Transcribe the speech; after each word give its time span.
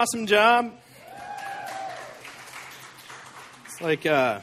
awesome 0.00 0.28
job. 0.28 0.72
It's 3.64 3.80
like, 3.80 4.06
uh, 4.06 4.38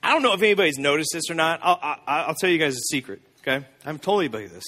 I 0.00 0.12
don't 0.12 0.22
know 0.22 0.32
if 0.32 0.42
anybody's 0.42 0.78
noticed 0.78 1.10
this 1.12 1.28
or 1.28 1.34
not. 1.34 1.58
I'll, 1.60 1.76
I'll, 1.82 1.98
I'll 2.06 2.34
tell 2.36 2.48
you 2.48 2.58
guys 2.58 2.76
a 2.76 2.80
secret, 2.88 3.20
okay? 3.40 3.56
I 3.56 3.84
haven't 3.84 4.04
told 4.04 4.20
anybody 4.20 4.46
this. 4.46 4.62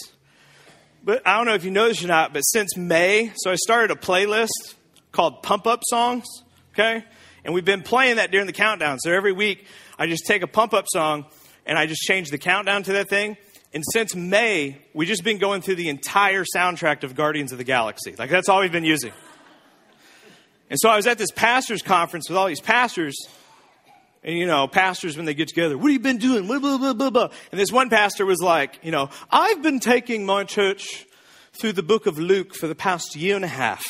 But 1.04 1.24
I 1.24 1.36
don't 1.36 1.46
know 1.46 1.54
if 1.54 1.64
you 1.64 1.70
noticed 1.70 2.02
or 2.02 2.08
not, 2.08 2.32
but 2.32 2.40
since 2.40 2.76
May, 2.76 3.30
so 3.36 3.52
I 3.52 3.54
started 3.54 3.96
a 3.96 4.00
playlist 4.00 4.74
called 5.12 5.44
Pump 5.44 5.68
Up 5.68 5.82
Songs, 5.88 6.24
okay? 6.74 7.04
And 7.44 7.54
we've 7.54 7.64
been 7.64 7.82
playing 7.82 8.16
that 8.16 8.32
during 8.32 8.48
the 8.48 8.52
countdown. 8.52 8.98
So 8.98 9.12
every 9.12 9.32
week, 9.32 9.66
I 10.00 10.08
just 10.08 10.26
take 10.26 10.42
a 10.42 10.48
pump 10.48 10.74
up 10.74 10.86
song 10.88 11.26
and 11.64 11.78
I 11.78 11.86
just 11.86 12.00
change 12.00 12.30
the 12.30 12.38
countdown 12.38 12.82
to 12.82 12.94
that 12.94 13.08
thing. 13.08 13.36
And 13.72 13.84
since 13.92 14.16
May, 14.16 14.78
we've 14.94 15.06
just 15.06 15.22
been 15.22 15.38
going 15.38 15.60
through 15.60 15.76
the 15.76 15.90
entire 15.90 16.44
soundtrack 16.56 17.04
of 17.04 17.14
Guardians 17.14 17.52
of 17.52 17.58
the 17.58 17.64
Galaxy. 17.64 18.16
Like, 18.18 18.30
that's 18.30 18.48
all 18.48 18.62
we've 18.62 18.72
been 18.72 18.84
using. 18.84 19.12
And 20.68 20.78
so 20.80 20.88
I 20.88 20.96
was 20.96 21.06
at 21.06 21.18
this 21.18 21.30
pastor's 21.30 21.82
conference 21.82 22.28
with 22.28 22.36
all 22.36 22.46
these 22.46 22.60
pastors. 22.60 23.16
And, 24.24 24.36
you 24.36 24.46
know, 24.46 24.66
pastors, 24.66 25.16
when 25.16 25.24
they 25.24 25.34
get 25.34 25.48
together, 25.48 25.78
what 25.78 25.84
have 25.84 25.92
you 25.92 26.00
been 26.00 26.18
doing? 26.18 26.46
Blah, 26.46 26.58
blah, 26.58 26.78
blah, 26.78 26.92
blah, 26.92 27.10
blah. 27.10 27.28
And 27.52 27.60
this 27.60 27.70
one 27.70 27.88
pastor 27.88 28.26
was 28.26 28.40
like, 28.40 28.80
you 28.82 28.90
know, 28.90 29.08
I've 29.30 29.62
been 29.62 29.78
taking 29.78 30.26
my 30.26 30.42
church 30.42 31.06
through 31.52 31.72
the 31.72 31.82
book 31.82 32.06
of 32.06 32.18
Luke 32.18 32.54
for 32.54 32.66
the 32.66 32.74
past 32.74 33.14
year 33.14 33.36
and 33.36 33.44
a 33.44 33.48
half. 33.48 33.84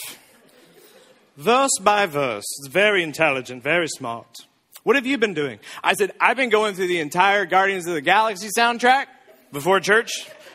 Verse 1.37 1.71
by 1.81 2.07
verse. 2.07 2.45
It's 2.61 2.69
very 2.69 3.03
intelligent, 3.03 3.63
very 3.63 3.89
smart. 3.89 4.27
What 4.83 4.97
have 4.97 5.07
you 5.07 5.19
been 5.19 5.35
doing? 5.35 5.59
I 5.83 5.95
said, 5.95 6.13
I've 6.21 6.37
been 6.37 6.51
going 6.51 6.75
through 6.75 6.89
the 6.89 7.01
entire 7.01 7.45
Guardians 7.47 7.87
of 7.87 7.95
the 7.95 8.01
Galaxy 8.01 8.49
soundtrack 8.57 9.07
before 9.53 9.81
church 9.81 10.11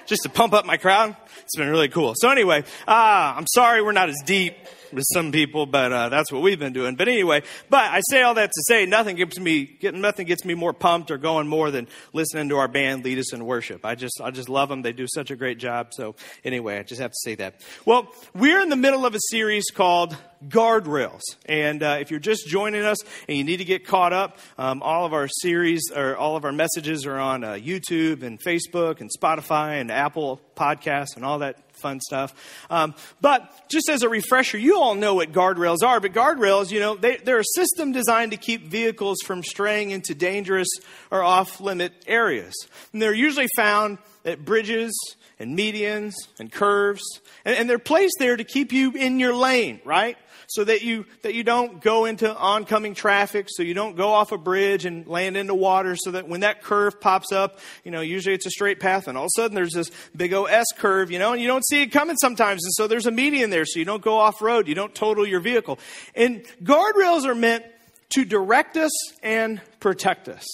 just 0.06 0.24
to 0.24 0.30
pump 0.30 0.54
up 0.54 0.66
my 0.66 0.78
crowd. 0.78 1.16
It's 1.44 1.58
been 1.58 1.70
really 1.70 1.90
cool. 1.90 2.14
So 2.16 2.30
anyway, 2.30 2.64
uh, 2.88 3.34
I'm 3.36 3.46
sorry 3.48 3.82
we're 3.82 3.92
not 3.92 4.10
as 4.10 4.18
deep 4.26 4.56
with 4.94 5.06
some 5.14 5.32
people, 5.32 5.66
but 5.66 5.92
uh, 5.92 6.10
that's 6.10 6.32
what 6.32 6.42
we've 6.42 6.60
been 6.60 6.74
doing. 6.74 6.96
But 6.96 7.08
anyway, 7.08 7.44
but 7.70 7.84
I 7.84 8.02
say 8.10 8.22
all 8.22 8.34
that 8.36 8.52
to 8.52 8.64
say 8.68 8.86
nothing 8.86 9.16
gets 9.16 9.40
me 9.40 9.78
nothing 9.82 10.28
gets 10.28 10.46
me 10.46 10.54
more 10.54 10.74
pumped 10.74 11.12
or 11.12 11.18
going 11.18 11.48
more 11.48 11.72
than 11.72 11.88
listening 12.14 12.50
to 12.50 12.58
our 12.58 12.68
band 12.68 13.04
lead 13.04 13.20
us 13.20 13.34
in 13.34 13.46
worship. 13.46 13.86
I 13.86 13.96
just 13.96 14.20
I 14.22 14.32
just 14.32 14.50
love 14.50 14.70
them. 14.70 14.82
They 14.82 14.94
do 14.94 15.08
such 15.08 15.32
a 15.32 15.36
great 15.36 15.58
job. 15.58 15.94
So 15.94 16.16
anyway, 16.44 16.80
I 16.80 16.84
just 16.84 17.02
have 17.02 17.12
to 17.12 17.20
say 17.24 17.36
that. 17.36 17.62
Well, 17.86 18.14
we're 18.34 18.62
in 18.62 18.70
the 18.70 18.76
middle 18.76 19.06
of 19.06 19.16
a 19.16 19.20
series 19.30 19.66
called 19.72 20.16
guardrails. 20.48 21.22
And 21.46 21.84
uh, 21.84 21.98
if 22.00 22.12
you're 22.12 22.20
just 22.20 22.48
joining 22.48 22.84
us 22.84 22.98
and 23.28 23.38
you 23.38 23.44
need 23.44 23.58
to 23.58 23.66
get 23.66 23.86
caught 23.86 24.14
up, 24.14 24.38
um, 24.58 24.82
all 24.82 25.06
of 25.06 25.14
our 25.14 25.28
series 25.28 25.92
or 25.96 26.18
all 26.18 26.36
of 26.36 26.46
our 26.46 26.52
messages 26.52 27.06
are 27.06 27.20
on 27.20 27.44
uh, 27.44 27.54
YouTube 27.54 28.24
and 28.24 28.40
Facebook 28.42 29.02
and 29.02 29.10
Spotify 29.10 29.80
and 29.80 29.92
Apple 29.92 30.42
Podcasts 30.56 31.16
and 31.16 31.26
all 31.26 31.40
that 31.40 31.58
fun 31.82 32.00
stuff. 32.00 32.34
Um, 32.70 32.96
but 33.20 33.52
just 33.70 33.90
as 33.90 34.04
a 34.04 34.10
refresher, 34.10 34.58
you 34.58 34.78
all 34.78 34.96
know 34.96 35.16
what 35.16 35.32
guardrails 35.32 35.84
are, 35.84 36.00
but 36.00 36.14
guardrails, 36.14 36.72
you 36.72 36.80
know, 36.80 36.96
they, 36.96 37.18
they're 37.18 37.40
a 37.40 37.56
system 37.56 37.92
designed 37.92 38.32
to 38.32 38.38
keep 38.38 38.68
vehicles 38.68 39.18
from 39.26 39.44
straying 39.44 39.92
into 39.92 40.16
dangerous 40.16 40.70
or 41.10 41.24
off 41.24 41.60
limit 41.60 41.94
areas. 42.08 42.54
And 42.94 43.02
they're 43.02 43.14
usually 43.14 43.48
found 43.56 43.98
at 44.24 44.46
bridges 44.46 44.94
and 45.42 45.58
medians 45.58 46.14
and 46.40 46.52
curves, 46.52 47.02
and, 47.44 47.58
and 47.58 47.70
they're 47.70 47.80
placed 47.80 48.16
there 48.20 48.38
to 48.38 48.44
keep 48.44 48.72
you 48.72 48.92
in 48.92 49.20
your 49.20 49.36
lane, 49.36 49.82
right? 49.84 50.18
so 50.52 50.66
that 50.66 50.82
you 50.82 51.06
that 51.22 51.34
you 51.34 51.44
don't 51.44 51.82
go 51.82 52.04
into 52.04 52.36
oncoming 52.36 52.94
traffic, 52.94 53.48
so 53.50 53.64
you 53.64 53.74
don't 53.74 53.96
go 53.96 54.10
off 54.10 54.34
a 54.34 54.38
bridge 54.38 54.86
and 54.86 55.08
land 55.08 55.38
into 55.38 55.56
water, 55.56 55.96
so 55.96 56.12
that 56.12 56.28
when 56.28 56.42
that 56.42 56.62
curve 56.62 57.00
pops 57.00 57.32
up, 57.32 57.60
you 57.86 57.92
know, 57.92 58.02
usually 58.02 58.36
it's 58.36 58.46
a 58.46 58.50
straight 58.50 58.82
path, 58.82 59.08
and 59.08 59.18
all 59.18 59.24
of 59.26 59.30
a 59.38 59.40
sudden 59.40 59.56
there's 59.56 59.72
this 59.72 59.90
big 60.14 60.34
O 60.34 60.46
S 60.46 60.66
curve, 60.78 61.10
you 61.10 61.20
know, 61.20 61.32
and 61.32 61.42
you 61.42 61.48
don't 61.48 61.66
see 61.66 61.82
it 61.84 61.88
coming 61.88 62.18
sometimes, 62.18 62.66
and 62.66 62.74
so 62.74 62.86
there's 62.86 63.06
a 63.06 63.12
median 63.12 63.50
there, 63.50 63.66
so 63.66 63.80
you 63.80 63.86
don't 63.86 64.02
go 64.02 64.18
off 64.18 64.42
road, 64.42 64.68
you 64.68 64.76
don't 64.76 64.94
total 64.94 65.26
your 65.26 65.40
vehicle. 65.40 65.80
And 66.16 66.44
guardrails 66.62 67.26
are 67.26 67.36
meant 67.36 67.64
to 68.10 68.26
direct 68.26 68.76
us 68.76 68.92
and 69.24 69.62
protect 69.80 70.28
us. 70.28 70.46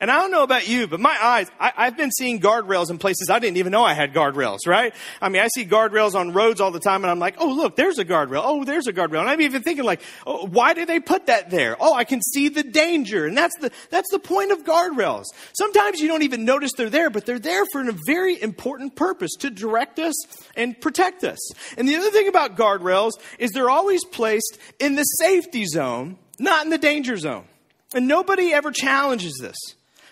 And 0.00 0.10
I 0.10 0.16
don't 0.16 0.30
know 0.30 0.42
about 0.42 0.68
you, 0.68 0.86
but 0.86 1.00
my 1.00 1.16
eyes, 1.20 1.50
I, 1.58 1.84
have 1.84 1.96
been 1.96 2.10
seeing 2.10 2.40
guardrails 2.40 2.90
in 2.90 2.98
places 2.98 3.30
I 3.30 3.38
didn't 3.38 3.56
even 3.56 3.72
know 3.72 3.84
I 3.84 3.94
had 3.94 4.12
guardrails, 4.12 4.60
right? 4.66 4.94
I 5.20 5.28
mean, 5.28 5.42
I 5.42 5.48
see 5.54 5.64
guardrails 5.64 6.14
on 6.14 6.32
roads 6.32 6.60
all 6.60 6.70
the 6.70 6.80
time 6.80 7.02
and 7.02 7.10
I'm 7.10 7.18
like, 7.18 7.36
oh, 7.38 7.48
look, 7.48 7.76
there's 7.76 7.98
a 7.98 8.04
guardrail. 8.04 8.42
Oh, 8.44 8.64
there's 8.64 8.86
a 8.86 8.92
guardrail. 8.92 9.20
And 9.20 9.28
I'm 9.28 9.40
even 9.40 9.62
thinking 9.62 9.84
like, 9.84 10.02
oh, 10.26 10.46
why 10.46 10.74
did 10.74 10.88
they 10.88 11.00
put 11.00 11.26
that 11.26 11.50
there? 11.50 11.76
Oh, 11.80 11.94
I 11.94 12.04
can 12.04 12.20
see 12.20 12.48
the 12.48 12.62
danger. 12.62 13.26
And 13.26 13.36
that's 13.36 13.56
the, 13.58 13.70
that's 13.90 14.10
the 14.10 14.18
point 14.18 14.52
of 14.52 14.64
guardrails. 14.64 15.24
Sometimes 15.56 16.00
you 16.00 16.08
don't 16.08 16.22
even 16.22 16.44
notice 16.44 16.72
they're 16.76 16.90
there, 16.90 17.10
but 17.10 17.24
they're 17.24 17.38
there 17.38 17.64
for 17.72 17.88
a 17.88 17.94
very 18.06 18.40
important 18.40 18.96
purpose 18.96 19.32
to 19.40 19.50
direct 19.50 19.98
us 19.98 20.14
and 20.56 20.78
protect 20.80 21.24
us. 21.24 21.38
And 21.78 21.88
the 21.88 21.96
other 21.96 22.10
thing 22.10 22.28
about 22.28 22.56
guardrails 22.56 23.12
is 23.38 23.52
they're 23.52 23.70
always 23.70 24.04
placed 24.04 24.58
in 24.78 24.94
the 24.94 25.04
safety 25.04 25.64
zone, 25.64 26.18
not 26.38 26.64
in 26.64 26.70
the 26.70 26.78
danger 26.78 27.16
zone. 27.16 27.44
And 27.94 28.08
nobody 28.08 28.52
ever 28.52 28.72
challenges 28.72 29.38
this. 29.40 29.56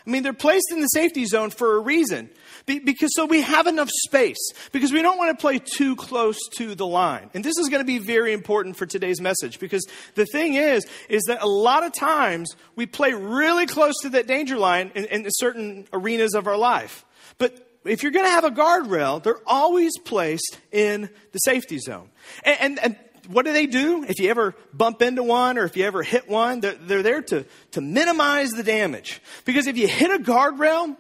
I 0.07 0.11
mean, 0.11 0.23
they're 0.23 0.35
placed 0.35 0.67
in 0.71 0.81
the 0.81 0.87
safety 0.89 1.25
zone 1.25 1.51
for 1.51 1.77
a 1.77 1.81
reason. 1.81 2.29
Because 2.67 3.11
so 3.15 3.25
we 3.27 3.41
have 3.43 3.67
enough 3.67 3.91
space. 4.07 4.39
Because 4.71 4.93
we 4.93 5.01
don't 5.01 5.17
want 5.17 5.37
to 5.37 5.41
play 5.41 5.59
too 5.59 5.97
close 5.97 6.39
to 6.57 6.75
the 6.75 6.87
line. 6.87 7.31
And 7.33 7.43
this 7.43 7.57
is 7.59 7.69
going 7.69 7.81
to 7.81 7.87
be 7.87 7.99
very 7.99 8.33
important 8.33 8.77
for 8.77 8.85
today's 8.85 9.21
message. 9.21 9.59
Because 9.59 9.87
the 10.15 10.27
thing 10.27 10.55
is, 10.55 10.87
is 11.09 11.23
that 11.25 11.43
a 11.43 11.47
lot 11.47 11.85
of 11.85 11.93
times 11.93 12.55
we 12.77 12.85
play 12.87 13.15
really 13.15 13.67
close 13.67 13.95
to 14.03 14.11
that 14.11 14.27
danger 14.27 14.59
line 14.59 14.93
in, 14.95 15.07
in 15.07 15.27
certain 15.31 15.87
arenas 15.93 16.35
of 16.35 16.47
our 16.47 16.57
life. 16.57 17.05
But 17.39 17.67
if 17.85 18.03
you're 18.03 18.13
going 18.13 18.27
to 18.27 18.31
have 18.31 18.45
a 18.45 18.51
guardrail, 18.51 19.23
they're 19.23 19.43
always 19.47 19.93
placed 20.05 20.59
in 20.71 21.09
the 21.33 21.39
safety 21.39 21.79
zone. 21.79 22.11
And, 22.45 22.61
and, 22.61 22.79
and 22.79 22.97
what 23.29 23.45
do 23.45 23.53
they 23.53 23.67
do? 23.67 24.05
If 24.05 24.19
you 24.19 24.31
ever 24.31 24.55
bump 24.73 25.03
into 25.03 25.23
one 25.23 25.59
or 25.59 25.65
if 25.65 25.77
you 25.77 25.85
ever 25.85 26.03
hit 26.03 26.29
one, 26.29 26.61
they're, 26.61 26.75
they're 26.75 27.03
there 27.03 27.23
to, 27.23 27.45
to 27.73 27.81
minimize 27.81 28.51
the 28.51 28.63
damage. 28.63 29.21
Because 29.45 29.67
if 29.67 29.77
you 29.77 29.89
hit 29.89 30.11
a 30.11 30.23
guardrail, 30.23 30.97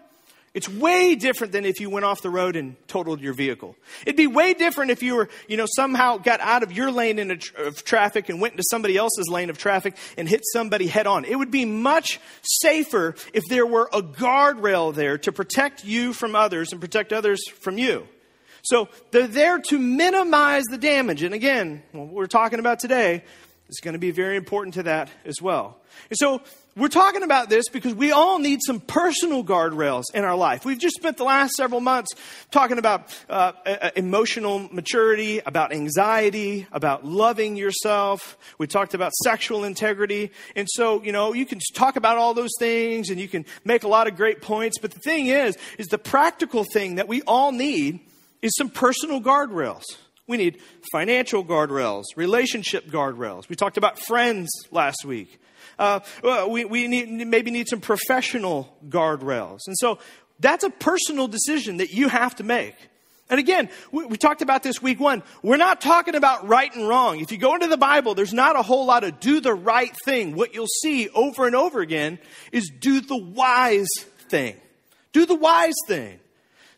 it's 0.55 0.69
way 0.69 1.17
different 1.17 1.53
than 1.53 1.65
if 1.65 1.81
you 1.81 1.91
went 1.91 2.05
off 2.05 2.23
the 2.23 2.31
road 2.31 2.55
and 2.55 2.77
totaled 2.87 3.21
your 3.21 3.35
vehicle. 3.35 3.75
It'd 4.07 4.17
be 4.17 4.29
way 4.29 4.55
different 4.55 4.93
if 4.93 5.03
you 5.03 5.17
were, 5.17 5.29
you 5.49 5.57
know, 5.57 5.67
somehow 5.69 6.17
got 6.17 6.39
out 6.41 6.63
of 6.63 6.71
your 6.71 6.93
lane 6.93 7.19
in 7.19 7.41
of 7.59 7.83
traffic 7.83 8.29
and 8.29 8.41
went 8.41 8.53
into 8.53 8.63
somebody 8.71 8.97
else's 8.97 9.29
lane 9.29 9.51
of 9.51 9.59
traffic 9.59 9.97
and 10.17 10.29
hit 10.29 10.43
somebody 10.53 10.87
head 10.87 11.09
on. 11.09 11.25
It 11.25 11.37
would 11.37 11.51
be 11.51 11.65
much 11.65 12.21
safer 12.43 13.17
if 13.33 13.43
there 13.49 13.67
were 13.67 13.91
a 13.93 14.01
guardrail 14.01 14.95
there 14.95 15.19
to 15.19 15.33
protect 15.33 15.85
you 15.85 16.13
from 16.13 16.37
others 16.37 16.71
and 16.71 16.81
protect 16.81 17.13
others 17.13 17.41
from 17.49 17.77
you. 17.77 18.07
So 18.65 18.89
they're 19.11 19.27
there 19.27 19.59
to 19.59 19.79
minimize 19.79 20.65
the 20.65 20.79
damage. 20.79 21.23
And 21.23 21.35
again, 21.35 21.83
what 21.93 22.09
we're 22.09 22.27
talking 22.27 22.59
about 22.59 22.81
today 22.81 23.23
is 23.69 23.81
going 23.81 23.93
to 23.93 23.99
be 23.99 24.11
very 24.11 24.37
important 24.37 24.75
to 24.75 24.85
that 24.85 25.11
as 25.25 25.41
well. 25.41 25.79
And 26.11 26.19
so 26.19 26.43
we're 26.77 26.89
talking 26.89 27.23
about 27.23 27.51
this 27.51 27.69
because 27.69 27.95
we 27.95 28.11
all 28.11 28.39
need 28.39 28.61
some 28.67 28.81
personal 28.81 29.45
guardrails 29.45 30.05
in 30.13 30.25
our 30.25 30.35
life. 30.35 30.65
We've 30.65 30.79
just 30.79 30.97
spent 30.97 31.19
the 31.19 31.25
last 31.25 31.53
several 31.53 31.81
months 31.81 32.11
talking 32.51 32.79
about 32.79 33.15
uh, 33.29 33.53
emotional 33.97 34.59
maturity, 34.73 35.41
about 35.45 35.73
anxiety, 35.73 36.67
about 36.73 37.05
loving 37.05 37.57
yourself. 37.57 38.37
We 38.59 38.67
talked 38.67 38.95
about 38.95 39.13
sexual 39.23 39.65
integrity. 39.65 40.33
And 40.57 40.67
so, 40.71 41.03
you 41.03 41.13
know, 41.13 41.33
you 41.33 41.47
can 41.47 41.61
talk 41.75 41.97
about 41.97 42.17
all 42.17 42.35
those 42.35 42.53
things 42.59 43.11
and 43.11 43.21
you 43.21 43.29
can 43.29 43.45
make 43.65 43.85
a 43.85 43.89
lot 43.89 44.09
of 44.09 44.17
great 44.17 44.43
points. 44.43 44.79
But 44.79 44.91
the 44.91 45.01
thing 45.01 45.27
is, 45.27 45.57
is 45.79 45.89
the 45.89 45.99
practical 45.99 46.65
thing 46.65 46.97
that 46.97 47.09
we 47.09 47.21
all 47.23 47.53
need 47.53 48.01
is 48.45 48.55
some 48.57 48.69
personal 48.69 49.23
guardrails. 49.23 49.85
We 50.27 50.37
need 50.37 50.59
financial 50.93 51.45
guardrails, 51.45 52.05
relationship 52.15 52.87
guardrails. 52.87 53.49
We 53.49 53.57
talked 53.57 53.79
about 53.79 53.99
friends 53.99 54.51
last 54.71 55.05
week. 55.05 55.41
Uh, 55.79 56.01
we 56.49 56.65
we 56.67 56.87
need, 56.87 57.09
maybe 57.27 57.51
need 57.51 57.69
some 57.69 57.81
professional 57.81 58.77
guardrails. 58.89 59.61
And 59.67 59.77
so 59.79 59.99
that's 60.41 60.63
a 60.63 60.71
personal 60.71 61.27
decision 61.27 61.79
that 61.79 61.91
you 61.91 62.09
have 62.09 62.37
to 62.37 62.45
make. 62.45 62.77
And 63.31 63.41
again, 63.41 63.71
we, 63.91 64.05
we, 64.05 64.17
talked 64.19 64.43
about 64.43 64.63
this 64.63 64.83
week 64.83 65.01
one. 65.01 65.23
We're 65.43 65.57
not 65.57 65.81
talking 65.81 66.15
about 66.15 66.47
right 66.47 66.73
and 66.77 66.87
wrong. 66.87 67.21
If 67.21 67.33
you 67.33 67.39
go 67.39 67.55
into 67.55 67.69
the 67.69 67.79
Bible, 67.79 68.15
there's 68.15 68.35
not 68.35 68.55
a 68.55 68.63
whole 68.63 68.85
lot 68.85 69.03
of 69.03 69.19
do 69.19 69.41
the 69.41 69.55
right 69.55 69.93
thing. 70.05 70.37
What 70.37 70.55
you'll 70.55 70.67
see 70.83 71.09
over 71.09 71.47
and 71.47 71.57
over 71.57 71.81
again 71.81 72.19
is 72.53 72.71
do 72.79 73.01
the 73.01 73.17
wise 73.17 73.89
thing. 74.29 74.57
Do 75.13 75.25
the 75.25 75.35
wise 75.35 75.75
thing. 75.89 76.21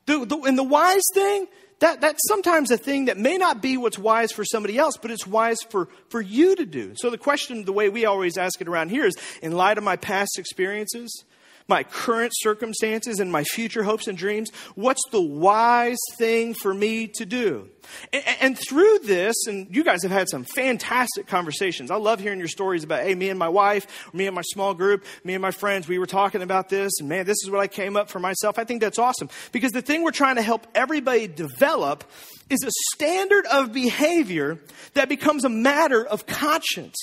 The, 0.06 0.24
the, 0.24 0.38
and 0.42 0.56
the 0.56 0.62
wise 0.64 1.02
thing, 1.14 1.48
that, 1.80 2.00
that's 2.00 2.20
sometimes 2.28 2.70
a 2.70 2.78
thing 2.78 3.06
that 3.06 3.18
may 3.18 3.36
not 3.36 3.60
be 3.60 3.76
what's 3.76 3.98
wise 3.98 4.32
for 4.32 4.44
somebody 4.44 4.78
else, 4.78 4.96
but 4.96 5.10
it's 5.10 5.26
wise 5.26 5.58
for, 5.68 5.88
for 6.08 6.20
you 6.20 6.56
to 6.56 6.64
do. 6.64 6.94
So 6.96 7.10
the 7.10 7.18
question, 7.18 7.64
the 7.64 7.72
way 7.72 7.88
we 7.90 8.06
always 8.06 8.38
ask 8.38 8.60
it 8.60 8.68
around 8.68 8.90
here 8.90 9.04
is, 9.04 9.16
in 9.42 9.52
light 9.52 9.76
of 9.76 9.84
my 9.84 9.96
past 9.96 10.38
experiences, 10.38 11.24
my 11.68 11.82
current 11.82 12.32
circumstances 12.36 13.20
and 13.20 13.30
my 13.30 13.44
future 13.44 13.82
hopes 13.82 14.06
and 14.06 14.16
dreams? 14.16 14.50
What's 14.74 15.02
the 15.10 15.20
wise 15.20 15.98
thing 16.18 16.54
for 16.54 16.72
me 16.72 17.08
to 17.14 17.26
do? 17.26 17.68
And, 18.12 18.24
and, 18.40 18.58
through 18.58 19.00
this, 19.04 19.34
and 19.46 19.74
you 19.74 19.84
guys 19.84 20.02
have 20.02 20.10
had 20.10 20.28
some 20.28 20.44
fantastic 20.44 21.26
conversations. 21.26 21.90
I 21.90 21.96
love 21.96 22.18
hearing 22.18 22.40
your 22.40 22.48
stories 22.48 22.82
about, 22.82 23.02
hey, 23.02 23.14
me 23.14 23.30
and 23.30 23.38
my 23.38 23.48
wife, 23.48 24.12
me 24.12 24.26
and 24.26 24.34
my 24.34 24.42
small 24.42 24.74
group, 24.74 25.04
me 25.22 25.34
and 25.34 25.42
my 25.42 25.52
friends, 25.52 25.86
we 25.86 25.98
were 25.98 26.06
talking 26.06 26.42
about 26.42 26.68
this, 26.68 26.92
and 26.98 27.08
man, 27.08 27.26
this 27.26 27.36
is 27.44 27.50
what 27.50 27.60
I 27.60 27.68
came 27.68 27.96
up 27.96 28.10
for 28.10 28.18
myself. 28.18 28.58
I 28.58 28.64
think 28.64 28.80
that's 28.80 28.98
awesome. 28.98 29.28
Because 29.52 29.72
the 29.72 29.82
thing 29.82 30.02
we're 30.02 30.10
trying 30.10 30.36
to 30.36 30.42
help 30.42 30.66
everybody 30.74 31.28
develop 31.28 32.04
is 32.50 32.62
a 32.64 32.70
standard 32.94 33.46
of 33.46 33.72
behavior 33.72 34.58
that 34.94 35.08
becomes 35.08 35.44
a 35.44 35.48
matter 35.48 36.04
of 36.04 36.26
conscience. 36.26 36.96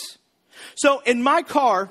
So 0.76 1.02
in 1.02 1.22
my 1.22 1.44
car, 1.44 1.90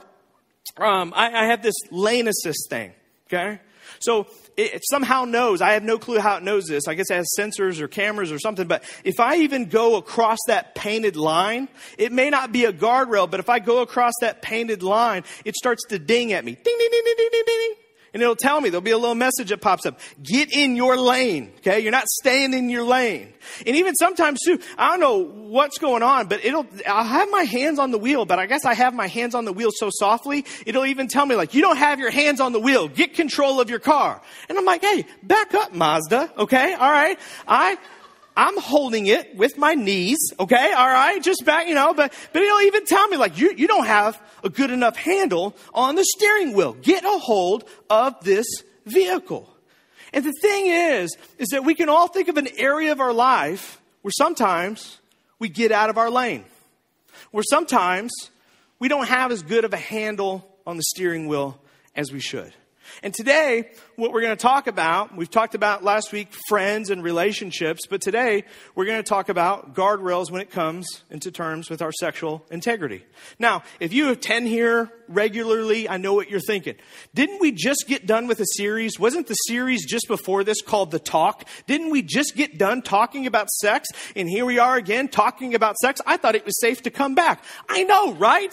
um, 0.79 1.13
I, 1.15 1.33
I 1.33 1.47
have 1.47 1.63
this 1.63 1.75
lane 1.91 2.29
assist 2.29 2.69
thing, 2.71 2.93
okay? 3.27 3.61
So 4.01 4.27
it, 4.57 4.75
it, 4.75 4.83
somehow 4.91 5.25
knows, 5.25 5.61
I 5.61 5.73
have 5.73 5.83
no 5.83 5.99
clue 5.99 6.19
how 6.19 6.37
it 6.37 6.43
knows 6.43 6.65
this. 6.67 6.89
I 6.89 6.95
guess 6.95 7.11
it 7.11 7.15
has 7.15 7.29
sensors 7.39 7.81
or 7.81 7.89
cameras 7.89 8.33
or 8.33 8.39
something, 8.39 8.67
but 8.67 8.85
if 9.05 9.21
I 9.21 9.37
even 9.37 9.67
go 9.67 9.97
across 9.97 10.39
that 10.47 10.75
painted 10.75 11.17
line, 11.17 11.69
it 11.99 12.13
may 12.13 12.31
not 12.31 12.53
be 12.53 12.65
a 12.65 12.73
guardrail, 12.73 13.31
but 13.31 13.41
if 13.41 13.49
I 13.49 13.59
go 13.59 13.83
across 13.83 14.15
that 14.21 14.43
painted 14.43 14.83
line, 14.83 15.25
it 15.45 15.55
starts 15.57 15.85
to 15.89 15.99
ding 15.99 16.33
at 16.33 16.45
me. 16.45 16.53
Ding, 16.53 16.77
ding, 16.79 16.91
ding, 16.91 17.03
ding, 17.05 17.15
ding, 17.17 17.29
ding, 17.31 17.45
ding 17.47 17.75
and 18.13 18.23
it'll 18.23 18.37
tell 18.37 18.61
me, 18.61 18.69
there'll 18.69 18.83
be 18.83 18.91
a 18.91 18.99
little 18.99 19.15
message 19.15 19.49
that 19.49 19.61
pops 19.61 19.87
up. 19.87 19.99
Get 20.23 20.53
in 20.53 20.77
your 20.77 20.99
lane, 20.99 21.53
okay? 21.59 21.81
You're 21.81 21.93
not 21.93 22.07
staying 22.09 22.53
in 22.53 22.69
your 22.69 22.85
lane. 22.85 23.33
And 23.67 23.77
even 23.77 23.95
sometimes 23.95 24.41
too, 24.45 24.59
I 24.77 24.91
don't 24.91 25.01
know 25.01 25.19
what's 25.19 25.79
going 25.79 26.03
on, 26.03 26.29
but 26.29 26.45
it'll, 26.45 26.67
I'll 26.87 27.05
have 27.05 27.31
my 27.31 27.43
hands 27.43 27.79
on 27.79 27.91
the 27.91 27.99
wheel, 27.99 28.25
but 28.27 28.39
I 28.39 28.47
guess 28.47 28.65
I 28.65 28.75
have 28.75 28.93
my 28.95 29.07
hands 29.07 29.35
on 29.35 29.45
the 29.45 29.53
wheel 29.53 29.71
so 29.73 29.89
softly, 29.91 30.45
it'll 30.67 30.87
even 30.87 31.09
tell 31.09 31.25
me 31.25 31.37
like, 31.37 31.55
you 31.55 31.63
don't 31.63 31.79
have 31.79 31.99
your 31.99 32.11
hands 32.11 32.41
on 32.41 32.53
the 32.53 32.61
wheel, 32.61 32.89
get 32.89 33.15
control 33.15 33.61
of 33.61 33.71
your 33.71 33.79
car. 33.79 34.21
And 34.49 34.59
I'm 34.59 34.65
like, 34.65 34.83
hey, 34.83 35.07
back 35.23 35.55
up 35.55 35.75
Mazda, 35.75 36.33
okay? 36.39 36.75
Alright. 36.75 37.19
I, 37.49 37.79
I'm 38.37 38.59
holding 38.59 39.07
it 39.07 39.37
with 39.37 39.59
my 39.59 39.75
knees, 39.75 40.19
okay? 40.41 40.73
All 40.73 40.89
right, 40.89 41.23
just 41.23 41.45
back, 41.45 41.69
you 41.69 41.75
know, 41.75 41.93
but, 41.93 42.13
but 42.33 42.43
he'll 42.43 42.67
even 42.67 42.87
tell 42.87 43.07
me 43.09 43.17
like, 43.17 43.39
you, 43.39 43.53
you 43.57 43.67
don't 43.69 43.87
have 43.87 44.21
a 44.43 44.49
good 44.49 44.71
enough 44.71 44.97
handle 44.97 45.55
on 45.75 45.97
the 45.97 46.05
steering 46.05 46.55
wheel. 46.55 46.73
Get 46.73 47.05
a 47.05 47.19
hold 47.19 47.65
of 47.91 48.23
this 48.25 48.47
vehicle. 48.87 49.49
And 50.13 50.25
the 50.25 50.33
thing 50.41 50.67
is, 50.67 51.17
is 51.39 51.49
that 51.49 51.65
we 51.65 51.75
can 51.75 51.89
all 51.89 52.09
think 52.09 52.29
of 52.29 52.37
an 52.37 52.49
area 52.57 52.93
of 52.93 53.01
our 53.01 53.13
life 53.13 53.81
where 54.03 54.13
sometimes 54.13 54.99
we 55.39 55.49
get 55.49 55.73
out 55.73 55.91
of 55.91 55.99
our 55.99 56.11
lane, 56.11 56.45
where 57.31 57.45
sometimes 57.45 58.13
we 58.79 58.89
don't 58.89 59.09
have 59.09 59.31
as 59.31 59.43
good 59.43 59.65
of 59.65 59.73
a 59.73 59.79
handle 59.79 60.49
on 60.67 60.77
the 60.77 60.83
steering 60.83 61.29
wheel 61.29 61.61
as 61.95 62.13
we 62.13 62.21
should. 62.21 62.53
And 63.05 63.13
today, 63.13 63.69
what 63.97 64.13
we're 64.13 64.21
going 64.21 64.37
to 64.37 64.41
talk 64.41 64.69
about, 64.69 65.17
we've 65.17 65.29
talked 65.29 65.57
about 65.57 65.83
last 65.83 66.13
week 66.13 66.33
friends 66.49 66.89
and 66.89 67.03
relationships, 67.03 67.85
but 67.91 68.01
today 68.01 68.45
we're 68.77 68.85
going 68.85 69.03
to 69.03 69.09
talk 69.09 69.29
about 69.29 69.75
guardrails 69.75 70.31
when 70.31 70.41
it 70.41 70.53
comes 70.53 71.03
into 71.11 71.33
terms 71.33 71.69
with 71.69 71.83
our 71.83 71.91
sexual 71.91 72.47
integrity. 72.53 73.05
Now, 73.41 73.65
if 73.81 73.93
you 73.93 74.11
attend 74.11 74.47
here 74.47 74.93
regularly, 75.09 75.89
I 75.89 75.97
know 75.97 76.15
what 76.15 76.31
you're 76.31 76.39
thinking. 76.39 76.77
Didn't 77.13 77.41
we 77.41 77.51
just 77.51 77.87
get 77.89 78.07
done 78.07 78.29
with 78.29 78.39
a 78.39 78.47
series? 78.55 79.01
Wasn't 79.01 79.27
the 79.27 79.35
series 79.35 79.85
just 79.85 80.07
before 80.07 80.45
this 80.45 80.63
called 80.63 80.93
The 80.93 81.01
Talk? 81.01 81.49
Didn't 81.67 81.91
we 81.91 82.03
just 82.03 82.37
get 82.37 82.57
done 82.57 82.83
talking 82.83 83.27
about 83.27 83.51
sex? 83.51 83.89
And 84.15 84.29
here 84.29 84.45
we 84.45 84.61
are 84.61 84.77
again 84.77 85.09
talking 85.09 85.57
about 85.57 85.77
sex. 85.79 86.01
I 86.07 86.19
thought 86.19 86.37
it 86.37 86.45
was 86.45 86.61
safe 86.61 86.83
to 86.83 86.91
come 86.91 87.17
back. 87.17 87.43
I 87.69 87.83
know, 87.83 88.13
right? 88.13 88.53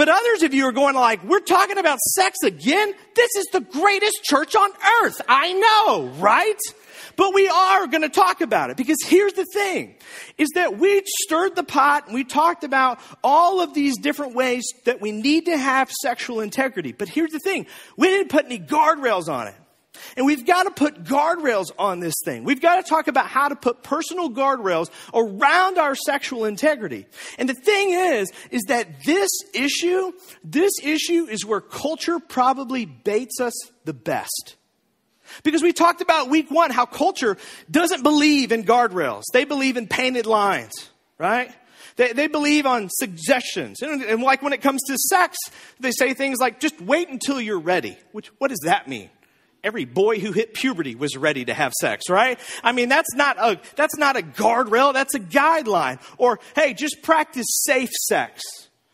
But 0.00 0.08
others 0.08 0.44
of 0.44 0.54
you 0.54 0.64
are 0.64 0.72
going 0.72 0.94
like, 0.94 1.22
we're 1.24 1.40
talking 1.40 1.76
about 1.76 1.98
sex 1.98 2.38
again? 2.42 2.94
This 3.14 3.36
is 3.36 3.44
the 3.52 3.60
greatest 3.60 4.24
church 4.24 4.56
on 4.56 4.70
earth. 5.02 5.20
I 5.28 5.52
know, 5.52 6.06
right? 6.18 6.58
But 7.16 7.34
we 7.34 7.48
are 7.48 7.86
going 7.86 8.00
to 8.00 8.08
talk 8.08 8.40
about 8.40 8.70
it 8.70 8.78
because 8.78 8.96
here's 9.04 9.34
the 9.34 9.44
thing 9.52 9.96
is 10.38 10.48
that 10.54 10.78
we 10.78 11.02
stirred 11.04 11.54
the 11.54 11.64
pot 11.64 12.06
and 12.06 12.14
we 12.14 12.24
talked 12.24 12.64
about 12.64 12.98
all 13.22 13.60
of 13.60 13.74
these 13.74 13.98
different 13.98 14.34
ways 14.34 14.64
that 14.86 15.02
we 15.02 15.12
need 15.12 15.44
to 15.44 15.58
have 15.58 15.92
sexual 15.92 16.40
integrity. 16.40 16.92
But 16.92 17.10
here's 17.10 17.32
the 17.32 17.38
thing. 17.40 17.66
We 17.98 18.08
didn't 18.08 18.30
put 18.30 18.46
any 18.46 18.58
guardrails 18.58 19.28
on 19.28 19.48
it. 19.48 19.54
And 20.16 20.26
we've 20.26 20.46
got 20.46 20.64
to 20.64 20.70
put 20.70 21.04
guardrails 21.04 21.70
on 21.78 22.00
this 22.00 22.14
thing. 22.24 22.44
We've 22.44 22.60
got 22.60 22.82
to 22.82 22.88
talk 22.88 23.08
about 23.08 23.26
how 23.26 23.48
to 23.48 23.56
put 23.56 23.82
personal 23.82 24.30
guardrails 24.30 24.90
around 25.14 25.78
our 25.78 25.94
sexual 25.94 26.44
integrity. 26.44 27.06
And 27.38 27.48
the 27.48 27.54
thing 27.54 27.90
is, 27.90 28.32
is 28.50 28.62
that 28.68 29.04
this 29.04 29.30
issue, 29.54 30.12
this 30.44 30.72
issue 30.82 31.26
is 31.26 31.44
where 31.44 31.60
culture 31.60 32.18
probably 32.18 32.84
baits 32.86 33.40
us 33.40 33.54
the 33.84 33.94
best. 33.94 34.56
Because 35.42 35.62
we 35.62 35.72
talked 35.72 36.00
about 36.00 36.28
week 36.28 36.50
one 36.50 36.70
how 36.70 36.86
culture 36.86 37.36
doesn't 37.70 38.02
believe 38.02 38.52
in 38.52 38.64
guardrails. 38.64 39.22
They 39.32 39.44
believe 39.44 39.76
in 39.76 39.86
painted 39.86 40.26
lines, 40.26 40.72
right? 41.18 41.52
They, 41.96 42.12
they 42.12 42.26
believe 42.26 42.66
on 42.66 42.88
suggestions. 42.90 43.82
And, 43.82 44.02
and 44.02 44.22
like 44.22 44.42
when 44.42 44.52
it 44.52 44.62
comes 44.62 44.80
to 44.88 44.96
sex, 44.96 45.36
they 45.78 45.92
say 45.92 46.14
things 46.14 46.38
like, 46.40 46.58
just 46.60 46.80
wait 46.80 47.08
until 47.08 47.40
you're 47.40 47.60
ready. 47.60 47.98
Which, 48.12 48.28
what 48.38 48.48
does 48.48 48.60
that 48.64 48.88
mean? 48.88 49.10
Every 49.62 49.84
boy 49.84 50.18
who 50.18 50.32
hit 50.32 50.54
puberty 50.54 50.94
was 50.94 51.16
ready 51.16 51.44
to 51.44 51.54
have 51.54 51.72
sex, 51.74 52.08
right? 52.08 52.38
I 52.62 52.72
mean, 52.72 52.88
that's 52.88 53.14
not 53.14 53.36
a, 53.38 53.60
that's 53.76 53.96
not 53.96 54.16
a 54.16 54.22
guardrail, 54.22 54.92
that's 54.92 55.14
a 55.14 55.20
guideline. 55.20 56.00
Or, 56.18 56.40
hey, 56.54 56.74
just 56.74 57.02
practice 57.02 57.46
safe 57.64 57.90
sex. 57.90 58.42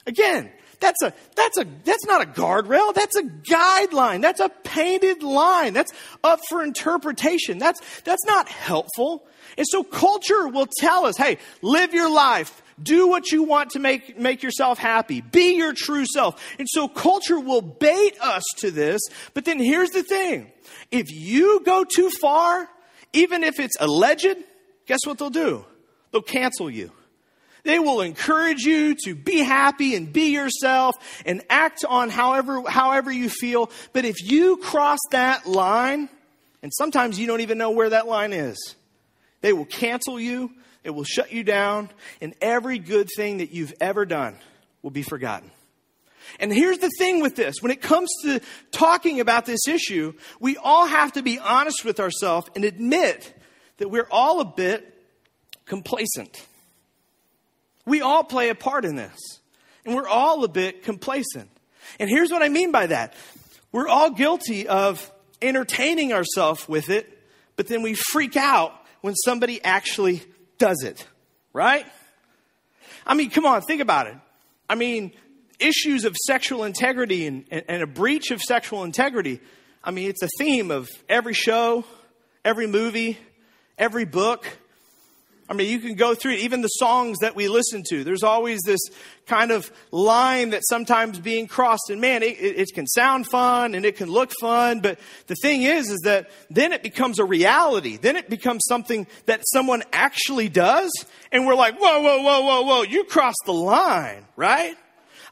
Again, 0.06 0.50
that's 0.80 1.02
a, 1.02 1.12
that's 1.34 1.58
a, 1.58 1.66
that's 1.84 2.04
not 2.04 2.22
a 2.22 2.26
guardrail, 2.26 2.94
that's 2.94 3.16
a 3.16 3.22
guideline. 3.22 4.22
That's 4.22 4.40
a 4.40 4.48
painted 4.48 5.22
line. 5.22 5.72
That's 5.72 5.92
up 6.22 6.40
for 6.48 6.62
interpretation. 6.62 7.58
That's, 7.58 7.80
that's 8.02 8.24
not 8.26 8.48
helpful. 8.48 9.26
And 9.56 9.66
so 9.68 9.82
culture 9.82 10.48
will 10.48 10.68
tell 10.78 11.06
us, 11.06 11.16
hey, 11.16 11.38
live 11.62 11.94
your 11.94 12.12
life. 12.12 12.62
Do 12.82 13.08
what 13.08 13.32
you 13.32 13.42
want 13.42 13.70
to 13.70 13.78
make, 13.78 14.18
make 14.18 14.42
yourself 14.42 14.78
happy. 14.78 15.20
Be 15.20 15.56
your 15.56 15.72
true 15.72 16.04
self. 16.06 16.42
And 16.58 16.68
so 16.70 16.88
culture 16.88 17.40
will 17.40 17.62
bait 17.62 18.18
us 18.20 18.44
to 18.58 18.70
this. 18.70 19.00
But 19.32 19.44
then 19.46 19.58
here's 19.58 19.90
the 19.90 20.02
thing. 20.02 20.52
If 20.90 21.10
you 21.10 21.62
go 21.64 21.84
too 21.84 22.10
far, 22.10 22.68
even 23.12 23.42
if 23.44 23.58
it's 23.58 23.76
alleged, 23.80 24.36
guess 24.86 25.00
what 25.04 25.18
they'll 25.18 25.30
do? 25.30 25.64
They'll 26.12 26.22
cancel 26.22 26.68
you. 26.68 26.92
They 27.64 27.80
will 27.80 28.00
encourage 28.00 28.60
you 28.60 28.94
to 29.04 29.14
be 29.14 29.38
happy 29.40 29.96
and 29.96 30.12
be 30.12 30.32
yourself 30.32 30.94
and 31.26 31.42
act 31.50 31.84
on 31.84 32.10
however, 32.10 32.62
however 32.68 33.10
you 33.10 33.28
feel. 33.28 33.70
But 33.92 34.04
if 34.04 34.22
you 34.22 34.58
cross 34.58 35.00
that 35.10 35.46
line, 35.46 36.08
and 36.62 36.72
sometimes 36.72 37.18
you 37.18 37.26
don't 37.26 37.40
even 37.40 37.58
know 37.58 37.72
where 37.72 37.90
that 37.90 38.06
line 38.06 38.32
is, 38.32 38.76
they 39.40 39.52
will 39.52 39.64
cancel 39.64 40.20
you, 40.20 40.52
it 40.86 40.94
will 40.94 41.04
shut 41.04 41.32
you 41.32 41.42
down, 41.42 41.90
and 42.20 42.34
every 42.40 42.78
good 42.78 43.08
thing 43.16 43.38
that 43.38 43.50
you've 43.50 43.74
ever 43.80 44.06
done 44.06 44.38
will 44.82 44.92
be 44.92 45.02
forgotten. 45.02 45.50
And 46.38 46.52
here's 46.52 46.78
the 46.78 46.90
thing 46.98 47.20
with 47.20 47.34
this 47.34 47.60
when 47.60 47.72
it 47.72 47.82
comes 47.82 48.08
to 48.22 48.40
talking 48.70 49.20
about 49.20 49.46
this 49.46 49.66
issue, 49.66 50.12
we 50.40 50.56
all 50.56 50.86
have 50.86 51.12
to 51.14 51.22
be 51.22 51.38
honest 51.38 51.84
with 51.84 51.98
ourselves 51.98 52.48
and 52.54 52.64
admit 52.64 53.34
that 53.78 53.90
we're 53.90 54.08
all 54.10 54.40
a 54.40 54.44
bit 54.44 54.94
complacent. 55.66 56.46
We 57.84 58.00
all 58.00 58.22
play 58.22 58.48
a 58.48 58.54
part 58.54 58.84
in 58.84 58.94
this, 58.94 59.16
and 59.84 59.94
we're 59.94 60.08
all 60.08 60.44
a 60.44 60.48
bit 60.48 60.84
complacent. 60.84 61.50
And 61.98 62.08
here's 62.08 62.30
what 62.30 62.42
I 62.42 62.48
mean 62.48 62.70
by 62.70 62.86
that 62.86 63.14
we're 63.72 63.88
all 63.88 64.10
guilty 64.10 64.68
of 64.68 65.12
entertaining 65.42 66.12
ourselves 66.12 66.68
with 66.68 66.90
it, 66.90 67.22
but 67.56 67.66
then 67.66 67.82
we 67.82 67.94
freak 67.94 68.36
out 68.36 68.72
when 69.00 69.14
somebody 69.14 69.62
actually 69.62 70.22
does 70.58 70.82
it, 70.82 71.06
right? 71.52 71.86
I 73.06 73.14
mean, 73.14 73.30
come 73.30 73.46
on, 73.46 73.62
think 73.62 73.80
about 73.80 74.06
it. 74.08 74.16
I 74.68 74.74
mean, 74.74 75.12
issues 75.58 76.04
of 76.04 76.16
sexual 76.26 76.64
integrity 76.64 77.26
and, 77.26 77.44
and, 77.50 77.82
a 77.82 77.86
breach 77.86 78.30
of 78.30 78.40
sexual 78.40 78.84
integrity, 78.84 79.40
I 79.82 79.90
mean, 79.90 80.10
it's 80.10 80.22
a 80.22 80.28
theme 80.38 80.70
of 80.70 80.88
every 81.08 81.34
show, 81.34 81.84
every 82.44 82.66
movie, 82.66 83.18
every 83.78 84.04
book. 84.04 84.46
I 85.48 85.54
mean, 85.54 85.70
you 85.70 85.78
can 85.78 85.94
go 85.94 86.14
through 86.14 86.32
even 86.32 86.60
the 86.60 86.68
songs 86.68 87.18
that 87.20 87.36
we 87.36 87.48
listen 87.48 87.84
to. 87.90 88.02
There's 88.02 88.24
always 88.24 88.60
this 88.64 88.80
kind 89.26 89.52
of 89.52 89.70
line 89.92 90.50
that's 90.50 90.68
sometimes 90.68 91.20
being 91.20 91.46
crossed. 91.46 91.88
And 91.88 92.00
man, 92.00 92.22
it, 92.22 92.36
it, 92.38 92.68
can 92.74 92.86
sound 92.86 93.26
fun 93.26 93.74
and 93.74 93.84
it 93.84 93.96
can 93.96 94.08
look 94.08 94.32
fun. 94.40 94.80
But 94.80 94.98
the 95.28 95.36
thing 95.36 95.62
is, 95.62 95.90
is 95.90 96.00
that 96.04 96.30
then 96.50 96.72
it 96.72 96.82
becomes 96.82 97.18
a 97.18 97.24
reality. 97.24 97.96
Then 97.96 98.16
it 98.16 98.28
becomes 98.28 98.64
something 98.68 99.06
that 99.26 99.42
someone 99.52 99.84
actually 99.92 100.48
does. 100.48 100.90
And 101.30 101.46
we're 101.46 101.54
like, 101.54 101.78
whoa, 101.78 102.00
whoa, 102.00 102.22
whoa, 102.22 102.40
whoa, 102.40 102.62
whoa, 102.62 102.82
you 102.82 103.04
crossed 103.04 103.42
the 103.46 103.52
line, 103.52 104.24
right? 104.34 104.76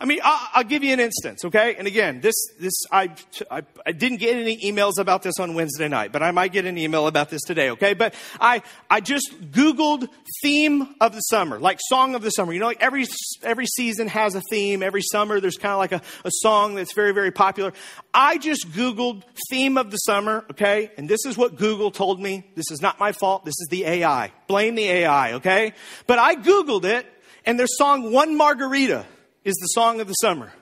I 0.01 0.07
mean, 0.07 0.21
I'll, 0.23 0.49
I'll, 0.55 0.65
give 0.65 0.83
you 0.83 0.93
an 0.93 1.01
instance, 1.01 1.45
okay? 1.45 1.77
And 1.77 1.87
again, 1.87 2.21
this, 2.21 2.35
this, 2.59 2.73
I, 2.91 3.15
I, 3.51 3.63
I, 3.87 3.93
didn't 3.93 4.19
get 4.19 4.37
any 4.37 4.59
emails 4.59 4.99
about 4.99 5.23
this 5.23 5.39
on 5.39 5.55
Wednesday 5.55 5.89
night, 5.89 6.11
but 6.11 6.23
I 6.23 6.31
might 6.33 6.53
get 6.53 6.65
an 6.65 6.77
email 6.77 7.07
about 7.07 7.31
this 7.31 7.43
today, 7.43 7.71
okay? 7.71 7.95
But 7.95 8.15
I, 8.41 8.63
I 8.91 9.01
just 9.01 9.53
Googled 9.53 10.09
theme 10.43 10.95
of 11.01 11.15
the 11.15 11.21
summer, 11.21 11.61
like 11.61 11.79
song 11.89 12.15
of 12.15 12.23
the 12.23 12.31
summer. 12.31 12.53
You 12.53 12.61
know, 12.61 12.67
like 12.67 12.83
every, 12.83 13.07
every 13.43 13.67
season 13.67 14.09
has 14.09 14.35
a 14.35 14.43
theme. 14.51 14.83
Every 14.83 15.03
summer 15.03 15.39
there's 15.39 15.57
kind 15.57 15.73
of 15.73 15.79
like 15.79 15.93
a, 15.93 16.03
a 16.25 16.31
song 16.31 16.75
that's 16.75 16.93
very, 16.93 17.13
very 17.13 17.31
popular. 17.31 17.73
I 18.13 18.39
just 18.39 18.71
Googled 18.73 19.23
theme 19.51 19.79
of 19.79 19.91
the 19.91 19.99
summer, 19.99 20.45
okay? 20.51 20.91
And 20.97 21.09
this 21.09 21.25
is 21.25 21.37
what 21.37 21.57
Google 21.57 21.91
told 21.91 22.21
me. 22.21 22.51
This 22.57 22.71
is 22.71 22.83
not 22.83 22.99
my 22.99 23.13
fault. 23.13 23.45
This 23.45 23.55
is 23.61 23.69
the 23.71 23.85
AI. 23.85 24.33
Blame 24.49 24.75
the 24.75 24.89
AI, 24.89 25.35
okay? 25.35 25.73
But 26.07 26.19
I 26.19 26.35
Googled 26.37 26.85
it 26.85 27.07
and 27.47 27.59
there's 27.59 27.77
song 27.77 28.13
One 28.13 28.37
Margarita 28.37 29.07
is 29.45 29.55
the 29.57 29.67
song 29.67 30.01
of 30.01 30.09
the 30.09 30.15
summer. 30.15 30.53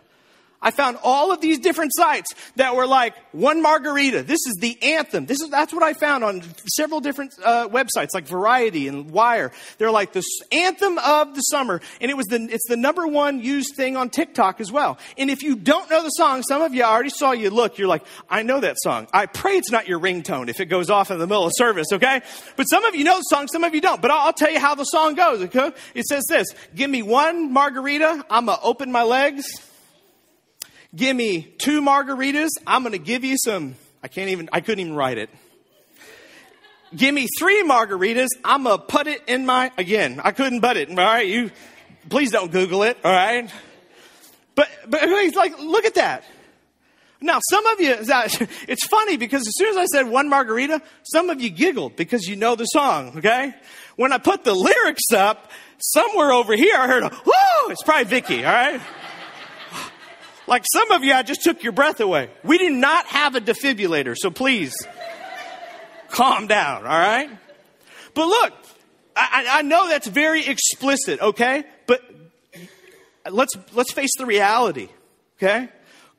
I 0.62 0.70
found 0.70 0.98
all 1.02 1.32
of 1.32 1.40
these 1.40 1.58
different 1.58 1.92
sites 1.94 2.32
that 2.56 2.76
were 2.76 2.86
like 2.86 3.14
one 3.32 3.60
margarita. 3.60 4.22
This 4.22 4.46
is 4.46 4.56
the 4.60 4.80
anthem. 4.82 5.26
This 5.26 5.40
is 5.40 5.50
that's 5.50 5.72
what 5.72 5.82
I 5.82 5.92
found 5.92 6.22
on 6.22 6.42
several 6.72 7.00
different 7.00 7.34
uh, 7.44 7.68
websites 7.68 8.10
like 8.14 8.26
Variety 8.26 8.86
and 8.86 9.10
Wire. 9.10 9.50
They're 9.78 9.90
like 9.90 10.12
the 10.12 10.22
anthem 10.52 10.98
of 10.98 11.34
the 11.34 11.40
summer, 11.40 11.80
and 12.00 12.10
it 12.10 12.16
was 12.16 12.26
the 12.26 12.40
it's 12.50 12.68
the 12.68 12.76
number 12.76 13.06
one 13.06 13.40
used 13.40 13.74
thing 13.76 13.96
on 13.96 14.08
TikTok 14.08 14.60
as 14.60 14.70
well. 14.70 14.98
And 15.18 15.30
if 15.30 15.42
you 15.42 15.56
don't 15.56 15.90
know 15.90 16.02
the 16.02 16.10
song, 16.10 16.42
some 16.42 16.62
of 16.62 16.74
you 16.74 16.84
I 16.84 16.92
already 16.92 17.10
saw 17.10 17.32
you 17.32 17.50
look. 17.50 17.78
You're 17.78 17.88
like, 17.88 18.04
I 18.30 18.42
know 18.42 18.60
that 18.60 18.76
song. 18.80 19.08
I 19.12 19.26
pray 19.26 19.56
it's 19.56 19.72
not 19.72 19.88
your 19.88 19.98
ringtone 19.98 20.48
if 20.48 20.60
it 20.60 20.66
goes 20.66 20.90
off 20.90 21.10
in 21.10 21.18
the 21.18 21.26
middle 21.26 21.46
of 21.46 21.52
service. 21.56 21.88
Okay, 21.92 22.22
but 22.56 22.64
some 22.64 22.84
of 22.84 22.94
you 22.94 23.04
know 23.04 23.16
the 23.16 23.22
song, 23.22 23.48
some 23.48 23.64
of 23.64 23.74
you 23.74 23.80
don't. 23.80 24.00
But 24.00 24.12
I'll, 24.12 24.26
I'll 24.26 24.32
tell 24.32 24.50
you 24.50 24.60
how 24.60 24.76
the 24.76 24.84
song 24.84 25.14
goes. 25.14 25.42
Okay, 25.42 25.72
it 25.94 26.04
says 26.06 26.24
this: 26.28 26.46
Give 26.74 26.88
me 26.88 27.02
one 27.02 27.52
margarita. 27.52 28.24
I'ma 28.30 28.58
open 28.62 28.92
my 28.92 29.02
legs. 29.02 29.71
Give 30.94 31.16
me 31.16 31.54
two 31.58 31.80
margaritas. 31.80 32.50
I'm 32.66 32.82
going 32.82 32.92
to 32.92 32.98
give 32.98 33.24
you 33.24 33.36
some. 33.42 33.76
I 34.02 34.08
can't 34.08 34.30
even, 34.30 34.50
I 34.52 34.60
couldn't 34.60 34.80
even 34.80 34.94
write 34.94 35.16
it. 35.16 35.30
Give 36.94 37.14
me 37.14 37.28
three 37.38 37.62
margaritas. 37.62 38.28
I'm 38.44 38.64
going 38.64 38.78
to 38.78 38.84
put 38.84 39.06
it 39.06 39.22
in 39.26 39.46
my, 39.46 39.72
again, 39.78 40.20
I 40.22 40.32
couldn't 40.32 40.60
put 40.60 40.76
it. 40.76 40.90
All 40.90 40.96
right. 40.96 41.26
You, 41.26 41.50
please 42.10 42.30
don't 42.30 42.52
Google 42.52 42.82
it. 42.82 42.98
All 43.02 43.12
right. 43.12 43.50
But, 44.54 44.68
but 44.86 45.00
he's 45.00 45.34
like, 45.34 45.58
look 45.58 45.86
at 45.86 45.94
that. 45.94 46.24
Now, 47.22 47.38
some 47.48 47.64
of 47.66 47.80
you, 47.80 47.94
it's 48.68 48.86
funny 48.86 49.16
because 49.16 49.46
as 49.46 49.54
soon 49.56 49.70
as 49.70 49.76
I 49.76 49.86
said 49.86 50.08
one 50.08 50.28
margarita, 50.28 50.82
some 51.04 51.30
of 51.30 51.40
you 51.40 51.48
giggled 51.48 51.96
because 51.96 52.26
you 52.26 52.36
know 52.36 52.54
the 52.54 52.64
song, 52.66 53.18
okay? 53.18 53.54
When 53.96 54.12
I 54.12 54.18
put 54.18 54.44
the 54.44 54.54
lyrics 54.54 55.12
up, 55.14 55.50
somewhere 55.78 56.32
over 56.32 56.54
here 56.54 56.76
I 56.76 56.86
heard 56.86 57.04
a, 57.04 57.08
whoo, 57.08 57.70
it's 57.70 57.82
probably 57.82 58.04
Vicky, 58.04 58.44
all 58.44 58.52
right? 58.52 58.80
Like 60.46 60.64
some 60.72 60.90
of 60.90 61.04
you, 61.04 61.12
I 61.12 61.22
just 61.22 61.42
took 61.42 61.62
your 61.62 61.72
breath 61.72 62.00
away. 62.00 62.30
We 62.42 62.58
do 62.58 62.70
not 62.70 63.06
have 63.06 63.34
a 63.34 63.40
defibrillator, 63.40 64.16
so 64.16 64.30
please 64.30 64.74
calm 66.08 66.46
down, 66.46 66.86
all 66.86 66.98
right? 66.98 67.30
But 68.14 68.26
look, 68.26 68.52
I, 69.16 69.46
I 69.50 69.62
know 69.62 69.88
that's 69.88 70.06
very 70.06 70.46
explicit, 70.46 71.20
okay? 71.20 71.64
But 71.86 72.02
let's, 73.30 73.52
let's 73.72 73.92
face 73.92 74.10
the 74.18 74.26
reality, 74.26 74.88
okay? 75.36 75.68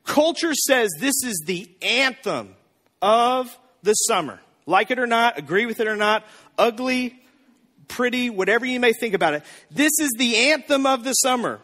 Culture 0.04 0.54
says 0.54 0.90
this 0.98 1.22
is 1.24 1.42
the 1.46 1.70
anthem 1.82 2.54
of 3.00 3.56
the 3.82 3.94
summer. 3.94 4.40
Like 4.66 4.90
it 4.90 4.98
or 4.98 5.06
not, 5.06 5.38
agree 5.38 5.66
with 5.66 5.80
it 5.80 5.86
or 5.86 5.96
not, 5.96 6.24
ugly, 6.56 7.20
pretty, 7.88 8.30
whatever 8.30 8.64
you 8.64 8.80
may 8.80 8.92
think 8.92 9.14
about 9.14 9.34
it. 9.34 9.42
This 9.70 9.92
is 10.00 10.10
the 10.18 10.36
anthem 10.50 10.86
of 10.86 11.04
the 11.04 11.12
summer 11.12 11.60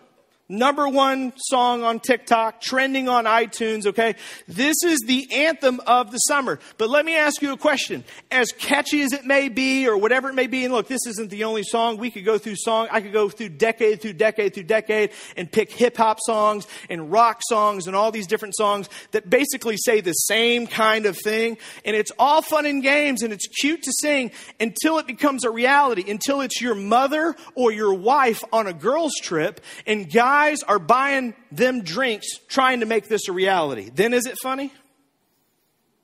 number 0.50 0.88
one 0.88 1.32
song 1.36 1.84
on 1.84 2.00
TikTok, 2.00 2.60
trending 2.60 3.08
on 3.08 3.24
iTunes, 3.24 3.86
okay? 3.86 4.16
This 4.48 4.76
is 4.84 5.00
the 5.06 5.32
anthem 5.32 5.80
of 5.86 6.10
the 6.10 6.18
summer. 6.18 6.58
But 6.76 6.90
let 6.90 7.04
me 7.04 7.16
ask 7.16 7.40
you 7.40 7.52
a 7.52 7.56
question. 7.56 8.04
As 8.30 8.50
catchy 8.52 9.00
as 9.02 9.12
it 9.12 9.24
may 9.24 9.48
be, 9.48 9.86
or 9.88 9.96
whatever 9.96 10.28
it 10.28 10.34
may 10.34 10.48
be, 10.48 10.64
and 10.64 10.74
look, 10.74 10.88
this 10.88 11.06
isn't 11.06 11.30
the 11.30 11.44
only 11.44 11.62
song. 11.62 11.96
We 11.96 12.10
could 12.10 12.24
go 12.24 12.36
through 12.36 12.56
song, 12.56 12.88
I 12.90 13.00
could 13.00 13.12
go 13.12 13.28
through 13.28 13.50
decade 13.50 14.02
through 14.02 14.14
decade 14.14 14.54
through 14.54 14.64
decade 14.64 15.12
and 15.36 15.50
pick 15.50 15.70
hip 15.70 15.96
hop 15.96 16.18
songs 16.20 16.66
and 16.88 17.12
rock 17.12 17.40
songs 17.48 17.86
and 17.86 17.94
all 17.94 18.10
these 18.10 18.26
different 18.26 18.56
songs 18.56 18.88
that 19.12 19.30
basically 19.30 19.76
say 19.76 20.00
the 20.00 20.12
same 20.12 20.66
kind 20.66 21.06
of 21.06 21.16
thing. 21.16 21.58
And 21.84 21.94
it's 21.94 22.10
all 22.18 22.42
fun 22.42 22.66
and 22.66 22.82
games 22.82 23.22
and 23.22 23.32
it's 23.32 23.46
cute 23.46 23.82
to 23.84 23.92
sing 24.00 24.32
until 24.58 24.98
it 24.98 25.06
becomes 25.06 25.44
a 25.44 25.50
reality, 25.50 26.10
until 26.10 26.40
it's 26.40 26.60
your 26.60 26.74
mother 26.74 27.36
or 27.54 27.70
your 27.70 27.94
wife 27.94 28.42
on 28.52 28.66
a 28.66 28.72
girl's 28.72 29.14
trip 29.22 29.60
and 29.86 30.12
guys 30.12 30.39
guys 30.40 30.62
are 30.62 30.78
buying 30.78 31.34
them 31.52 31.82
drinks 31.82 32.38
trying 32.48 32.80
to 32.80 32.86
make 32.86 33.08
this 33.08 33.28
a 33.28 33.32
reality. 33.32 33.90
Then 33.94 34.14
is 34.14 34.24
it 34.24 34.36
funny? 34.42 34.72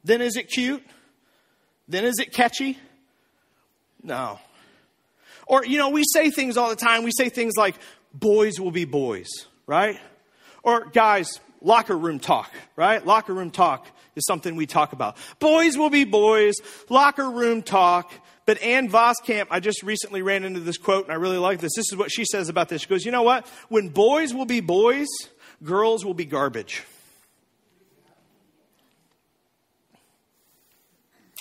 Then 0.04 0.20
is 0.20 0.36
it 0.36 0.48
cute? 0.48 0.82
Then 1.88 2.04
is 2.04 2.18
it 2.18 2.32
catchy? 2.32 2.78
No. 4.02 4.38
Or, 5.46 5.64
you 5.64 5.78
know, 5.78 5.88
we 5.88 6.02
say 6.12 6.30
things 6.30 6.58
all 6.58 6.68
the 6.68 6.76
time. 6.76 7.02
We 7.02 7.12
say 7.16 7.30
things 7.30 7.54
like, 7.56 7.76
boys 8.12 8.60
will 8.60 8.70
be 8.70 8.84
boys, 8.84 9.28
right? 9.66 9.98
Or, 10.62 10.84
guys, 10.84 11.40
locker 11.62 11.96
room 11.96 12.18
talk, 12.18 12.52
right? 12.76 13.04
Locker 13.06 13.32
room 13.32 13.50
talk 13.50 13.86
is 14.16 14.26
something 14.26 14.54
we 14.54 14.66
talk 14.66 14.92
about. 14.92 15.16
Boys 15.38 15.78
will 15.78 15.90
be 15.90 16.04
boys, 16.04 16.54
locker 16.90 17.30
room 17.30 17.62
talk. 17.62 18.12
But 18.46 18.62
Ann 18.62 18.88
Voskamp, 18.88 19.48
I 19.50 19.58
just 19.58 19.82
recently 19.82 20.22
ran 20.22 20.44
into 20.44 20.60
this 20.60 20.78
quote 20.78 21.04
and 21.04 21.12
I 21.12 21.16
really 21.16 21.38
like 21.38 21.58
this. 21.58 21.72
This 21.74 21.86
is 21.90 21.96
what 21.96 22.12
she 22.12 22.24
says 22.24 22.48
about 22.48 22.68
this. 22.68 22.82
She 22.82 22.88
goes, 22.88 23.04
You 23.04 23.10
know 23.10 23.24
what? 23.24 23.46
When 23.68 23.88
boys 23.88 24.32
will 24.32 24.46
be 24.46 24.60
boys, 24.60 25.08
girls 25.62 26.04
will 26.04 26.14
be 26.14 26.24
garbage. 26.24 26.84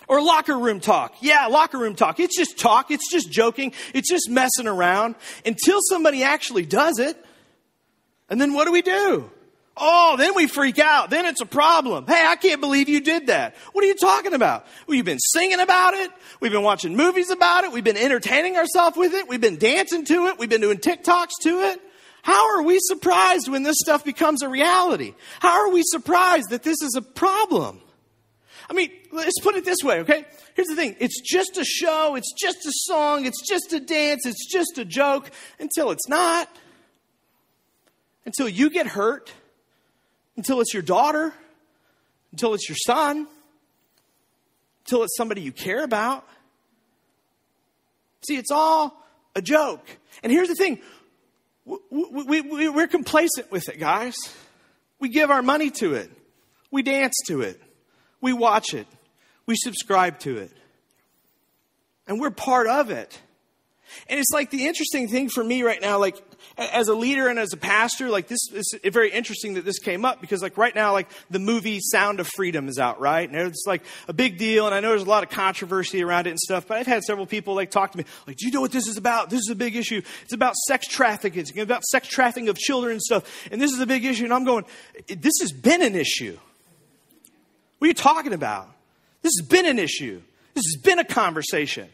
Or 0.07 0.21
locker 0.21 0.57
room 0.57 0.79
talk. 0.79 1.15
Yeah, 1.21 1.47
locker 1.47 1.77
room 1.77 1.95
talk. 1.95 2.19
It's 2.19 2.38
just 2.38 2.59
talk. 2.59 2.91
It's 2.91 3.09
just 3.12 3.31
joking. 3.31 3.74
It's 3.93 4.09
just 4.09 4.29
messing 4.29 4.67
around 4.67 5.15
until 5.45 5.79
somebody 5.89 6.24
actually 6.24 6.65
does 6.65 7.00
it. 7.00 7.24
And 8.29 8.39
then 8.39 8.53
what 8.53 8.65
do 8.65 8.71
we 8.71 8.81
do? 8.81 9.31
Oh, 9.77 10.15
then 10.17 10.36
we 10.36 10.48
freak 10.48 10.79
out. 10.79 11.10
Then 11.10 11.25
it's 11.25 11.41
a 11.41 11.46
problem. 11.46 12.05
Hey, 12.08 12.25
I 12.25 12.38
can't 12.38 12.62
believe 12.62 12.88
you 12.88 13.01
did 13.01 13.27
that. 13.27 13.55
What 13.74 13.84
are 13.84 13.88
you 13.88 13.96
talking 13.96 14.34
about? 14.34 14.65
We've 14.88 15.03
been 15.03 15.20
singing 15.20 15.60
about 15.60 15.94
it. 15.94 16.12
We've 16.39 16.51
been 16.51 16.63
watching 16.63 16.96
movies 16.96 17.29
about 17.29 17.65
it. 17.65 17.74
We've 17.74 17.84
been 17.84 17.98
entertaining 17.98 18.55
ourselves 18.55 18.96
with 18.96 19.13
it. 19.13 19.27
We've 19.27 19.41
been 19.41 19.58
dancing 19.58 20.05
to 20.05 20.27
it. 20.27 20.39
We've 20.39 20.50
been 20.50 20.62
doing 20.62 20.77
TikToks 20.77 21.32
to 21.41 21.60
it. 21.72 21.82
How 22.22 22.55
are 22.55 22.63
we 22.63 22.79
surprised 22.79 23.50
when 23.50 23.63
this 23.63 23.75
stuff 23.79 24.05
becomes 24.05 24.44
a 24.44 24.50
reality? 24.50 25.13
How 25.39 25.67
are 25.67 25.70
we 25.72 25.84
surprised 25.84 26.51
that 26.51 26.63
this 26.63 26.82
is 26.82 26.96
a 26.96 27.01
problem? 27.01 27.82
I 28.70 28.74
mean, 28.74 28.91
let's 29.12 29.39
put 29.41 29.55
it 29.55 29.65
this 29.65 29.84
way, 29.84 30.00
okay? 30.00 30.25
Here's 30.55 30.70
the 30.70 30.75
thing. 30.75 30.96
It's 31.00 31.22
just 31.22 31.58
a 31.58 31.65
show. 31.65 32.15
It's 32.15 32.34
just 32.34 32.65
a 32.65 32.72
song. 32.72 33.25
It's 33.25 33.48
just 33.48 33.74
a 33.74 33.79
dance. 33.79 34.25
It's 34.25 34.51
just 34.51 34.77
a 34.77 34.86
joke 34.86 35.29
until 35.60 35.91
it's 35.91 36.08
not. 36.08 36.50
Until 38.25 38.50
you 38.50 38.70
get 38.70 38.88
hurt 38.88 39.32
until 40.37 40.61
it's 40.61 40.73
your 40.73 40.83
daughter, 40.83 41.33
until 42.31 42.53
it's 42.53 42.67
your 42.67 42.77
son, 42.85 43.27
until 44.85 45.03
it's 45.03 45.15
somebody 45.15 45.41
you 45.41 45.51
care 45.51 45.83
about. 45.83 46.27
See, 48.27 48.37
it's 48.37 48.51
all 48.51 49.01
a 49.35 49.41
joke. 49.41 49.85
And 50.23 50.31
here's 50.31 50.47
the 50.47 50.55
thing 50.55 50.79
we, 51.65 52.41
we, 52.41 52.69
we're 52.69 52.87
complacent 52.87 53.51
with 53.51 53.69
it, 53.69 53.79
guys. 53.79 54.15
We 54.99 55.09
give 55.09 55.31
our 55.31 55.41
money 55.41 55.71
to 55.71 55.95
it, 55.95 56.11
we 56.71 56.83
dance 56.83 57.15
to 57.27 57.41
it, 57.41 57.61
we 58.21 58.33
watch 58.33 58.73
it, 58.73 58.87
we 59.45 59.55
subscribe 59.57 60.19
to 60.19 60.37
it, 60.37 60.51
and 62.07 62.19
we're 62.19 62.31
part 62.31 62.67
of 62.67 62.91
it. 62.91 63.19
And 64.07 64.19
it's 64.19 64.31
like 64.33 64.49
the 64.49 64.65
interesting 64.67 65.07
thing 65.07 65.29
for 65.29 65.43
me 65.43 65.63
right 65.63 65.81
now, 65.81 65.99
like 65.99 66.17
as 66.57 66.87
a 66.87 66.95
leader 66.95 67.27
and 67.27 67.37
as 67.37 67.53
a 67.53 67.57
pastor, 67.57 68.09
like 68.09 68.27
this 68.27 68.39
is 68.53 68.75
very 68.85 69.11
interesting 69.11 69.55
that 69.55 69.65
this 69.65 69.79
came 69.79 70.05
up 70.05 70.21
because 70.21 70.41
like 70.41 70.57
right 70.57 70.73
now, 70.73 70.93
like 70.93 71.09
the 71.29 71.39
movie 71.39 71.79
Sound 71.81 72.19
of 72.19 72.27
Freedom 72.27 72.67
is 72.67 72.79
out, 72.79 72.99
right? 72.99 73.29
And 73.29 73.37
it's 73.47 73.65
like 73.67 73.83
a 74.07 74.13
big 74.13 74.37
deal. 74.37 74.65
And 74.65 74.73
I 74.73 74.79
know 74.79 74.89
there's 74.89 75.03
a 75.03 75.05
lot 75.05 75.23
of 75.23 75.29
controversy 75.29 76.03
around 76.03 76.27
it 76.27 76.31
and 76.31 76.39
stuff, 76.39 76.67
but 76.67 76.77
I've 76.77 76.87
had 76.87 77.03
several 77.03 77.25
people 77.25 77.55
like 77.55 77.71
talk 77.71 77.91
to 77.91 77.97
me, 77.97 78.05
like, 78.27 78.37
do 78.37 78.45
you 78.45 78.51
know 78.51 78.61
what 78.61 78.71
this 78.71 78.87
is 78.87 78.97
about? 78.97 79.29
This 79.29 79.39
is 79.39 79.49
a 79.49 79.55
big 79.55 79.75
issue. 79.75 80.01
It's 80.23 80.33
about 80.33 80.55
sex 80.55 80.87
trafficking. 80.87 81.41
It's 81.41 81.57
about 81.57 81.83
sex 81.83 82.07
trafficking 82.07 82.49
of 82.49 82.57
children 82.57 82.93
and 82.93 83.01
stuff. 83.01 83.47
And 83.51 83.61
this 83.61 83.71
is 83.71 83.79
a 83.79 83.85
big 83.85 84.05
issue. 84.05 84.25
And 84.25 84.33
I'm 84.33 84.45
going, 84.45 84.65
this 85.07 85.33
has 85.41 85.51
been 85.51 85.81
an 85.81 85.95
issue. 85.95 86.37
What 87.79 87.85
are 87.85 87.89
you 87.89 87.93
talking 87.93 88.33
about? 88.33 88.67
This 89.21 89.33
has 89.39 89.47
been 89.47 89.65
an 89.65 89.79
issue. 89.79 90.21
This 90.53 90.63
has 90.73 90.81
been 90.81 90.99
a 90.99 91.03
conversation. 91.03 91.89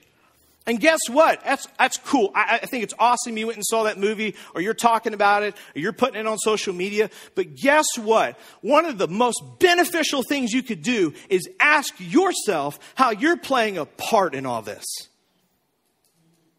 And 0.67 0.79
guess 0.79 0.99
what? 1.09 1.43
That's, 1.43 1.67
that's 1.79 1.97
cool. 1.97 2.31
I, 2.35 2.59
I, 2.61 2.65
think 2.67 2.83
it's 2.83 2.93
awesome 2.99 3.35
you 3.35 3.47
went 3.47 3.57
and 3.57 3.65
saw 3.65 3.83
that 3.83 3.97
movie, 3.97 4.35
or 4.53 4.61
you're 4.61 4.75
talking 4.75 5.15
about 5.15 5.41
it, 5.41 5.55
or 5.75 5.79
you're 5.79 5.91
putting 5.91 6.19
it 6.19 6.27
on 6.27 6.37
social 6.37 6.71
media. 6.71 7.09
But 7.33 7.55
guess 7.55 7.87
what? 7.97 8.39
One 8.61 8.85
of 8.85 8.99
the 8.99 9.07
most 9.07 9.41
beneficial 9.59 10.21
things 10.21 10.51
you 10.53 10.61
could 10.61 10.83
do 10.83 11.15
is 11.29 11.49
ask 11.59 11.95
yourself 11.97 12.77
how 12.93 13.09
you're 13.09 13.37
playing 13.37 13.79
a 13.79 13.85
part 13.85 14.35
in 14.35 14.45
all 14.45 14.61
this. 14.61 14.85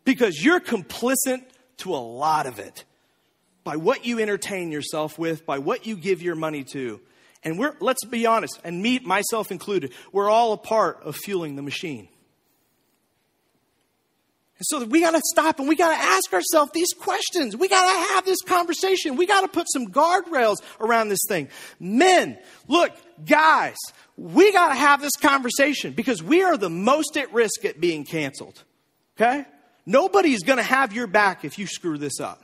Because 0.05 0.45
you're 0.45 0.59
complicit 0.59 1.43
to 1.79 1.95
a 1.95 2.03
lot 2.03 2.47
of 2.47 2.59
it. 2.59 2.85
by 3.65 3.77
what 3.77 4.05
you 4.05 4.19
entertain 4.19 4.73
yourself 4.73 5.19
with, 5.19 5.47
by 5.47 5.59
what 5.59 5.87
you 5.87 5.97
give 5.97 6.23
your 6.23 6.35
money 6.35 6.65
to. 6.65 7.01
And 7.45 7.59
we're, 7.59 7.75
let's 7.81 8.05
be 8.05 8.27
honest, 8.27 8.61
and 8.65 8.83
me, 8.83 8.99
myself 9.01 9.51
included, 9.51 9.93
we're 10.13 10.31
all 10.31 10.53
a 10.53 10.57
part 10.57 11.03
of 11.03 11.17
fueling 11.17 11.57
the 11.57 11.63
machine. 11.63 12.09
And 14.63 14.81
so 14.81 14.85
we 14.87 15.01
got 15.01 15.11
to 15.11 15.21
stop 15.25 15.59
and 15.59 15.69
we 15.69 15.75
got 15.75 15.89
to 15.89 16.01
ask 16.01 16.33
ourselves 16.33 16.71
these 16.71 16.93
questions. 16.93 17.57
We 17.57 17.67
got 17.67 17.83
to 17.83 18.13
have 18.15 18.25
this 18.25 18.41
conversation. 18.43 19.17
We 19.17 19.27
got 19.27 19.41
to 19.41 19.49
put 19.49 19.67
some 19.69 19.89
guardrails 19.89 20.59
around 20.79 21.09
this 21.09 21.19
thing. 21.27 21.49
Men, 21.81 22.39
look, 22.69 22.93
guys, 23.27 23.75
we 24.17 24.53
got 24.53 24.69
to 24.69 24.77
have 24.77 25.03
this 25.03 25.17
conversation 25.21 25.95
because 25.95 26.23
we 26.23 26.45
are 26.45 26.57
the 26.57 26.71
most 26.71 27.17
at 27.17 27.33
risk 27.33 27.65
at 27.65 27.81
being 27.81 28.05
canceled. 28.05 28.63
Okay? 29.17 29.47
Nobody's 29.85 30.45
going 30.45 30.59
to 30.59 30.63
have 30.63 30.93
your 30.93 31.09
back 31.09 31.45
if 31.45 31.59
you 31.59 31.67
screw 31.67 31.99
this 31.99 32.21
up. 32.21 32.41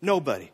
Nobody. 0.00 0.50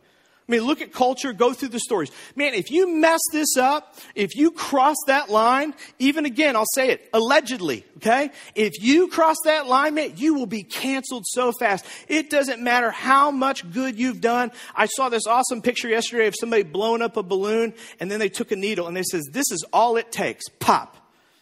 I 0.48 0.52
mean, 0.52 0.62
look 0.62 0.80
at 0.80 0.92
culture, 0.92 1.32
go 1.32 1.52
through 1.52 1.70
the 1.70 1.80
stories. 1.80 2.12
Man, 2.36 2.54
if 2.54 2.70
you 2.70 2.88
mess 2.88 3.20
this 3.32 3.56
up, 3.56 3.96
if 4.14 4.36
you 4.36 4.52
cross 4.52 4.96
that 5.08 5.28
line, 5.28 5.74
even 5.98 6.24
again, 6.24 6.54
I'll 6.54 6.66
say 6.72 6.90
it, 6.90 7.08
allegedly, 7.12 7.84
okay? 7.96 8.30
If 8.54 8.80
you 8.80 9.08
cross 9.08 9.36
that 9.44 9.66
line, 9.66 9.94
man, 9.94 10.12
you 10.16 10.34
will 10.34 10.46
be 10.46 10.62
canceled 10.62 11.24
so 11.26 11.50
fast. 11.50 11.84
It 12.06 12.30
doesn't 12.30 12.62
matter 12.62 12.92
how 12.92 13.32
much 13.32 13.68
good 13.72 13.98
you've 13.98 14.20
done. 14.20 14.52
I 14.72 14.86
saw 14.86 15.08
this 15.08 15.26
awesome 15.26 15.62
picture 15.62 15.88
yesterday 15.88 16.28
of 16.28 16.34
somebody 16.38 16.62
blowing 16.62 17.02
up 17.02 17.16
a 17.16 17.24
balloon 17.24 17.74
and 17.98 18.08
then 18.08 18.20
they 18.20 18.28
took 18.28 18.52
a 18.52 18.56
needle 18.56 18.86
and 18.86 18.96
they 18.96 19.02
says, 19.02 19.28
this 19.32 19.50
is 19.50 19.64
all 19.72 19.96
it 19.96 20.12
takes. 20.12 20.44
Pop. 20.60 20.96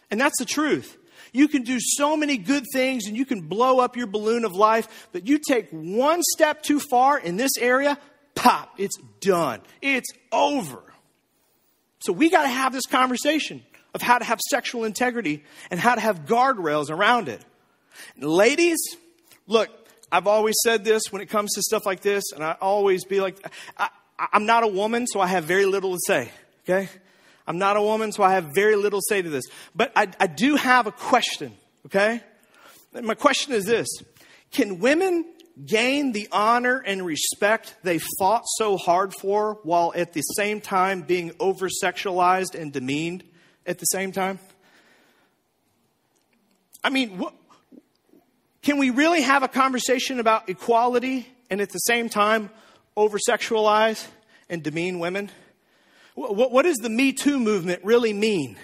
And 0.09 0.19
that's 0.19 0.39
the 0.39 0.45
truth. 0.45 0.97
You 1.31 1.47
can 1.47 1.61
do 1.61 1.77
so 1.79 2.17
many 2.17 2.37
good 2.37 2.63
things 2.73 3.05
and 3.05 3.15
you 3.15 3.25
can 3.25 3.41
blow 3.41 3.79
up 3.79 3.95
your 3.97 4.07
balloon 4.07 4.45
of 4.45 4.53
life, 4.53 5.09
but 5.11 5.27
you 5.27 5.37
take 5.37 5.69
one 5.69 6.23
step 6.23 6.63
too 6.63 6.79
far 6.79 7.19
in 7.19 7.35
this 7.35 7.51
area, 7.59 7.99
pop, 8.35 8.73
it's 8.77 8.97
done. 9.21 9.61
It's 9.81 10.09
over. 10.31 10.81
So 11.99 12.13
we 12.13 12.29
got 12.29 12.43
to 12.43 12.49
have 12.49 12.71
this 12.73 12.85
conversation 12.85 13.63
of 13.95 14.01
how 14.01 14.19
to 14.19 14.25
have 14.25 14.39
sexual 14.49 14.83
integrity 14.83 15.43
and 15.71 15.79
how 15.79 15.95
to 15.95 16.01
have 16.01 16.25
guardrails 16.25 16.91
around 16.91 17.29
it. 17.29 17.41
Ladies, 18.17 18.77
look, 19.47 19.69
I've 20.11 20.27
always 20.27 20.55
said 20.63 20.83
this 20.83 21.03
when 21.11 21.21
it 21.21 21.29
comes 21.29 21.53
to 21.53 21.61
stuff 21.61 21.85
like 21.85 22.01
this, 22.01 22.31
and 22.33 22.43
I 22.43 22.57
always 22.61 23.05
be 23.05 23.21
like, 23.21 23.37
I, 23.77 23.89
am 24.33 24.45
not 24.45 24.63
a 24.63 24.67
woman, 24.67 25.07
so 25.07 25.19
I 25.19 25.27
have 25.27 25.45
very 25.45 25.65
little 25.65 25.93
to 25.93 25.99
say, 26.05 26.29
okay? 26.63 26.89
I'm 27.47 27.57
not 27.57 27.77
a 27.77 27.81
woman, 27.81 28.11
so 28.11 28.23
I 28.23 28.33
have 28.33 28.53
very 28.53 28.75
little 28.75 28.99
to 28.99 29.05
say 29.07 29.21
to 29.21 29.29
this. 29.29 29.45
But 29.75 29.91
I, 29.95 30.09
I 30.19 30.27
do 30.27 30.55
have 30.55 30.87
a 30.87 30.91
question, 30.91 31.53
okay? 31.87 32.21
My 32.93 33.15
question 33.15 33.53
is 33.53 33.65
this 33.65 33.87
Can 34.51 34.79
women 34.79 35.25
gain 35.63 36.11
the 36.11 36.27
honor 36.31 36.79
and 36.79 37.05
respect 37.05 37.75
they 37.83 37.99
fought 38.19 38.43
so 38.57 38.77
hard 38.77 39.13
for 39.13 39.59
while 39.63 39.93
at 39.95 40.13
the 40.13 40.21
same 40.21 40.59
time 40.59 41.01
being 41.01 41.31
over 41.39 41.69
sexualized 41.69 42.55
and 42.59 42.73
demeaned 42.73 43.23
at 43.65 43.79
the 43.79 43.85
same 43.85 44.11
time? 44.11 44.39
I 46.83 46.89
mean, 46.89 47.23
can 48.61 48.77
we 48.77 48.89
really 48.89 49.21
have 49.21 49.43
a 49.43 49.47
conversation 49.47 50.19
about 50.19 50.49
equality 50.49 51.27
and 51.49 51.61
at 51.61 51.69
the 51.69 51.79
same 51.79 52.09
time 52.09 52.49
over 52.95 53.17
sexualize 53.17 54.05
and 54.49 54.61
demean 54.61 54.99
women? 54.99 55.31
What, 56.15 56.51
what 56.51 56.63
does 56.63 56.77
the 56.77 56.89
Me 56.89 57.13
Too 57.13 57.39
movement 57.39 57.83
really 57.83 58.13
mean? 58.13 58.57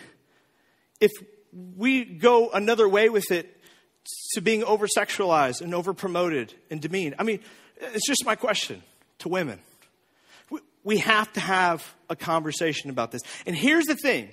If 1.00 1.12
we 1.76 2.06
go 2.06 2.50
another 2.50 2.88
way 2.88 3.10
with 3.10 3.32
it 3.32 3.61
to 4.34 4.42
being 4.42 4.64
over 4.64 4.88
sexualized 4.88 5.62
and 5.62 5.74
over 5.74 5.94
promoted 5.94 6.54
and 6.70 6.82
demeaned? 6.82 7.16
I 7.20 7.24
mean, 7.24 7.40
it's 7.78 8.08
just 8.08 8.26
my 8.26 8.36
question 8.36 8.82
to 9.20 9.30
women. 9.30 9.60
We 10.84 10.98
have 10.98 11.32
to 11.34 11.40
have 11.40 11.94
a 12.10 12.16
conversation 12.16 12.90
about 12.90 13.12
this. 13.12 13.22
And 13.46 13.56
here's 13.56 13.86
the 13.86 13.96
thing 13.96 14.30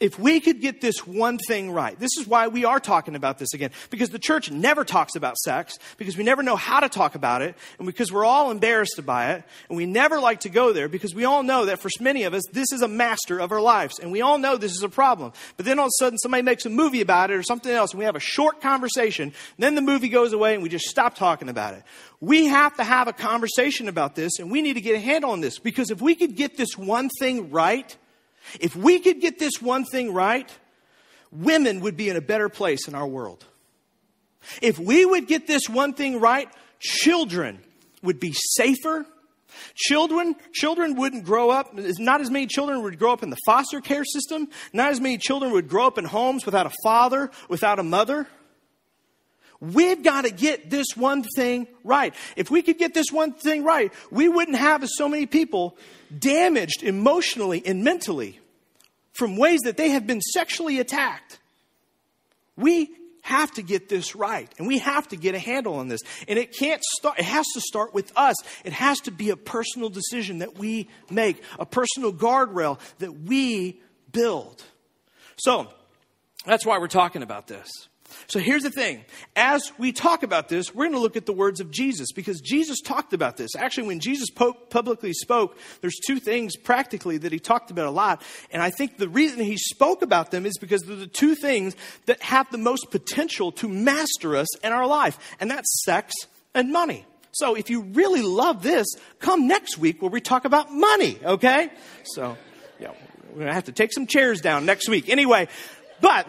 if 0.00 0.18
we 0.18 0.40
could 0.40 0.60
get 0.62 0.80
this 0.80 1.06
one 1.06 1.36
thing 1.36 1.70
right, 1.70 1.98
this 2.00 2.16
is 2.18 2.26
why 2.26 2.48
we 2.48 2.64
are 2.64 2.80
talking 2.80 3.14
about 3.14 3.38
this 3.38 3.52
again, 3.52 3.70
because 3.90 4.08
the 4.08 4.18
church 4.18 4.50
never 4.50 4.82
talks 4.82 5.14
about 5.14 5.36
sex, 5.36 5.78
because 5.98 6.16
we 6.16 6.24
never 6.24 6.42
know 6.42 6.56
how 6.56 6.80
to 6.80 6.88
talk 6.88 7.14
about 7.14 7.42
it, 7.42 7.54
and 7.78 7.86
because 7.86 8.10
we're 8.10 8.24
all 8.24 8.50
embarrassed 8.50 9.00
by 9.04 9.32
it, 9.32 9.44
and 9.68 9.76
we 9.76 9.84
never 9.84 10.18
like 10.18 10.40
to 10.40 10.48
go 10.48 10.72
there, 10.72 10.88
because 10.88 11.14
we 11.14 11.26
all 11.26 11.42
know 11.42 11.66
that 11.66 11.78
for 11.78 11.90
many 12.00 12.22
of 12.22 12.32
us, 12.32 12.42
this 12.50 12.72
is 12.72 12.80
a 12.80 12.88
master 12.88 13.38
of 13.38 13.52
our 13.52 13.60
lives, 13.60 13.98
and 13.98 14.10
we 14.10 14.22
all 14.22 14.38
know 14.38 14.56
this 14.56 14.72
is 14.72 14.82
a 14.82 14.88
problem. 14.88 15.32
But 15.58 15.66
then 15.66 15.78
all 15.78 15.86
of 15.86 15.90
a 15.90 15.98
sudden, 16.02 16.18
somebody 16.18 16.42
makes 16.42 16.64
a 16.64 16.70
movie 16.70 17.02
about 17.02 17.30
it 17.30 17.34
or 17.34 17.42
something 17.42 17.70
else, 17.70 17.90
and 17.92 17.98
we 17.98 18.06
have 18.06 18.16
a 18.16 18.20
short 18.20 18.62
conversation, 18.62 19.34
then 19.58 19.74
the 19.74 19.82
movie 19.82 20.08
goes 20.08 20.32
away, 20.32 20.54
and 20.54 20.62
we 20.62 20.70
just 20.70 20.86
stop 20.86 21.14
talking 21.14 21.50
about 21.50 21.74
it. 21.74 21.82
We 22.20 22.46
have 22.46 22.74
to 22.76 22.84
have 22.84 23.06
a 23.06 23.12
conversation 23.12 23.88
about 23.88 24.14
this, 24.14 24.38
and 24.38 24.50
we 24.50 24.62
need 24.62 24.74
to 24.74 24.80
get 24.80 24.94
a 24.94 25.00
handle 25.00 25.32
on 25.32 25.42
this, 25.42 25.58
because 25.58 25.90
if 25.90 26.00
we 26.00 26.14
could 26.14 26.36
get 26.36 26.56
this 26.56 26.78
one 26.78 27.10
thing 27.18 27.50
right, 27.50 27.96
if 28.60 28.74
we 28.74 28.98
could 28.98 29.20
get 29.20 29.38
this 29.38 29.60
one 29.60 29.84
thing 29.84 30.12
right, 30.12 30.50
women 31.30 31.80
would 31.80 31.96
be 31.96 32.08
in 32.08 32.16
a 32.16 32.20
better 32.20 32.48
place 32.48 32.88
in 32.88 32.94
our 32.94 33.06
world. 33.06 33.44
If 34.62 34.78
we 34.78 35.04
would 35.04 35.26
get 35.26 35.46
this 35.46 35.68
one 35.68 35.92
thing 35.92 36.20
right, 36.20 36.48
children 36.78 37.60
would 38.02 38.20
be 38.20 38.32
safer. 38.34 39.06
Children, 39.74 40.36
children 40.52 40.94
wouldn't 40.94 41.24
grow 41.24 41.50
up, 41.50 41.74
not 41.74 42.20
as 42.20 42.30
many 42.30 42.46
children 42.46 42.82
would 42.82 42.98
grow 42.98 43.12
up 43.12 43.22
in 43.22 43.30
the 43.30 43.38
foster 43.44 43.80
care 43.80 44.04
system. 44.04 44.48
Not 44.72 44.92
as 44.92 45.00
many 45.00 45.18
children 45.18 45.52
would 45.52 45.68
grow 45.68 45.86
up 45.86 45.98
in 45.98 46.04
homes 46.04 46.46
without 46.46 46.66
a 46.66 46.72
father, 46.82 47.30
without 47.48 47.78
a 47.78 47.82
mother. 47.82 48.26
We've 49.60 50.02
got 50.02 50.22
to 50.22 50.30
get 50.30 50.70
this 50.70 50.86
one 50.96 51.22
thing 51.22 51.66
right. 51.84 52.14
If 52.34 52.50
we 52.50 52.62
could 52.62 52.78
get 52.78 52.94
this 52.94 53.12
one 53.12 53.32
thing 53.32 53.62
right, 53.62 53.92
we 54.10 54.28
wouldn't 54.28 54.56
have 54.56 54.88
so 54.88 55.06
many 55.06 55.26
people 55.26 55.76
damaged 56.16 56.82
emotionally 56.82 57.62
and 57.66 57.84
mentally 57.84 58.39
from 59.12 59.36
ways 59.36 59.60
that 59.64 59.76
they 59.76 59.90
have 59.90 60.06
been 60.06 60.20
sexually 60.20 60.78
attacked. 60.78 61.38
We 62.56 62.90
have 63.22 63.52
to 63.52 63.62
get 63.62 63.88
this 63.88 64.16
right 64.16 64.52
and 64.58 64.66
we 64.66 64.78
have 64.78 65.06
to 65.08 65.16
get 65.16 65.34
a 65.34 65.38
handle 65.38 65.74
on 65.74 65.88
this. 65.88 66.00
And 66.26 66.38
it 66.38 66.56
can't 66.56 66.82
start, 66.96 67.18
it 67.18 67.24
has 67.24 67.46
to 67.54 67.60
start 67.60 67.94
with 67.94 68.12
us. 68.16 68.36
It 68.64 68.72
has 68.72 69.00
to 69.00 69.10
be 69.10 69.30
a 69.30 69.36
personal 69.36 69.88
decision 69.88 70.38
that 70.38 70.58
we 70.58 70.88
make, 71.10 71.42
a 71.58 71.66
personal 71.66 72.12
guardrail 72.12 72.78
that 72.98 73.12
we 73.12 73.80
build. 74.10 74.62
So, 75.36 75.68
that's 76.46 76.64
why 76.64 76.78
we're 76.78 76.88
talking 76.88 77.22
about 77.22 77.46
this. 77.46 77.68
So 78.26 78.38
here's 78.38 78.62
the 78.62 78.70
thing. 78.70 79.04
As 79.36 79.72
we 79.78 79.92
talk 79.92 80.22
about 80.22 80.48
this, 80.48 80.74
we're 80.74 80.84
going 80.84 80.94
to 80.94 81.00
look 81.00 81.16
at 81.16 81.26
the 81.26 81.32
words 81.32 81.60
of 81.60 81.70
Jesus 81.70 82.12
because 82.12 82.40
Jesus 82.40 82.80
talked 82.80 83.12
about 83.12 83.36
this. 83.36 83.56
Actually, 83.56 83.88
when 83.88 84.00
Jesus 84.00 84.28
publicly 84.30 85.12
spoke, 85.12 85.58
there's 85.80 85.98
two 86.06 86.18
things 86.18 86.56
practically 86.56 87.18
that 87.18 87.32
he 87.32 87.38
talked 87.38 87.70
about 87.70 87.86
a 87.86 87.90
lot. 87.90 88.22
And 88.50 88.62
I 88.62 88.70
think 88.70 88.96
the 88.96 89.08
reason 89.08 89.40
he 89.40 89.56
spoke 89.56 90.02
about 90.02 90.30
them 90.30 90.46
is 90.46 90.56
because 90.58 90.82
they're 90.82 90.96
the 90.96 91.06
two 91.06 91.34
things 91.34 91.74
that 92.06 92.22
have 92.22 92.50
the 92.50 92.58
most 92.58 92.90
potential 92.90 93.52
to 93.52 93.68
master 93.68 94.36
us 94.36 94.56
in 94.58 94.72
our 94.72 94.86
life. 94.86 95.18
And 95.40 95.50
that's 95.50 95.84
sex 95.84 96.12
and 96.54 96.72
money. 96.72 97.04
So 97.32 97.54
if 97.54 97.70
you 97.70 97.82
really 97.82 98.22
love 98.22 98.62
this, 98.62 98.86
come 99.18 99.46
next 99.46 99.78
week 99.78 100.02
where 100.02 100.10
we 100.10 100.20
talk 100.20 100.44
about 100.44 100.72
money, 100.72 101.18
okay? 101.24 101.70
So, 102.04 102.36
yeah, 102.80 102.92
we're 103.28 103.34
going 103.34 103.46
to 103.46 103.54
have 103.54 103.64
to 103.64 103.72
take 103.72 103.92
some 103.92 104.06
chairs 104.06 104.40
down 104.40 104.66
next 104.66 104.88
week. 104.88 105.08
Anyway, 105.08 105.48
but 106.00 106.26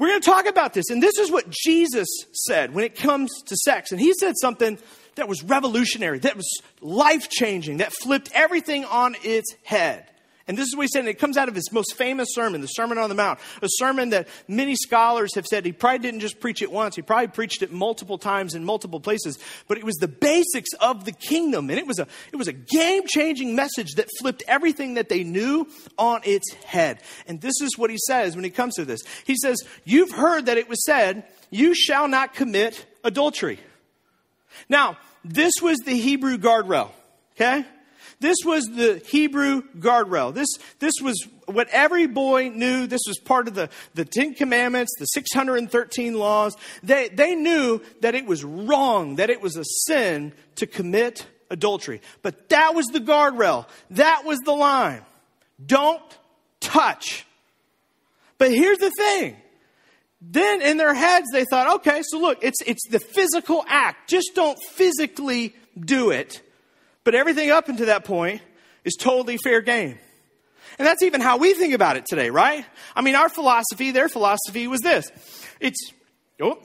we're 0.00 0.08
going 0.08 0.20
to 0.22 0.30
talk 0.30 0.46
about 0.46 0.72
this. 0.72 0.88
And 0.88 1.02
this 1.02 1.18
is 1.18 1.30
what 1.30 1.50
Jesus 1.50 2.08
said 2.32 2.74
when 2.74 2.84
it 2.84 2.96
comes 2.96 3.30
to 3.42 3.56
sex. 3.56 3.92
And 3.92 4.00
he 4.00 4.14
said 4.14 4.34
something 4.40 4.78
that 5.16 5.28
was 5.28 5.44
revolutionary, 5.44 6.18
that 6.20 6.36
was 6.36 6.62
life 6.80 7.28
changing, 7.28 7.76
that 7.76 7.92
flipped 7.92 8.30
everything 8.32 8.86
on 8.86 9.14
its 9.22 9.54
head. 9.62 10.06
And 10.50 10.58
this 10.58 10.66
is 10.66 10.74
what 10.74 10.82
he 10.82 10.88
said, 10.88 10.98
and 10.98 11.08
it 11.08 11.20
comes 11.20 11.36
out 11.36 11.48
of 11.48 11.54
his 11.54 11.70
most 11.70 11.94
famous 11.94 12.30
sermon, 12.32 12.60
the 12.60 12.66
Sermon 12.66 12.98
on 12.98 13.08
the 13.08 13.14
Mount, 13.14 13.38
a 13.62 13.68
sermon 13.68 14.10
that 14.10 14.26
many 14.48 14.74
scholars 14.74 15.36
have 15.36 15.46
said 15.46 15.64
he 15.64 15.70
probably 15.70 16.00
didn't 16.00 16.18
just 16.18 16.40
preach 16.40 16.60
it 16.60 16.72
once, 16.72 16.96
he 16.96 17.02
probably 17.02 17.28
preached 17.28 17.62
it 17.62 17.70
multiple 17.70 18.18
times 18.18 18.56
in 18.56 18.64
multiple 18.64 18.98
places, 18.98 19.38
but 19.68 19.78
it 19.78 19.84
was 19.84 19.94
the 19.98 20.08
basics 20.08 20.70
of 20.80 21.04
the 21.04 21.12
kingdom. 21.12 21.70
And 21.70 21.78
it 21.78 21.86
was 21.86 22.00
a, 22.00 22.08
it 22.32 22.36
was 22.36 22.48
a 22.48 22.52
game 22.52 23.02
changing 23.06 23.54
message 23.54 23.92
that 23.92 24.08
flipped 24.18 24.42
everything 24.48 24.94
that 24.94 25.08
they 25.08 25.22
knew 25.22 25.68
on 25.96 26.20
its 26.24 26.52
head. 26.64 27.00
And 27.28 27.40
this 27.40 27.60
is 27.60 27.78
what 27.78 27.90
he 27.90 27.98
says 28.08 28.34
when 28.34 28.42
he 28.42 28.50
comes 28.50 28.74
to 28.74 28.84
this. 28.84 29.02
He 29.24 29.36
says, 29.36 29.62
You've 29.84 30.10
heard 30.10 30.46
that 30.46 30.58
it 30.58 30.68
was 30.68 30.84
said, 30.84 31.22
You 31.50 31.76
shall 31.76 32.08
not 32.08 32.34
commit 32.34 32.86
adultery. 33.04 33.60
Now, 34.68 34.98
this 35.24 35.52
was 35.62 35.78
the 35.78 35.96
Hebrew 35.96 36.38
guardrail, 36.38 36.90
okay? 37.36 37.64
This 38.20 38.36
was 38.44 38.64
the 38.66 39.02
Hebrew 39.06 39.62
guardrail. 39.78 40.34
This, 40.34 40.48
this 40.78 40.94
was 41.02 41.26
what 41.46 41.68
every 41.70 42.06
boy 42.06 42.50
knew. 42.50 42.86
This 42.86 43.00
was 43.06 43.18
part 43.18 43.48
of 43.48 43.54
the, 43.54 43.70
the 43.94 44.04
Ten 44.04 44.34
Commandments, 44.34 44.92
the 44.98 45.06
613 45.06 46.14
laws. 46.14 46.54
They, 46.82 47.08
they 47.08 47.34
knew 47.34 47.80
that 48.00 48.14
it 48.14 48.26
was 48.26 48.44
wrong, 48.44 49.16
that 49.16 49.30
it 49.30 49.40
was 49.40 49.56
a 49.56 49.64
sin 49.86 50.32
to 50.56 50.66
commit 50.66 51.26
adultery. 51.48 52.02
But 52.22 52.50
that 52.50 52.74
was 52.74 52.86
the 52.86 53.00
guardrail. 53.00 53.66
That 53.90 54.24
was 54.26 54.38
the 54.40 54.52
line. 54.52 55.02
Don't 55.64 56.02
touch. 56.60 57.26
But 58.36 58.52
here's 58.52 58.78
the 58.78 58.90
thing. 58.90 59.36
Then 60.20 60.60
in 60.60 60.76
their 60.76 60.94
heads, 60.94 61.26
they 61.32 61.44
thought, 61.44 61.76
okay, 61.76 62.02
so 62.04 62.18
look, 62.18 62.38
it's, 62.42 62.60
it's 62.66 62.86
the 62.90 63.00
physical 63.00 63.64
act. 63.66 64.10
Just 64.10 64.32
don't 64.34 64.58
physically 64.72 65.54
do 65.78 66.10
it. 66.10 66.42
But 67.10 67.18
everything 67.18 67.50
up 67.50 67.68
until 67.68 67.86
that 67.86 68.04
point 68.04 68.40
is 68.84 68.94
totally 68.94 69.36
fair 69.36 69.60
game. 69.60 69.98
And 70.78 70.86
that's 70.86 71.02
even 71.02 71.20
how 71.20 71.38
we 71.38 71.54
think 71.54 71.74
about 71.74 71.96
it 71.96 72.04
today, 72.08 72.30
right? 72.30 72.64
I 72.94 73.02
mean, 73.02 73.16
our 73.16 73.28
philosophy, 73.28 73.90
their 73.90 74.08
philosophy 74.08 74.68
was 74.68 74.80
this. 74.80 75.10
It's, 75.58 75.90
oh, 76.40 76.60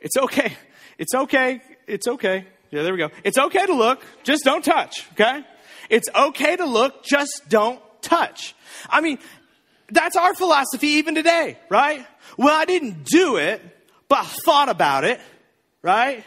it's 0.00 0.16
okay. 0.16 0.56
It's 0.96 1.14
okay. 1.14 1.60
It's 1.86 2.08
okay. 2.08 2.46
Yeah, 2.70 2.84
there 2.84 2.92
we 2.94 2.98
go. 3.00 3.10
It's 3.22 3.36
okay 3.36 3.66
to 3.66 3.74
look, 3.74 4.02
just 4.22 4.44
don't 4.44 4.64
touch, 4.64 5.06
okay? 5.12 5.44
It's 5.90 6.08
okay 6.16 6.56
to 6.56 6.64
look, 6.64 7.04
just 7.04 7.42
don't 7.50 7.82
touch. 8.00 8.54
I 8.88 9.02
mean, 9.02 9.18
that's 9.90 10.16
our 10.16 10.32
philosophy 10.32 10.88
even 10.88 11.14
today, 11.14 11.58
right? 11.68 12.06
Well, 12.38 12.58
I 12.58 12.64
didn't 12.64 13.04
do 13.04 13.36
it, 13.36 13.60
but 14.08 14.20
I 14.20 14.24
thought 14.24 14.70
about 14.70 15.04
it, 15.04 15.20
right? 15.82 16.24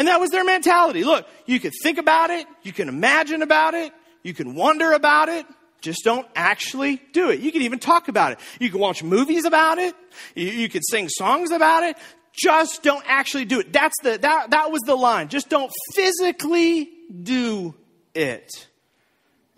And 0.00 0.08
that 0.08 0.18
was 0.18 0.30
their 0.30 0.44
mentality. 0.44 1.04
Look, 1.04 1.28
you 1.44 1.60
can 1.60 1.72
think 1.82 1.98
about 1.98 2.30
it, 2.30 2.46
you 2.62 2.72
can 2.72 2.88
imagine 2.88 3.42
about 3.42 3.74
it, 3.74 3.92
you 4.22 4.32
can 4.32 4.54
wonder 4.54 4.92
about 4.92 5.28
it, 5.28 5.44
just 5.82 6.04
don't 6.04 6.26
actually 6.34 7.02
do 7.12 7.28
it. 7.28 7.40
You 7.40 7.52
can 7.52 7.60
even 7.60 7.78
talk 7.78 8.08
about 8.08 8.32
it. 8.32 8.38
You 8.58 8.70
can 8.70 8.80
watch 8.80 9.02
movies 9.02 9.44
about 9.44 9.76
it. 9.76 9.94
You, 10.34 10.46
you 10.46 10.70
can 10.70 10.80
sing 10.84 11.10
songs 11.10 11.50
about 11.50 11.82
it. 11.82 11.98
Just 12.32 12.82
don't 12.82 13.04
actually 13.06 13.44
do 13.44 13.60
it. 13.60 13.74
That's 13.74 13.94
the, 14.02 14.16
that, 14.16 14.52
that 14.52 14.70
was 14.70 14.80
the 14.86 14.94
line. 14.94 15.28
Just 15.28 15.50
don't 15.50 15.70
physically 15.94 16.88
do 17.22 17.74
it. 18.14 18.48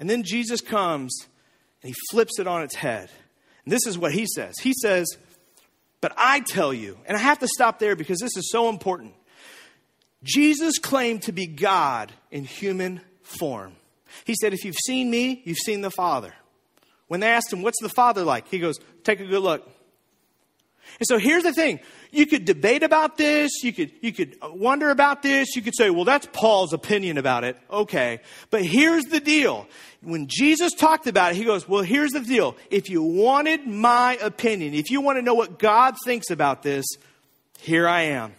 And 0.00 0.10
then 0.10 0.24
Jesus 0.24 0.60
comes 0.60 1.16
and 1.84 1.90
he 1.90 1.94
flips 2.10 2.40
it 2.40 2.48
on 2.48 2.64
its 2.64 2.74
head. 2.74 3.10
And 3.64 3.72
this 3.72 3.86
is 3.86 3.96
what 3.96 4.10
he 4.10 4.26
says. 4.26 4.56
He 4.60 4.72
says, 4.82 5.06
But 6.00 6.12
I 6.16 6.40
tell 6.40 6.74
you, 6.74 6.98
and 7.06 7.16
I 7.16 7.20
have 7.20 7.38
to 7.38 7.48
stop 7.48 7.78
there 7.78 7.94
because 7.94 8.18
this 8.18 8.36
is 8.36 8.50
so 8.50 8.68
important. 8.68 9.14
Jesus 10.22 10.78
claimed 10.78 11.22
to 11.22 11.32
be 11.32 11.46
God 11.46 12.12
in 12.30 12.44
human 12.44 13.00
form. 13.22 13.74
He 14.24 14.34
said, 14.34 14.52
If 14.52 14.64
you've 14.64 14.76
seen 14.86 15.10
me, 15.10 15.42
you've 15.44 15.58
seen 15.58 15.80
the 15.80 15.90
Father. 15.90 16.34
When 17.08 17.20
they 17.20 17.28
asked 17.28 17.52
him, 17.52 17.62
What's 17.62 17.80
the 17.80 17.88
Father 17.88 18.22
like? 18.22 18.48
He 18.48 18.58
goes, 18.58 18.78
Take 19.04 19.20
a 19.20 19.26
good 19.26 19.42
look. 19.42 19.68
And 20.98 21.06
so 21.06 21.18
here's 21.18 21.42
the 21.42 21.52
thing. 21.52 21.80
You 22.10 22.26
could 22.26 22.44
debate 22.44 22.82
about 22.82 23.16
this. 23.16 23.50
You 23.62 23.72
could, 23.72 23.92
you 24.02 24.12
could 24.12 24.36
wonder 24.42 24.90
about 24.90 25.22
this. 25.22 25.56
You 25.56 25.62
could 25.62 25.74
say, 25.74 25.88
well, 25.90 26.04
that's 26.04 26.28
Paul's 26.32 26.72
opinion 26.72 27.16
about 27.16 27.44
it. 27.44 27.56
Okay. 27.70 28.20
But 28.50 28.64
here's 28.64 29.04
the 29.04 29.20
deal. 29.20 29.66
When 30.02 30.26
Jesus 30.28 30.74
talked 30.74 31.06
about 31.06 31.32
it, 31.32 31.36
he 31.36 31.44
goes, 31.44 31.66
well, 31.66 31.82
here's 31.82 32.10
the 32.10 32.20
deal. 32.20 32.56
If 32.70 32.90
you 32.90 33.02
wanted 33.02 33.66
my 33.66 34.18
opinion, 34.20 34.74
if 34.74 34.90
you 34.90 35.00
want 35.00 35.18
to 35.18 35.22
know 35.22 35.34
what 35.34 35.58
God 35.58 35.96
thinks 36.04 36.30
about 36.30 36.62
this, 36.62 36.84
here 37.58 37.88
I 37.88 38.02
am. 38.02 38.34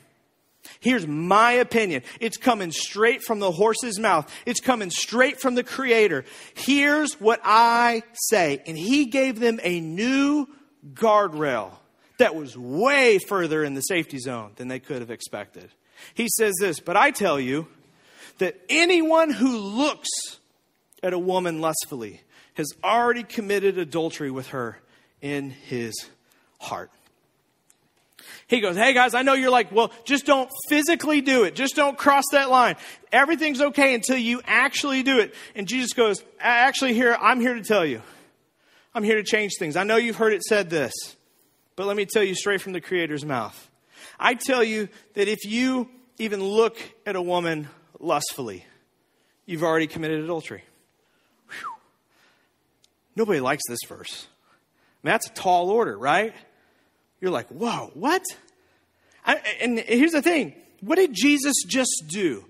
Here's 0.84 1.08
my 1.08 1.54
opinion. 1.54 2.04
It's 2.19 2.36
coming 2.36 2.74
straight 2.74 3.24
from 3.24 3.39
the 3.39 3.52
horse's 3.52 3.98
mouth. 3.98 4.30
It's 4.46 4.60
coming 4.60 4.89
straight 4.89 5.39
from 5.39 5.56
the 5.56 5.63
creator. 5.63 6.26
Here's 6.56 7.13
what 7.22 7.39
I 7.41 8.04
say. 8.12 8.62
And 8.67 8.78
he 8.78 9.06
gave 9.06 9.39
them 9.39 9.62
a 9.63 9.80
new 9.80 10.46
guardrail 10.93 11.72
that 12.17 12.36
was 12.36 12.58
way 12.58 13.17
further 13.17 13.63
in 13.63 13.76
the 13.76 13.82
safety 13.82 14.19
zone 14.19 14.52
than 14.58 14.67
they 14.67 14.82
could 14.82 15.00
have 15.00 15.10
expected. 15.10 15.69
He 16.15 16.28
says 16.28 16.54
this, 16.60 16.82
but 16.82 16.98
I 16.98 17.12
tell 17.12 17.39
you 17.39 17.67
that 18.39 18.60
anyone 18.67 19.30
who 19.30 19.58
looks 19.58 20.10
at 21.02 21.13
a 21.13 21.19
woman 21.19 21.62
lustfully 21.62 22.19
has 22.56 22.67
already 22.84 23.24
committed 23.24 23.78
adultery 23.78 24.32
with 24.32 24.50
her 24.50 24.80
in 25.22 25.50
his 25.50 25.93
heart. 26.60 26.91
He 28.47 28.60
goes, 28.60 28.75
Hey 28.75 28.93
guys, 28.93 29.13
I 29.13 29.21
know 29.21 29.34
you're 29.34 29.49
like, 29.49 29.71
well, 29.71 29.91
just 30.03 30.25
don't 30.25 30.49
physically 30.69 31.21
do 31.21 31.43
it. 31.43 31.56
Just 31.56 31.75
don't 31.75 31.97
cross 31.97 32.25
that 32.32 32.49
line. 32.49 32.75
Everything's 33.12 33.62
okay 33.62 33.95
until 33.95 34.17
you 34.17 34.41
actually 34.45 35.03
do 35.03 35.19
it. 35.19 35.34
And 35.56 35.67
Jesus 35.67 35.93
goes, 35.93 36.23
Actually, 36.39 36.93
here, 36.93 37.17
I'm 37.19 37.39
here 37.39 37.56
to 37.56 37.63
tell 37.63 37.86
you. 37.86 38.01
I'm 38.93 39.03
here 39.03 39.15
to 39.15 39.23
change 39.23 39.53
things. 39.58 39.75
I 39.75 39.84
know 39.84 39.95
you've 39.95 40.17
heard 40.17 40.34
it 40.34 40.43
said 40.43 40.69
this. 40.69 40.93
But 41.75 41.88
let 41.88 41.97
me 41.97 42.06
tell 42.06 42.23
you 42.23 42.36
straight 42.36 42.62
from 42.62 42.73
the 42.73 42.82
Creator's 42.82 43.25
mouth. 43.25 43.69
I 44.19 44.36
tell 44.36 44.63
you 44.63 44.89
that 45.15 45.27
if 45.27 45.45
you 45.45 45.89
even 46.19 46.43
look 46.43 46.77
at 47.06 47.15
a 47.15 47.21
woman 47.21 47.67
lustfully, 47.99 48.65
you've 49.45 49.63
already 49.63 49.88
committed 49.88 50.23
adultery. 50.23 50.63
Whew. 51.49 51.73
Nobody 53.15 53.39
likes 53.39 53.63
this 53.67 53.79
verse. 53.88 54.27
I 55.03 55.08
mean, 55.08 55.13
that's 55.13 55.27
a 55.27 55.34
tall 55.34 55.71
order, 55.71 55.97
right? 55.97 56.34
You're 57.23 57.31
like, 57.31 57.47
whoa, 57.47 57.89
what? 57.93 58.21
I, 59.25 59.39
and 59.62 59.79
here's 59.79 60.12
the 60.12 60.21
thing 60.21 60.55
what 60.81 60.97
did 60.97 61.13
Jesus 61.13 61.55
just 61.65 62.03
do? 62.09 62.43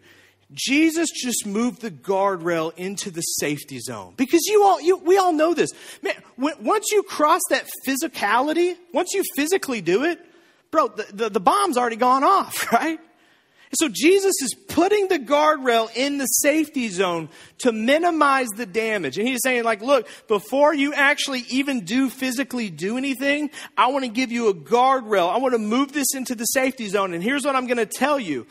Jesus 0.52 1.12
just 1.12 1.46
moved 1.46 1.82
the 1.82 1.92
guardrail 1.92 2.76
into 2.76 3.12
the 3.12 3.22
safety 3.22 3.78
zone 3.80 4.16
because 4.18 4.42
you 4.48 4.64
all, 4.64 4.82
you, 4.82 4.98
we 4.98 5.20
all 5.20 5.32
know 5.32 5.54
this. 5.54 5.70
Man, 6.02 6.16
when, 6.38 6.56
once 6.64 6.88
you 6.92 7.04
cross 7.04 7.42
that 7.52 7.70
physicality, 7.88 8.76
once 8.92 9.14
you 9.14 9.24
physically 9.36 9.82
do 9.82 10.06
it, 10.06 10.20
bro, 10.72 10.88
the, 10.88 11.06
the, 11.14 11.30
the 11.30 11.40
bomb's 11.40 11.78
already 11.78 11.96
gone 11.96 12.24
off, 12.24 12.72
right? 12.72 13.00
So 13.74 13.90
Jesus 13.90 14.34
is 14.42 14.54
putting 14.68 15.08
the 15.08 15.20
guardrail 15.20 15.90
in 15.96 16.18
the 16.18 16.26
safety 16.26 16.90
zone 16.90 17.30
to 17.60 17.72
minimize 17.72 18.50
the 18.50 18.66
damage. 18.66 19.18
And 19.18 19.28
he's 19.28 19.40
saying 19.44 19.64
like, 19.64 19.82
look, 19.82 20.08
before 20.28 20.74
you 20.74 20.94
actually 20.94 21.46
even 21.50 21.82
do 21.82 22.10
physically 22.10 22.70
do 22.70 22.98
anything, 22.98 23.50
I 23.78 23.88
want 23.88 24.06
to 24.06 24.12
give 24.12 24.32
you 24.32 24.50
a 24.50 24.54
guardrail. 24.54 25.30
I 25.30 25.38
want 25.38 25.54
to 25.54 25.60
move 25.60 25.92
this 25.92 26.14
into 26.14 26.36
the 26.36 26.46
safety 26.46 26.88
zone. 26.88 27.14
And 27.14 27.24
here's 27.24 27.46
what 27.46 27.56
I'm 27.56 27.68
going 27.68 27.78
to 27.78 27.86
tell 27.86 28.20
you. 28.20 28.46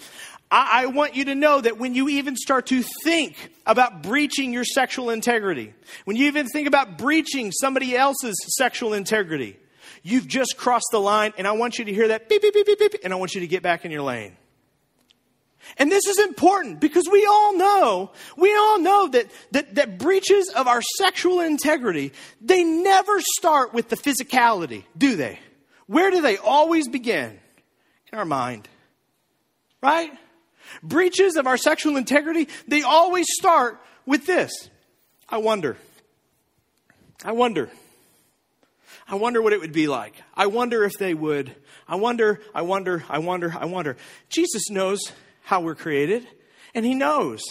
I, 0.55 0.87
want 0.87 1.17
you 1.17 1.25
to 1.27 1.35
know 1.35 1.63
that 1.63 1.79
when 1.79 1.95
you 1.95 2.11
even 2.11 2.37
start 2.37 2.67
to 2.67 2.83
think 3.05 3.53
about 3.65 4.03
breaching 4.03 4.53
your 4.53 4.65
sexual 4.65 5.09
integrity, 5.09 5.73
when 6.05 6.19
you 6.19 6.27
even 6.27 6.47
think 6.47 6.69
about 6.69 6.99
breaching 6.99 7.51
somebody 7.53 7.97
else's 7.97 8.37
sexual 8.59 8.93
integrity, 8.93 9.57
you've 10.03 10.29
just 10.29 10.59
crossed 10.59 10.89
the 10.93 11.01
line, 11.01 11.33
and 11.39 11.47
I 11.47 11.53
want 11.53 11.79
you 11.79 11.87
to 11.87 11.93
hear 11.93 12.09
that 12.09 12.29
beep, 12.29 12.43
beep, 12.43 12.53
beep, 12.53 12.67
beep, 12.67 12.79
beep, 12.79 12.95
and 13.03 13.15
I 13.15 13.17
want 13.17 13.35
you 13.35 13.41
to 13.41 13.47
get 13.47 13.63
back 13.63 13.87
in 13.87 13.91
your 13.91 14.03
lane. 14.03 14.37
And 15.79 15.91
this 15.91 16.07
is 16.07 16.19
important 16.19 16.81
because 16.81 17.09
we 17.11 17.25
all 17.25 17.57
know, 17.57 18.13
we 18.37 18.55
all 18.55 18.79
know 18.79 19.09
that, 19.09 19.31
that, 19.53 19.75
that 19.77 19.99
breaches 19.99 20.51
of 20.51 20.67
our 20.67 20.83
sexual 20.99 21.41
integrity, 21.41 22.13
they 22.41 22.65
never 22.65 23.21
start 23.39 23.73
with 23.73 23.89
the 23.89 23.97
physicality, 23.97 24.85
do 24.97 25.17
they? 25.17 25.39
Where 25.87 26.11
do 26.11 26.21
they 26.21 26.37
always 26.37 26.89
begin? 26.89 27.39
In 28.13 28.19
our 28.19 28.25
mind. 28.25 28.69
Right? 29.81 30.13
breaches 30.83 31.37
of 31.37 31.47
our 31.47 31.57
sexual 31.57 31.97
integrity, 31.97 32.49
they 32.69 32.83
always 32.83 33.27
start 33.31 33.81
with 34.07 34.27
this 34.27 34.69
I 35.29 35.39
wonder. 35.39 35.79
I 37.25 37.33
wonder. 37.33 37.71
I 39.09 39.15
wonder 39.15 39.41
what 39.41 39.53
it 39.55 39.61
would 39.61 39.73
be 39.73 39.87
like. 39.87 40.15
I 40.35 40.47
wonder 40.47 40.85
if 40.85 40.93
they 40.99 41.15
would. 41.15 41.55
I 41.89 41.97
wonder, 41.97 42.41
I 42.55 42.63
wonder, 42.63 43.03
I 43.09 43.19
wonder, 43.19 43.55
I 43.59 43.65
wonder. 43.65 43.97
Jesus 44.29 44.69
knows 44.69 45.01
how 45.43 45.61
we're 45.61 45.75
created, 45.75 46.27
and 46.75 46.85
He 46.85 46.95
knows. 46.95 47.43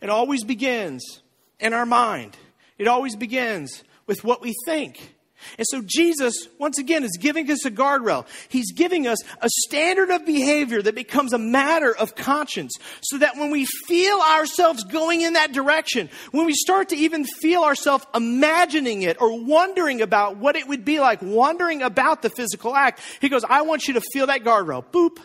It 0.00 0.10
always 0.10 0.44
begins 0.44 1.20
in 1.58 1.72
our 1.72 1.86
mind, 1.86 2.36
it 2.78 2.88
always 2.88 3.16
begins 3.16 3.82
with 4.06 4.22
what 4.24 4.40
we 4.40 4.54
think. 4.64 5.14
And 5.58 5.66
so 5.68 5.82
Jesus, 5.84 6.48
once 6.58 6.78
again, 6.78 7.04
is 7.04 7.18
giving 7.20 7.50
us 7.50 7.64
a 7.64 7.70
guardrail. 7.70 8.26
He's 8.48 8.72
giving 8.72 9.06
us 9.06 9.18
a 9.40 9.48
standard 9.66 10.10
of 10.10 10.24
behavior 10.24 10.80
that 10.80 10.94
becomes 10.94 11.32
a 11.32 11.38
matter 11.38 11.94
of 11.94 12.14
conscience 12.16 12.74
so 13.02 13.18
that 13.18 13.36
when 13.36 13.50
we 13.50 13.66
feel 13.86 14.18
ourselves 14.18 14.82
going 14.84 15.20
in 15.20 15.34
that 15.34 15.52
direction, 15.52 16.08
when 16.32 16.46
we 16.46 16.54
start 16.54 16.88
to 16.88 16.96
even 16.96 17.24
feel 17.24 17.62
ourselves 17.62 18.06
imagining 18.14 19.02
it 19.02 19.20
or 19.20 19.38
wondering 19.38 20.00
about 20.00 20.36
what 20.38 20.56
it 20.56 20.66
would 20.66 20.84
be 20.84 21.00
like, 21.00 21.20
wondering 21.22 21.82
about 21.82 22.22
the 22.22 22.30
physical 22.30 22.74
act, 22.74 23.00
he 23.20 23.28
goes, 23.28 23.44
I 23.44 23.62
want 23.62 23.88
you 23.88 23.94
to 23.94 24.02
feel 24.12 24.26
that 24.26 24.42
guardrail. 24.42 24.84
Boop. 24.84 25.18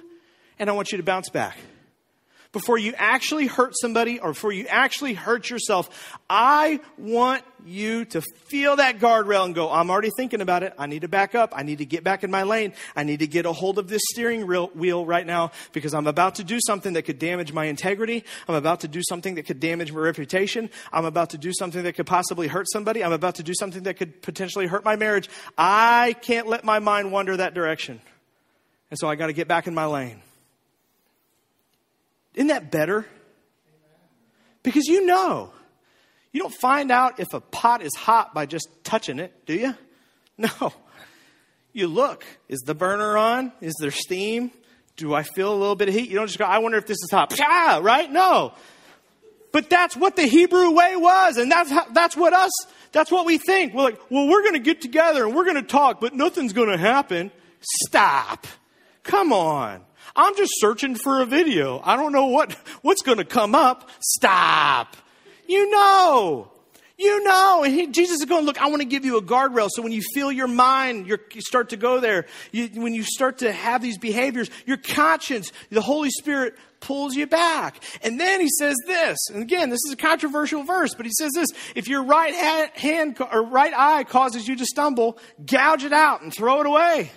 And 0.60 0.70
I 0.70 0.74
want 0.74 0.92
you 0.92 0.98
to 0.98 1.04
bounce 1.04 1.30
back 1.30 1.58
before 2.52 2.78
you 2.78 2.94
actually 2.98 3.48
hurt 3.48 3.74
somebody 3.80 4.20
or 4.20 4.30
before 4.30 4.52
you 4.52 4.66
actually 4.68 5.14
hurt 5.14 5.50
yourself, 5.50 6.20
I 6.30 6.82
want 6.98 7.44
you 7.66 8.06
to 8.06 8.22
feel 8.22 8.76
that 8.78 9.00
guardrail 9.00 9.46
and 9.46 9.56
go, 9.56 9.72
I'm 9.72 9.90
already 9.90 10.10
thinking 10.18 10.42
about 10.42 10.64
it. 10.64 10.74
I 10.78 10.88
need 10.88 11.04
to 11.04 11.08
back 11.08 11.36
up. 11.36 11.54
I 11.56 11.64
need 11.64 11.78
to 11.78 11.86
get 11.86 12.04
back 12.04 12.24
in 12.24 12.32
my 12.32 12.44
lane. 12.44 12.74
I 12.96 13.04
need 13.04 13.20
to 13.20 13.28
get 13.28 13.46
a 13.46 13.54
hold 13.54 13.78
of 13.78 13.88
this 13.88 14.02
steering 14.12 14.48
wheel 14.48 15.06
right 15.06 15.26
now 15.26 15.52
because 15.72 15.94
I'm 15.94 16.08
about 16.08 16.36
to 16.36 16.44
do 16.44 16.60
something 16.66 16.94
that 16.94 17.04
could 17.04 17.20
damage 17.20 17.54
my 17.54 17.66
integrity. 17.66 18.26
I'm 18.48 18.56
about 18.56 18.82
to 18.82 18.88
do 18.88 19.02
something 19.08 19.36
that 19.36 19.44
could 19.44 19.60
damage 19.60 19.94
my 19.94 20.00
reputation. 20.00 20.70
I'm 20.92 21.06
about 21.06 21.30
to 21.32 21.38
do 21.38 21.54
something 21.54 21.84
that 21.84 21.94
could 21.94 22.08
possibly 22.08 22.48
hurt 22.48 22.68
somebody. 22.70 23.04
I'm 23.04 23.14
about 23.14 23.36
to 23.36 23.44
do 23.44 23.54
something 23.54 23.84
that 23.84 23.96
could 23.96 24.22
potentially 24.22 24.68
hurt 24.68 24.84
my 24.84 24.96
marriage. 24.96 25.30
I 25.58 26.16
can't 26.22 26.48
let 26.48 26.66
my 26.66 26.80
mind 26.80 27.12
wander 27.12 27.38
that 27.38 27.54
direction. 27.54 28.02
And 28.90 29.00
so 29.00 29.08
I 29.08 29.16
got 29.16 29.28
to 29.28 29.34
get 29.34 29.48
back 29.48 29.68
in 29.68 29.74
my 29.74 29.86
lane. 29.86 30.22
Isn't 32.36 32.48
that 32.48 32.72
better? 32.72 33.06
Because 34.64 34.86
you 34.88 35.06
know. 35.06 35.52
You 36.32 36.42
don't 36.42 36.54
find 36.54 36.92
out 36.92 37.20
if 37.20 37.34
a 37.34 37.42
pot 37.42 37.82
is 37.82 37.92
hot 37.96 38.34
by 38.34 38.46
just 38.46 38.70
touching 38.84 39.20
it, 39.20 39.46
do 39.46 39.54
you? 39.54 39.76
No. 40.38 40.74
You 41.72 41.88
look. 41.88 42.26
Is 42.50 42.62
the 42.62 42.74
burner 42.74 43.16
on? 43.16 43.52
Is 43.62 43.76
there 43.80 43.92
steam? 43.92 44.50
Do 44.96 45.14
I 45.14 45.22
feel 45.22 45.54
a 45.54 45.56
little 45.56 45.76
bit 45.76 45.88
of 45.88 45.94
heat? 45.94 46.10
You 46.10 46.16
don't 46.16 46.26
just 46.26 46.40
go, 46.40 46.46
I 46.46 46.58
wonder 46.60 46.80
if 46.80 46.88
this 46.88 46.98
is 46.98 47.10
hot. 47.12 47.30
Pah, 47.38 47.80
right? 47.84 48.12
No. 48.12 48.54
But 49.52 49.70
that's 49.70 49.96
what 49.96 50.16
the 50.16 50.26
Hebrew 50.26 50.72
way 50.72 50.96
was, 50.96 51.38
and 51.38 51.52
that's 51.52 51.70
how, 51.70 51.86
that's 51.92 52.18
what 52.18 52.34
us 52.34 52.52
that's 52.92 53.12
what 53.12 53.26
we 53.26 53.38
think. 53.38 53.74
We're 53.74 53.84
like, 53.84 54.00
well, 54.10 54.28
we're 54.28 54.42
going 54.42 54.54
to 54.54 54.60
get 54.60 54.82
together 54.82 55.26
and 55.26 55.36
we're 55.36 55.46
going 55.46 55.56
to 55.56 55.62
talk, 55.62 56.02
but 56.02 56.14
nothing's 56.14 56.54
going 56.54 56.70
to 56.70 56.78
happen. 56.78 57.32
Stop. 57.88 58.48
Come 59.04 59.32
on. 59.32 59.82
I'm 60.16 60.36
just 60.36 60.52
searching 60.56 60.96
for 60.96 61.22
a 61.22 61.26
video. 61.26 61.82
I 61.84 61.96
don't 61.96 62.12
know 62.12 62.28
what 62.28 62.54
what's 62.82 63.02
going 63.02 63.18
to 63.20 63.26
come 63.26 63.56
up. 63.56 63.90
Stop. 64.00 64.98
You 65.48 65.70
know. 65.70 66.48
You 66.98 67.24
know, 67.24 67.64
and 67.64 67.74
he, 67.74 67.88
Jesus 67.88 68.20
is 68.20 68.26
going, 68.26 68.46
look, 68.46 68.62
I 68.62 68.68
want 68.68 68.84
to 68.84 68.88
give 68.88 69.06
you 69.06 69.18
a 69.18 69.24
guardrail. 69.24 69.70
So 69.72 69.82
when 69.82 69.92
you 69.92 70.04
feel 70.14 70.32
your 70.32 70.48
mind, 70.48 71.08
you 71.08 71.18
start 71.42 71.70
to 71.70 71.78
go 71.78 72.00
there, 72.00 72.28
you, 72.52 72.70
when 72.80 72.94
you 72.94 73.02
start 73.02 73.40
to 73.40 73.52
have 73.52 73.82
these 73.82 73.98
behaviors, 73.98 74.52
your 74.68 74.78
conscience, 74.78 75.52
the 75.72 75.82
Holy 75.82 76.12
Spirit 76.12 76.54
pulls 76.80 77.16
you 77.16 77.26
back. 77.26 77.84
And 78.04 78.20
then 78.20 78.40
he 78.40 78.50
says 78.60 78.76
this, 78.86 79.18
and 79.34 79.42
again, 79.42 79.72
this 79.72 79.80
is 79.88 79.94
a 79.94 79.96
controversial 79.96 80.62
verse, 80.62 80.94
but 80.94 81.08
he 81.08 81.12
says 81.18 81.32
this, 81.34 81.48
if 81.74 81.88
your 81.88 82.04
right 82.04 82.36
hand 82.76 83.18
or 83.20 83.42
right 83.46 83.74
eye 83.76 84.04
causes 84.04 84.48
you 84.48 84.56
to 84.58 84.66
stumble, 84.68 85.18
gouge 85.44 85.84
it 85.84 85.94
out 85.94 86.22
and 86.22 86.32
throw 86.32 86.62
it 86.62 86.68
away. 86.68 87.10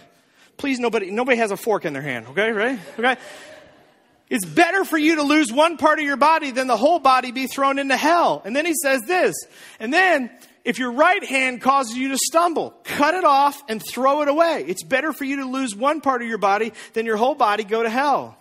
Please, 0.57 0.79
nobody, 0.79 1.11
nobody 1.11 1.37
has 1.39 1.51
a 1.51 1.57
fork 1.57 1.85
in 1.85 1.93
their 1.93 2.03
hand, 2.03 2.27
okay, 2.29 2.51
right? 2.53 2.79
Okay? 2.99 3.17
It's 4.31 4.45
better 4.45 4.85
for 4.85 4.97
you 4.97 5.17
to 5.17 5.23
lose 5.23 5.53
one 5.53 5.77
part 5.77 5.99
of 5.99 6.05
your 6.05 6.17
body 6.17 6.51
than 6.51 6.67
the 6.67 6.77
whole 6.77 6.99
body 6.99 7.31
be 7.31 7.47
thrown 7.47 7.79
into 7.79 7.97
hell. 7.97 8.43
And 8.45 8.57
then 8.57 8.65
he 8.65 8.75
says 8.83 9.03
this. 9.03 9.37
And 9.79 9.93
then, 9.93 10.31
if 10.65 10.79
your 10.79 10.93
right 10.93 11.23
hand 11.23 11.61
causes 11.61 11.97
you 11.97 12.09
to 12.09 12.19
stumble, 12.19 12.71
cut 12.85 13.15
it 13.15 13.25
off 13.25 13.63
and 13.69 13.83
throw 13.83 14.23
it 14.23 14.29
away. 14.29 14.65
It's 14.67 14.83
better 14.83 15.13
for 15.13 15.25
you 15.25 15.37
to 15.37 15.45
lose 15.45 15.77
one 15.77 16.01
part 16.01 16.23
of 16.23 16.29
your 16.29 16.39
body 16.39 16.73
than 16.95 17.05
your 17.05 17.17
whole 17.17 17.35
body 17.35 17.65
go 17.65 17.83
to 17.83 17.91
hell. 17.91 18.39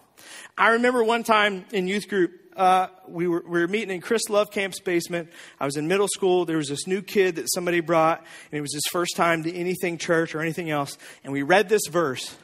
I 0.57 0.69
remember 0.69 1.03
one 1.03 1.23
time 1.23 1.65
in 1.71 1.87
youth 1.87 2.07
group, 2.07 2.31
uh, 2.55 2.87
we, 3.07 3.27
were, 3.27 3.43
we 3.45 3.61
were 3.61 3.67
meeting 3.67 3.95
in 3.95 4.01
Chris 4.01 4.29
Love 4.29 4.51
Camp's 4.51 4.79
basement. 4.79 5.29
I 5.59 5.65
was 5.65 5.77
in 5.77 5.87
middle 5.87 6.07
school. 6.07 6.45
There 6.45 6.57
was 6.57 6.69
this 6.69 6.87
new 6.87 7.01
kid 7.01 7.35
that 7.35 7.51
somebody 7.53 7.79
brought, 7.79 8.19
and 8.19 8.57
it 8.57 8.61
was 8.61 8.73
his 8.73 8.85
first 8.91 9.15
time 9.15 9.43
to 9.43 9.53
anything 9.53 9.97
church 9.97 10.35
or 10.35 10.41
anything 10.41 10.69
else. 10.69 10.97
And 11.23 11.33
we 11.33 11.41
read 11.41 11.69
this 11.69 11.83
verse 11.89 12.35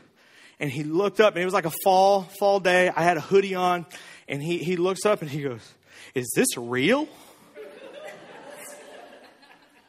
and 0.60 0.70
he 0.70 0.84
looked 0.84 1.20
up 1.20 1.34
and 1.34 1.42
it 1.42 1.46
was 1.46 1.54
like 1.54 1.66
a 1.66 1.74
fall 1.84 2.24
fall 2.24 2.60
day 2.60 2.90
i 2.90 3.02
had 3.02 3.18
a 3.18 3.22
hoodie 3.22 3.56
on 3.56 3.86
and 4.28 4.44
he, 4.44 4.58
he 4.58 4.76
looks 4.76 5.06
up 5.06 5.22
and 5.22 5.32
he 5.32 5.42
goes 5.42 5.74
is 6.14 6.30
this 6.36 6.58
real 6.58 7.08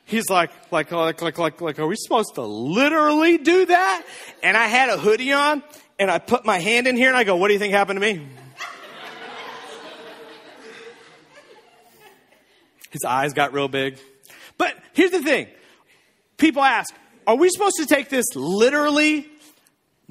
he's 0.04 0.30
like 0.30 0.50
like 0.70 0.90
like 0.90 1.20
like 1.20 1.38
like 1.38 1.61
like 1.61 1.78
are 1.78 1.87
we 1.87 1.96
supposed 1.96 2.35
to 2.35 2.42
literally 2.42 3.38
do 3.38 3.66
that 3.66 4.04
and 4.42 4.56
i 4.56 4.66
had 4.66 4.88
a 4.88 4.96
hoodie 4.96 5.33
on 5.33 5.62
and 5.98 6.11
i 6.11 6.18
put 6.18 6.44
my 6.44 6.59
hand 6.59 6.87
in 6.87 6.96
here 6.96 7.09
and 7.09 7.16
i 7.16 7.24
go 7.24 7.37
what 7.37 7.48
do 7.48 7.54
you 7.54 7.61
think 7.61 7.74
happened 7.74 8.00
to 8.00 8.14
me 8.14 8.26
his 12.90 13.05
eyes 13.05 13.33
got 13.33 13.53
real 13.53 13.68
big 13.68 13.98
but 14.59 14.74
here's 14.92 15.11
the 15.11 15.22
thing 15.22 15.46
people 16.37 16.62
ask 16.62 16.94
are 17.26 17.37
we 17.37 17.48
supposed 17.50 17.76
to 17.76 17.87
take 17.87 18.09
this 18.09 18.26
literally 18.35 19.31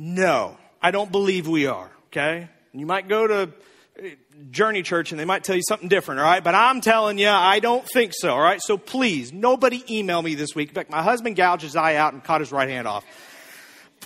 no, 0.02 0.58
I 0.82 0.92
don't 0.92 1.12
believe 1.12 1.46
we 1.46 1.68
are, 1.68 1.92
okay? 2.08 2.48
You 2.72 2.86
might 2.86 3.10
go 3.10 3.28
to 3.28 3.42
uh, 3.44 4.08
Journey 4.50 4.82
Church 4.82 5.12
and 5.12 5.20
they 5.20 5.26
might 5.26 5.44
tell 5.44 5.58
you 5.58 5.62
something 5.68 5.90
different, 5.90 6.22
all 6.22 6.26
right? 6.26 6.42
But 6.42 6.56
I'm 6.56 6.80
telling 6.80 7.18
you, 7.18 7.28
I 7.28 7.60
don't 7.60 7.86
think 7.86 8.14
so, 8.16 8.30
all 8.30 8.40
right? 8.40 8.62
So 8.64 8.78
please, 8.78 9.34
nobody 9.34 9.84
email 9.94 10.22
me 10.22 10.36
this 10.36 10.56
week. 10.56 10.70
In 10.70 10.76
fact, 10.76 10.90
my 10.90 11.04
husband 11.04 11.36
gouged 11.36 11.64
his 11.64 11.76
eye 11.76 11.96
out 11.96 12.14
and 12.14 12.24
cut 12.24 12.40
his 12.40 12.54
right 12.54 12.70
hand 12.70 12.88
off. 12.88 13.04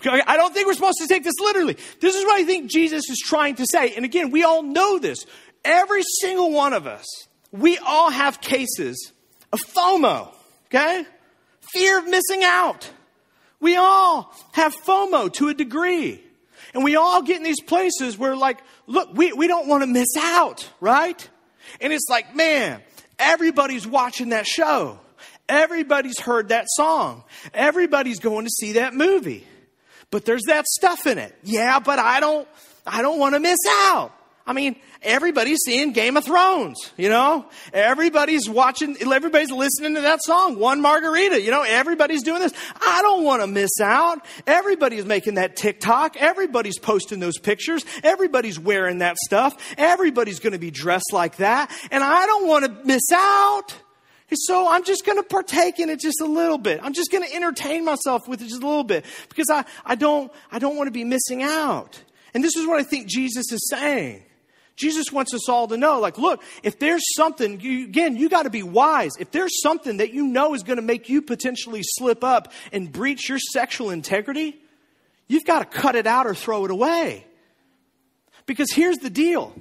I 0.03 0.35
don't 0.35 0.51
think 0.51 0.65
we're 0.65 0.73
supposed 0.73 0.97
to 0.97 1.07
take 1.07 1.23
this 1.23 1.35
literally. 1.39 1.77
This 1.99 2.15
is 2.15 2.23
what 2.23 2.41
I 2.41 2.43
think 2.43 2.71
Jesus 2.71 3.07
is 3.07 3.21
trying 3.23 3.53
to 3.57 3.67
say. 3.69 3.93
And 3.95 4.05
again, 4.05 4.31
we 4.31 4.43
all 4.43 4.63
know 4.63 4.97
this. 4.97 5.27
Every 5.63 6.01
single 6.21 6.51
one 6.51 6.73
of 6.73 6.87
us, 6.87 7.05
we 7.53 7.77
all 7.77 8.09
have 8.09 8.41
cases 8.41 9.13
of 9.53 9.59
FOMO, 9.61 10.33
okay? 10.65 11.05
Fear 11.71 11.99
of 11.99 12.07
missing 12.07 12.43
out. 12.43 12.89
We 13.59 13.77
all 13.77 14.33
have 14.51 14.75
FOMO 14.75 15.31
to 15.33 15.47
a 15.47 15.53
degree. 15.53 16.21
And 16.73 16.83
we 16.83 16.95
all 16.95 17.21
get 17.21 17.37
in 17.37 17.43
these 17.43 17.61
places 17.61 18.17
where, 18.17 18.35
like, 18.35 18.59
look, 18.87 19.13
we, 19.13 19.31
we 19.31 19.47
don't 19.47 19.67
want 19.67 19.83
to 19.83 19.87
miss 19.87 20.17
out, 20.17 20.67
right? 20.81 21.29
And 21.79 21.93
it's 21.93 22.07
like, 22.09 22.35
man, 22.35 22.81
everybody's 23.19 23.85
watching 23.85 24.29
that 24.29 24.47
show. 24.47 24.99
Everybody's 25.47 26.19
heard 26.19 26.49
that 26.49 26.65
song. 26.69 27.23
Everybody's 27.53 28.19
going 28.19 28.45
to 28.45 28.51
see 28.51 28.73
that 28.73 28.95
movie. 28.95 29.45
But 30.09 30.25
there's 30.25 30.43
that 30.47 30.65
stuff 30.65 31.05
in 31.05 31.19
it. 31.19 31.35
Yeah, 31.43 31.79
but 31.79 31.99
I 31.99 32.19
don't, 32.19 32.47
I 32.87 33.03
don't 33.03 33.19
want 33.19 33.35
to 33.35 33.39
miss 33.39 33.59
out. 33.67 34.11
I 34.45 34.51
mean, 34.51 34.75
everybody's 35.01 35.59
seeing 35.65 35.93
Game 35.93 36.17
of 36.17 36.25
Thrones, 36.25 36.91
you 36.97 37.07
know? 37.07 37.45
Everybody's 37.71 38.49
watching, 38.49 38.97
everybody's 39.01 39.51
listening 39.51 39.95
to 39.95 40.01
that 40.01 40.21
song, 40.21 40.59
One 40.59 40.81
Margarita, 40.81 41.41
you 41.41 41.49
know? 41.49 41.61
Everybody's 41.61 42.23
doing 42.23 42.41
this. 42.41 42.53
I 42.85 43.01
don't 43.01 43.23
want 43.23 43.41
to 43.41 43.47
miss 43.47 43.79
out. 43.81 44.25
Everybody's 44.45 45.05
making 45.05 45.35
that 45.35 45.55
TikTok. 45.55 46.17
Everybody's 46.17 46.77
posting 46.77 47.21
those 47.21 47.39
pictures. 47.39 47.85
Everybody's 48.03 48.59
wearing 48.59 48.97
that 48.97 49.15
stuff. 49.17 49.55
Everybody's 49.77 50.39
going 50.39 50.53
to 50.53 50.59
be 50.59 50.71
dressed 50.71 51.13
like 51.13 51.37
that. 51.37 51.71
And 51.89 52.03
I 52.03 52.25
don't 52.25 52.45
want 52.45 52.65
to 52.65 52.85
miss 52.85 53.11
out. 53.13 53.73
So 54.33 54.67
I'm 54.67 54.83
just 54.83 55.05
going 55.05 55.19
to 55.19 55.23
partake 55.23 55.79
in 55.79 55.89
it 55.89 56.01
just 56.01 56.19
a 56.19 56.25
little 56.25 56.57
bit. 56.57 56.81
I'm 56.83 56.93
just 56.93 57.11
going 57.11 57.25
to 57.25 57.33
entertain 57.33 57.85
myself 57.85 58.27
with 58.27 58.41
it 58.41 58.49
just 58.49 58.63
a 58.63 58.67
little 58.67 58.83
bit 58.83 59.05
because 59.29 59.49
I, 59.49 59.63
I 59.85 59.95
don't, 59.95 60.31
I 60.51 60.59
don't 60.59 60.75
want 60.75 60.87
to 60.87 60.91
be 60.91 61.03
missing 61.03 61.43
out. 61.43 62.01
And 62.33 62.43
this 62.43 62.55
is 62.57 62.67
what 62.67 62.79
I 62.79 62.83
think 62.83 63.07
Jesus 63.07 63.51
is 63.51 63.69
saying. 63.69 64.23
Jesus 64.75 65.11
wants 65.11 65.33
us 65.33 65.47
all 65.47 65.67
to 65.67 65.77
know, 65.77 65.99
like, 65.99 66.17
look, 66.17 66.41
if 66.63 66.79
there's 66.79 67.03
something, 67.15 67.59
you, 67.59 67.85
again, 67.85 68.17
you 68.17 68.27
got 68.27 68.43
to 68.43 68.49
be 68.49 68.63
wise. 68.63 69.11
If 69.19 69.31
there's 69.31 69.61
something 69.61 69.97
that 69.97 70.13
you 70.13 70.25
know 70.25 70.55
is 70.55 70.63
going 70.63 70.77
to 70.77 70.83
make 70.83 71.09
you 71.09 71.21
potentially 71.21 71.81
slip 71.83 72.23
up 72.23 72.51
and 72.71 72.91
breach 72.91 73.29
your 73.29 73.37
sexual 73.39 73.91
integrity, 73.91 74.57
you've 75.27 75.45
got 75.45 75.59
to 75.59 75.65
cut 75.65 75.95
it 75.95 76.07
out 76.07 76.25
or 76.25 76.33
throw 76.33 76.65
it 76.65 76.71
away. 76.71 77.25
Because 78.45 78.71
here's 78.73 78.97
the 78.97 79.09
deal 79.09 79.53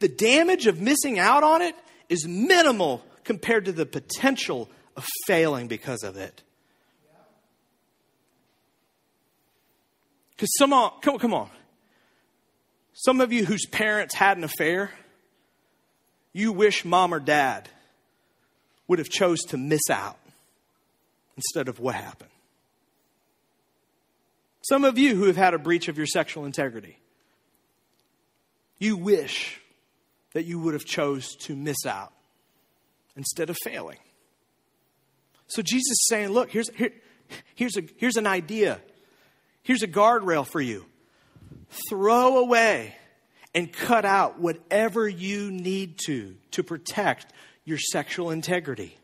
the 0.00 0.08
damage 0.08 0.66
of 0.66 0.80
missing 0.80 1.18
out 1.18 1.42
on 1.42 1.62
it 1.62 1.76
is 2.08 2.26
minimal 2.26 3.04
compared 3.22 3.66
to 3.66 3.72
the 3.72 3.86
potential 3.86 4.68
of 4.96 5.06
failing 5.26 5.68
because 5.68 6.02
of 6.02 6.16
it. 6.16 6.42
Because 10.30 10.56
some, 10.56 10.72
uh, 10.72 10.88
come, 11.00 11.18
come 11.18 11.34
on. 11.34 11.50
Some 13.02 13.22
of 13.22 13.32
you 13.32 13.46
whose 13.46 13.64
parents 13.64 14.14
had 14.14 14.36
an 14.36 14.44
affair, 14.44 14.90
you 16.34 16.52
wish 16.52 16.84
mom 16.84 17.14
or 17.14 17.18
dad 17.18 17.66
would 18.88 18.98
have 18.98 19.08
chose 19.08 19.40
to 19.48 19.56
miss 19.56 19.88
out 19.90 20.18
instead 21.34 21.68
of 21.68 21.80
what 21.80 21.94
happened. 21.94 22.30
Some 24.60 24.84
of 24.84 24.98
you 24.98 25.14
who 25.14 25.24
have 25.24 25.38
had 25.38 25.54
a 25.54 25.58
breach 25.58 25.88
of 25.88 25.96
your 25.96 26.06
sexual 26.06 26.44
integrity, 26.44 26.98
you 28.78 28.98
wish 28.98 29.58
that 30.34 30.44
you 30.44 30.60
would 30.60 30.74
have 30.74 30.84
chose 30.84 31.34
to 31.36 31.56
miss 31.56 31.86
out 31.86 32.12
instead 33.16 33.48
of 33.48 33.56
failing. 33.64 33.98
So 35.46 35.62
Jesus 35.62 35.92
is 35.92 36.06
saying, 36.06 36.28
look, 36.28 36.50
here's, 36.50 36.68
here, 36.74 36.92
here's, 37.54 37.78
a, 37.78 37.82
here's 37.96 38.16
an 38.16 38.26
idea. 38.26 38.78
Here's 39.62 39.82
a 39.82 39.88
guardrail 39.88 40.46
for 40.46 40.60
you 40.60 40.84
throw 41.88 42.38
away 42.38 42.94
and 43.54 43.72
cut 43.72 44.04
out 44.04 44.38
whatever 44.38 45.08
you 45.08 45.50
need 45.50 45.98
to 46.06 46.36
to 46.52 46.62
protect 46.62 47.32
your 47.64 47.78
sexual 47.78 48.30
integrity. 48.30 48.96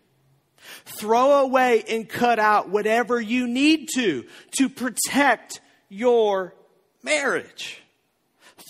Throw 0.85 1.43
away 1.43 1.85
and 1.89 2.09
cut 2.09 2.39
out 2.39 2.69
whatever 2.69 3.21
you 3.21 3.47
need 3.47 3.89
to 3.95 4.25
to 4.59 4.69
protect 4.69 5.61
your 5.89 6.55
marriage. 7.03 7.81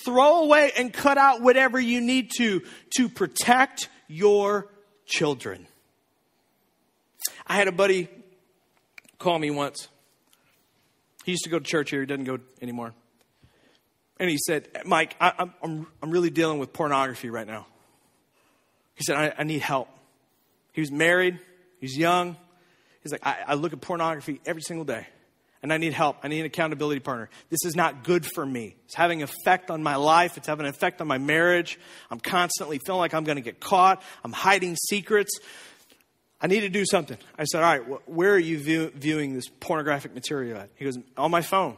Throw 0.04 0.42
away 0.44 0.72
and 0.76 0.92
cut 0.92 1.18
out 1.18 1.40
whatever 1.40 1.80
you 1.80 2.00
need 2.00 2.30
to 2.36 2.62
to 2.96 3.08
protect 3.08 3.88
your 4.08 4.68
children. 5.06 5.66
I 7.46 7.54
had 7.54 7.68
a 7.68 7.72
buddy 7.72 8.08
call 9.18 9.38
me 9.38 9.50
once. 9.50 9.88
He 11.24 11.32
used 11.32 11.44
to 11.44 11.50
go 11.50 11.58
to 11.58 11.64
church 11.64 11.90
here, 11.90 12.00
he 12.00 12.06
doesn't 12.06 12.24
go 12.24 12.38
anymore. 12.60 12.94
And 14.18 14.30
he 14.30 14.38
said, 14.38 14.68
Mike, 14.84 15.14
I, 15.20 15.32
am 15.38 15.54
I'm, 15.62 15.86
I'm 16.02 16.10
really 16.10 16.30
dealing 16.30 16.58
with 16.58 16.72
pornography 16.72 17.28
right 17.30 17.46
now. 17.46 17.66
He 18.94 19.04
said, 19.04 19.16
I, 19.16 19.34
I 19.38 19.44
need 19.44 19.60
help. 19.60 19.88
He 20.72 20.80
was 20.80 20.90
married, 20.90 21.38
he's 21.80 21.96
young. 21.96 22.36
He's 23.02 23.12
like, 23.12 23.24
I, 23.24 23.36
I 23.48 23.54
look 23.54 23.72
at 23.72 23.80
pornography 23.80 24.40
every 24.44 24.62
single 24.62 24.84
day 24.84 25.06
and 25.62 25.72
I 25.72 25.78
need 25.78 25.92
help. 25.92 26.18
I 26.22 26.28
need 26.28 26.40
an 26.40 26.46
accountability 26.46 27.00
partner. 27.00 27.30
This 27.50 27.64
is 27.64 27.76
not 27.76 28.04
good 28.04 28.26
for 28.34 28.44
me. 28.44 28.76
It's 28.84 28.94
having 28.94 29.22
an 29.22 29.28
effect 29.28 29.70
on 29.70 29.82
my 29.82 29.96
life. 29.96 30.36
It's 30.36 30.46
having 30.46 30.66
an 30.66 30.70
effect 30.70 31.00
on 31.00 31.06
my 31.06 31.18
marriage. 31.18 31.78
I'm 32.10 32.20
constantly 32.20 32.78
feeling 32.78 32.98
like 32.98 33.14
I'm 33.14 33.24
going 33.24 33.36
to 33.36 33.42
get 33.42 33.60
caught. 33.60 34.02
I'm 34.24 34.32
hiding 34.32 34.76
secrets. 34.88 35.38
I 36.40 36.46
need 36.46 36.60
to 36.60 36.68
do 36.68 36.84
something. 36.84 37.16
I 37.38 37.44
said, 37.44 37.62
All 37.62 37.78
right, 37.78 38.08
where 38.08 38.32
are 38.32 38.38
you 38.38 38.58
view- 38.58 38.92
viewing 38.94 39.34
this 39.34 39.48
pornographic 39.60 40.14
material 40.14 40.58
at? 40.58 40.70
He 40.76 40.84
goes, 40.84 40.98
On 41.16 41.30
my 41.30 41.42
phone. 41.42 41.76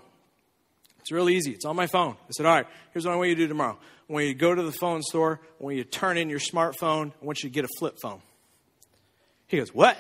It's 1.09 1.13
real 1.15 1.31
easy. 1.31 1.53
It's 1.53 1.65
on 1.65 1.75
my 1.75 1.87
phone. 1.87 2.17
I 2.21 2.33
said, 2.33 2.45
All 2.45 2.53
right, 2.53 2.67
here's 2.93 3.07
what 3.07 3.15
I 3.15 3.17
want 3.17 3.31
you 3.31 3.35
to 3.37 3.41
do 3.45 3.49
tomorrow. 3.49 3.79
I 3.81 4.13
want 4.13 4.27
you 4.27 4.35
to 4.35 4.39
go 4.39 4.55
to 4.55 4.63
the 4.63 4.73
phone 4.73 5.01
store. 5.01 5.41
I 5.59 5.65
want 5.65 5.77
you 5.77 5.85
to 5.85 5.89
turn 5.89 6.19
in 6.19 6.29
your 6.29 6.39
smartphone. 6.39 7.13
I 7.13 7.25
want 7.25 7.43
you 7.43 7.49
to 7.49 7.55
get 7.55 7.65
a 7.65 7.69
flip 7.79 7.97
phone. 8.03 8.21
He 9.47 9.57
goes, 9.57 9.73
What? 9.73 9.97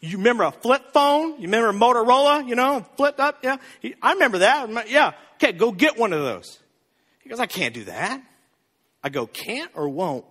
You 0.00 0.16
remember 0.16 0.44
a 0.44 0.52
flip 0.52 0.94
phone? 0.94 1.32
You 1.32 1.48
remember 1.48 1.70
Motorola, 1.74 2.48
you 2.48 2.54
know, 2.54 2.86
flipped 2.96 3.20
up? 3.20 3.40
Yeah. 3.44 3.58
He, 3.80 3.94
I 4.00 4.14
remember 4.14 4.38
that. 4.38 4.88
Yeah. 4.88 5.12
Okay, 5.34 5.52
go 5.52 5.70
get 5.70 5.98
one 5.98 6.14
of 6.14 6.22
those. 6.22 6.58
He 7.20 7.28
goes, 7.28 7.38
I 7.38 7.44
can't 7.44 7.74
do 7.74 7.84
that. 7.84 8.22
I 9.04 9.10
go, 9.10 9.26
can't 9.26 9.70
or 9.74 9.86
won't? 9.90 10.24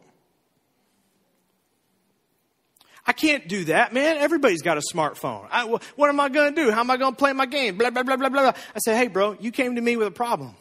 I 3.05 3.13
can't 3.13 3.47
do 3.47 3.65
that, 3.65 3.93
man. 3.93 4.17
Everybody's 4.17 4.61
got 4.61 4.77
a 4.77 4.81
smartphone. 4.93 5.47
I, 5.49 5.65
what 5.65 6.09
am 6.09 6.19
I 6.19 6.29
going 6.29 6.53
to 6.53 6.61
do? 6.65 6.71
How 6.71 6.81
am 6.81 6.91
I 6.91 6.97
going 6.97 7.13
to 7.13 7.17
play 7.17 7.33
my 7.33 7.47
game? 7.47 7.77
Blah, 7.77 7.89
blah, 7.89 8.03
blah, 8.03 8.15
blah, 8.15 8.29
blah. 8.29 8.53
I 8.75 8.79
said, 8.79 8.97
hey, 8.97 9.07
bro, 9.07 9.35
you 9.39 9.51
came 9.51 9.75
to 9.75 9.81
me 9.81 9.97
with 9.97 10.07
a 10.07 10.11
problem. 10.11 10.55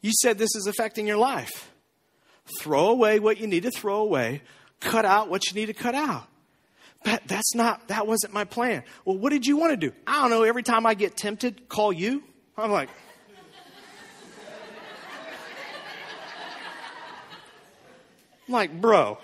You 0.00 0.12
said 0.20 0.38
this 0.38 0.54
is 0.56 0.66
affecting 0.66 1.06
your 1.06 1.18
life. 1.18 1.70
Throw 2.58 2.88
away 2.88 3.20
what 3.20 3.38
you 3.38 3.46
need 3.46 3.62
to 3.62 3.70
throw 3.70 3.98
away. 3.98 4.42
Cut 4.80 5.04
out 5.04 5.28
what 5.28 5.46
you 5.46 5.54
need 5.54 5.66
to 5.66 5.74
cut 5.74 5.94
out. 5.94 6.26
But 7.04 7.22
that's 7.26 7.54
not, 7.54 7.88
that 7.88 8.06
wasn't 8.06 8.32
my 8.34 8.44
plan. 8.44 8.82
Well, 9.04 9.16
what 9.16 9.30
did 9.30 9.46
you 9.46 9.56
want 9.56 9.72
to 9.72 9.76
do? 9.76 9.92
I 10.06 10.22
don't 10.22 10.30
know. 10.30 10.42
Every 10.42 10.62
time 10.62 10.86
I 10.86 10.94
get 10.94 11.16
tempted, 11.16 11.68
call 11.68 11.92
you. 11.92 12.22
I'm 12.58 12.70
like, 12.70 12.88
I'm 18.48 18.52
like, 18.52 18.80
bro, 18.80 19.18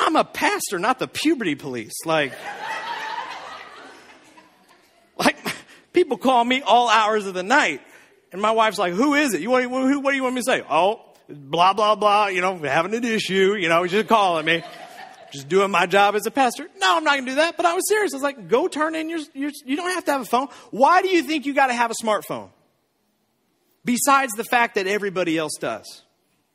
I'm 0.00 0.16
a 0.16 0.24
pastor, 0.24 0.78
not 0.78 0.98
the 0.98 1.08
puberty 1.08 1.54
police. 1.54 1.92
Like, 2.04 2.32
like 5.16 5.36
people 5.92 6.16
call 6.16 6.44
me 6.44 6.62
all 6.62 6.88
hours 6.88 7.26
of 7.26 7.34
the 7.34 7.42
night. 7.42 7.80
And 8.32 8.40
my 8.40 8.52
wife's 8.52 8.78
like, 8.78 8.94
who 8.94 9.14
is 9.14 9.34
it? 9.34 9.40
You 9.40 9.50
want, 9.50 9.64
who, 9.64 10.00
what 10.00 10.10
do 10.10 10.16
you 10.16 10.22
want 10.22 10.34
me 10.34 10.40
to 10.40 10.44
say? 10.44 10.62
Oh, 10.68 11.00
blah, 11.28 11.72
blah, 11.74 11.94
blah, 11.94 12.28
you 12.28 12.40
know, 12.40 12.56
having 12.58 12.94
an 12.94 13.04
issue, 13.04 13.54
you 13.54 13.68
know, 13.68 13.86
just 13.86 14.08
calling 14.08 14.46
me. 14.46 14.62
Just 15.32 15.48
doing 15.48 15.70
my 15.70 15.86
job 15.86 16.16
as 16.16 16.26
a 16.26 16.30
pastor. 16.32 16.66
No, 16.78 16.96
I'm 16.96 17.04
not 17.04 17.12
going 17.12 17.26
to 17.26 17.30
do 17.30 17.36
that. 17.36 17.56
But 17.56 17.64
I 17.64 17.74
was 17.74 17.88
serious. 17.88 18.12
I 18.12 18.16
was 18.16 18.22
like, 18.24 18.48
go 18.48 18.66
turn 18.66 18.96
in 18.96 19.08
your, 19.08 19.20
your, 19.32 19.50
you 19.64 19.76
don't 19.76 19.90
have 19.90 20.04
to 20.06 20.12
have 20.12 20.22
a 20.22 20.24
phone. 20.24 20.48
Why 20.72 21.02
do 21.02 21.08
you 21.08 21.22
think 21.22 21.46
you 21.46 21.54
got 21.54 21.68
to 21.68 21.72
have 21.72 21.92
a 21.92 21.94
smartphone? 22.04 22.50
Besides 23.84 24.32
the 24.32 24.42
fact 24.42 24.74
that 24.74 24.88
everybody 24.88 25.38
else 25.38 25.52
does. 25.60 26.02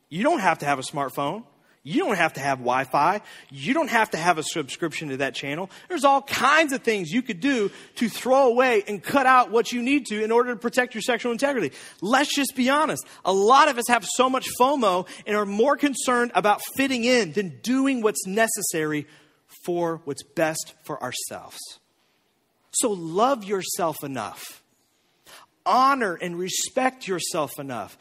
You 0.09 0.23
don't 0.23 0.39
have 0.39 0.59
to 0.59 0.65
have 0.65 0.77
a 0.77 0.81
smartphone. 0.81 1.45
You 1.87 2.03
don't 2.03 2.17
have 2.17 2.33
to 2.33 2.39
have 2.39 2.57
Wi 2.57 2.83
Fi. 2.85 3.21
You 3.51 3.75
don't 3.75 3.91
have 3.91 4.09
to 4.09 4.17
have 4.17 4.39
a 4.39 4.43
subscription 4.43 5.09
to 5.09 5.17
that 5.17 5.35
channel. 5.35 5.69
There's 5.87 6.03
all 6.03 6.23
kinds 6.23 6.73
of 6.73 6.81
things 6.81 7.11
you 7.11 7.21
could 7.21 7.39
do 7.39 7.69
to 7.97 8.09
throw 8.09 8.47
away 8.47 8.83
and 8.87 9.03
cut 9.03 9.27
out 9.27 9.51
what 9.51 9.71
you 9.71 9.83
need 9.83 10.07
to 10.07 10.23
in 10.23 10.31
order 10.31 10.55
to 10.55 10.59
protect 10.59 10.95
your 10.95 11.03
sexual 11.03 11.31
integrity. 11.31 11.75
Let's 12.01 12.33
just 12.35 12.55
be 12.55 12.71
honest. 12.71 13.05
A 13.23 13.31
lot 13.31 13.69
of 13.69 13.77
us 13.77 13.87
have 13.87 14.03
so 14.03 14.31
much 14.31 14.47
FOMO 14.59 15.07
and 15.27 15.37
are 15.37 15.45
more 15.45 15.77
concerned 15.77 16.31
about 16.33 16.59
fitting 16.75 17.03
in 17.03 17.33
than 17.33 17.59
doing 17.61 18.01
what's 18.01 18.25
necessary 18.25 19.05
for 19.63 20.01
what's 20.05 20.23
best 20.23 20.73
for 20.85 20.99
ourselves. 21.03 21.59
So 22.71 22.89
love 22.89 23.43
yourself 23.43 24.03
enough. 24.03 24.63
Honor 25.67 26.15
and 26.15 26.35
respect 26.35 27.07
yourself 27.07 27.59
enough 27.59 27.95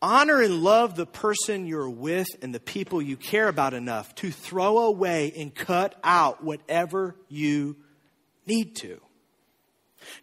honor 0.00 0.40
and 0.40 0.62
love 0.62 0.94
the 0.94 1.06
person 1.06 1.66
you're 1.66 1.90
with 1.90 2.28
and 2.42 2.54
the 2.54 2.60
people 2.60 3.02
you 3.02 3.16
care 3.16 3.48
about 3.48 3.74
enough 3.74 4.14
to 4.16 4.30
throw 4.30 4.78
away 4.78 5.32
and 5.36 5.54
cut 5.54 5.94
out 6.04 6.42
whatever 6.42 7.16
you 7.28 7.76
need 8.46 8.76
to. 8.76 9.00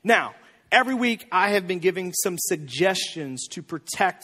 Now, 0.03 0.33
every 0.71 0.93
week 0.93 1.27
I 1.31 1.49
have 1.49 1.67
been 1.67 1.79
giving 1.79 2.13
some 2.13 2.37
suggestions 2.37 3.47
to 3.49 3.61
protect, 3.61 4.23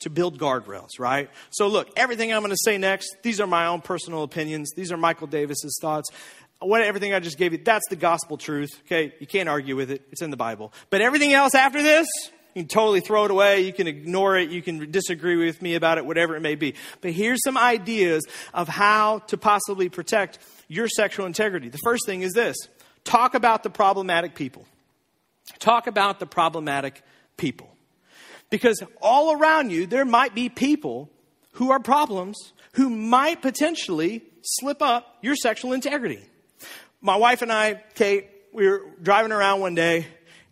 to 0.00 0.10
build 0.10 0.38
guardrails, 0.38 0.98
right? 0.98 1.30
So, 1.50 1.68
look, 1.68 1.88
everything 1.96 2.32
I'm 2.32 2.42
going 2.42 2.50
to 2.50 2.56
say 2.62 2.78
next, 2.78 3.16
these 3.22 3.40
are 3.40 3.46
my 3.46 3.66
own 3.66 3.80
personal 3.80 4.22
opinions. 4.22 4.72
These 4.76 4.92
are 4.92 4.96
Michael 4.96 5.26
Davis's 5.26 5.78
thoughts. 5.80 6.10
What 6.60 6.82
everything 6.82 7.12
I 7.12 7.18
just 7.18 7.38
gave 7.38 7.52
you, 7.52 7.58
that's 7.58 7.88
the 7.88 7.96
gospel 7.96 8.36
truth. 8.36 8.70
Okay, 8.86 9.14
you 9.18 9.26
can't 9.26 9.48
argue 9.48 9.74
with 9.74 9.90
it. 9.90 10.06
It's 10.12 10.22
in 10.22 10.30
the 10.30 10.36
Bible. 10.36 10.72
But 10.90 11.00
everything 11.00 11.32
else 11.32 11.54
after 11.54 11.82
this, 11.82 12.06
you 12.54 12.62
can 12.62 12.68
totally 12.68 13.00
throw 13.00 13.24
it 13.24 13.30
away. 13.30 13.62
You 13.62 13.72
can 13.72 13.86
ignore 13.86 14.36
it. 14.36 14.50
You 14.50 14.62
can 14.62 14.90
disagree 14.90 15.36
with 15.36 15.62
me 15.62 15.74
about 15.74 15.98
it, 15.98 16.04
whatever 16.04 16.36
it 16.36 16.40
may 16.40 16.54
be. 16.54 16.74
But 17.00 17.12
here's 17.12 17.42
some 17.42 17.56
ideas 17.56 18.24
of 18.52 18.68
how 18.68 19.20
to 19.28 19.38
possibly 19.38 19.88
protect 19.88 20.38
your 20.68 20.88
sexual 20.88 21.26
integrity. 21.26 21.68
The 21.68 21.78
first 21.82 22.04
thing 22.06 22.22
is 22.22 22.32
this 22.32 22.56
talk 23.04 23.34
about 23.34 23.62
the 23.62 23.70
problematic 23.70 24.34
people. 24.34 24.66
Talk 25.58 25.86
about 25.86 26.20
the 26.20 26.26
problematic 26.26 27.02
people. 27.36 27.68
Because 28.50 28.82
all 29.00 29.32
around 29.32 29.70
you, 29.70 29.86
there 29.86 30.04
might 30.04 30.34
be 30.34 30.48
people 30.48 31.10
who 31.52 31.70
are 31.70 31.80
problems 31.80 32.52
who 32.74 32.90
might 32.90 33.42
potentially 33.42 34.22
slip 34.42 34.82
up 34.82 35.18
your 35.22 35.36
sexual 35.36 35.72
integrity. 35.72 36.20
My 37.00 37.16
wife 37.16 37.42
and 37.42 37.52
I, 37.52 37.82
Kate, 37.94 38.28
we 38.52 38.68
were 38.68 38.82
driving 39.02 39.32
around 39.32 39.60
one 39.60 39.74
day 39.74 40.06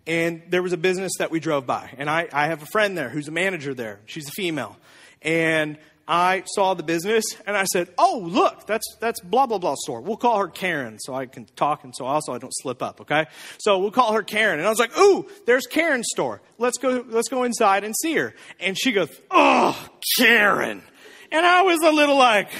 and 0.06 0.42
there 0.48 0.62
was 0.62 0.72
a 0.72 0.76
business 0.76 1.12
that 1.18 1.30
we 1.30 1.40
drove 1.40 1.66
by. 1.66 1.90
And 1.96 2.08
I, 2.08 2.28
I 2.32 2.46
have 2.46 2.62
a 2.62 2.66
friend 2.66 2.96
there 2.96 3.08
who's 3.08 3.28
a 3.28 3.32
manager 3.32 3.74
there. 3.74 4.00
She's 4.06 4.28
a 4.28 4.32
female. 4.32 4.76
And 5.22 5.78
I 6.08 6.42
saw 6.46 6.74
the 6.74 6.82
business 6.82 7.24
and 7.46 7.56
I 7.56 7.64
said, 7.64 7.88
Oh, 7.96 8.20
look, 8.24 8.66
that's, 8.66 8.96
that's 8.98 9.20
blah, 9.20 9.46
blah, 9.46 9.58
blah 9.58 9.76
store. 9.78 10.00
We'll 10.00 10.16
call 10.16 10.38
her 10.38 10.48
Karen 10.48 10.98
so 10.98 11.14
I 11.14 11.26
can 11.26 11.46
talk 11.54 11.84
and 11.84 11.94
so 11.94 12.04
also 12.04 12.32
I 12.32 12.38
don't 12.38 12.52
slip 12.52 12.82
up, 12.82 13.02
okay? 13.02 13.26
So 13.58 13.78
we'll 13.78 13.92
call 13.92 14.14
her 14.14 14.24
Karen. 14.24 14.58
And 14.58 14.66
I 14.66 14.70
was 14.70 14.80
like, 14.80 14.96
Ooh, 14.98 15.28
there's 15.46 15.66
Karen's 15.66 16.06
store. 16.10 16.40
Let's 16.58 16.78
go, 16.78 17.04
let's 17.06 17.28
go 17.28 17.44
inside 17.44 17.84
and 17.84 17.94
see 17.96 18.14
her. 18.14 18.34
And 18.58 18.76
she 18.76 18.90
goes, 18.90 19.08
Oh, 19.30 19.88
Karen. 20.18 20.82
And 21.30 21.46
I 21.46 21.62
was 21.62 21.78
a 21.84 21.92
little 21.92 22.16
like 22.16 22.50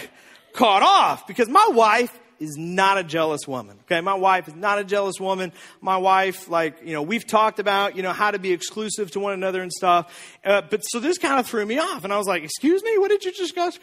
caught 0.52 0.82
off 0.82 1.26
because 1.26 1.48
my 1.48 1.70
wife 1.72 2.16
is 2.40 2.56
not 2.56 2.96
a 2.98 3.04
jealous 3.04 3.46
woman. 3.46 3.78
Okay. 3.82 4.00
My 4.00 4.14
wife 4.14 4.48
is 4.48 4.54
not 4.54 4.78
a 4.78 4.84
jealous 4.84 5.20
woman. 5.20 5.52
My 5.80 5.98
wife, 5.98 6.48
like, 6.48 6.78
you 6.82 6.94
know, 6.94 7.02
we've 7.02 7.26
talked 7.26 7.58
about, 7.58 7.96
you 7.96 8.02
know, 8.02 8.12
how 8.12 8.30
to 8.30 8.38
be 8.38 8.52
exclusive 8.52 9.10
to 9.12 9.20
one 9.20 9.34
another 9.34 9.62
and 9.62 9.70
stuff. 9.70 10.38
Uh, 10.44 10.62
but 10.68 10.80
so 10.80 10.98
this 10.98 11.18
kind 11.18 11.38
of 11.38 11.46
threw 11.46 11.64
me 11.64 11.78
off. 11.78 12.02
And 12.02 12.12
I 12.12 12.16
was 12.16 12.26
like, 12.26 12.42
excuse 12.42 12.82
me, 12.82 12.98
what 12.98 13.08
did 13.08 13.24
you? 13.24 13.32
She 13.32 13.52
goes, 13.52 13.78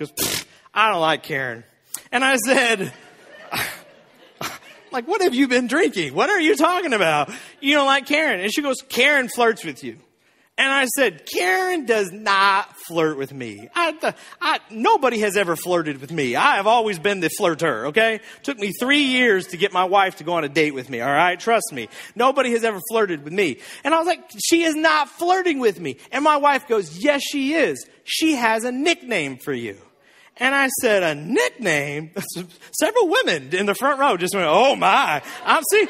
I 0.74 0.92
don't 0.92 1.02
like 1.02 1.24
Karen. 1.24 1.64
And 2.12 2.26
I 2.26 2.38
said, 2.38 2.92
like, 4.92 5.08
what 5.08 5.22
have 5.22 5.36
you 5.36 5.48
been 5.48 5.68
drinking? 5.68 6.16
What 6.16 6.30
are 6.30 6.42
you 6.42 6.56
talking 6.56 6.94
about? 6.94 7.32
You 7.62 7.76
don't 7.76 7.86
like 7.86 8.08
Karen. 8.08 8.40
And 8.40 8.52
she 8.52 8.62
goes, 8.62 8.82
Karen 8.90 9.30
flirts 9.30 9.64
with 9.64 9.84
you. 9.84 9.98
And 10.60 10.72
I 10.72 10.86
said, 10.96 11.28
Karen 11.28 11.86
does 11.86 12.12
not 12.12 12.76
flirt 12.88 13.18
with 13.18 13.32
me. 13.32 13.70
I, 13.76 14.14
I, 14.42 14.60
nobody 14.72 15.20
has 15.20 15.38
ever 15.38 15.56
flirted 15.56 16.02
with 16.02 16.12
me. 16.12 16.36
I 16.36 16.56
have 16.56 16.66
always 16.66 16.98
been 16.98 17.20
the 17.20 17.30
flirter, 17.40 17.90
okay? 17.90 18.22
Took 18.42 18.58
me 18.58 18.72
three 18.80 19.04
years 19.04 19.48
to 19.48 19.58
get 19.58 19.72
my 19.72 19.84
wife 19.84 20.16
to 20.16 20.24
go 20.24 20.34
on 20.34 20.44
a 20.44 20.50
date 20.50 20.74
with 20.74 20.90
me, 20.90 21.00
all 21.00 21.12
right? 21.12 21.40
Trust 21.40 21.72
me. 21.72 21.90
Nobody 22.16 22.52
has 22.54 22.64
ever 22.64 22.80
flirted 22.90 23.24
with 23.24 23.34
me. 23.34 23.60
And 23.84 23.94
I 23.94 24.00
was 24.00 24.08
like, 24.08 24.32
she 24.44 24.64
is 24.64 24.74
not 24.74 25.10
flirting 25.10 25.60
with 25.60 25.80
me. 25.80 25.98
And 26.12 26.24
my 26.24 26.38
wife 26.38 26.68
goes, 26.68 26.98
yes, 26.98 27.22
she 27.22 27.54
is. 27.54 27.86
She 28.04 28.34
has 28.34 28.64
a 28.64 28.72
nickname 28.72 29.38
for 29.38 29.54
you. 29.54 29.78
And 30.38 30.56
I 30.56 30.70
said, 30.82 31.04
a 31.04 31.14
nickname? 31.14 32.12
Several 32.80 33.10
women 33.10 33.54
in 33.54 33.68
the 33.68 33.76
front 33.76 34.00
row 34.00 34.18
just 34.18 34.34
went, 34.34 34.48
oh 34.50 34.76
my. 34.76 35.22
I'm 35.46 35.64
see. 35.70 35.88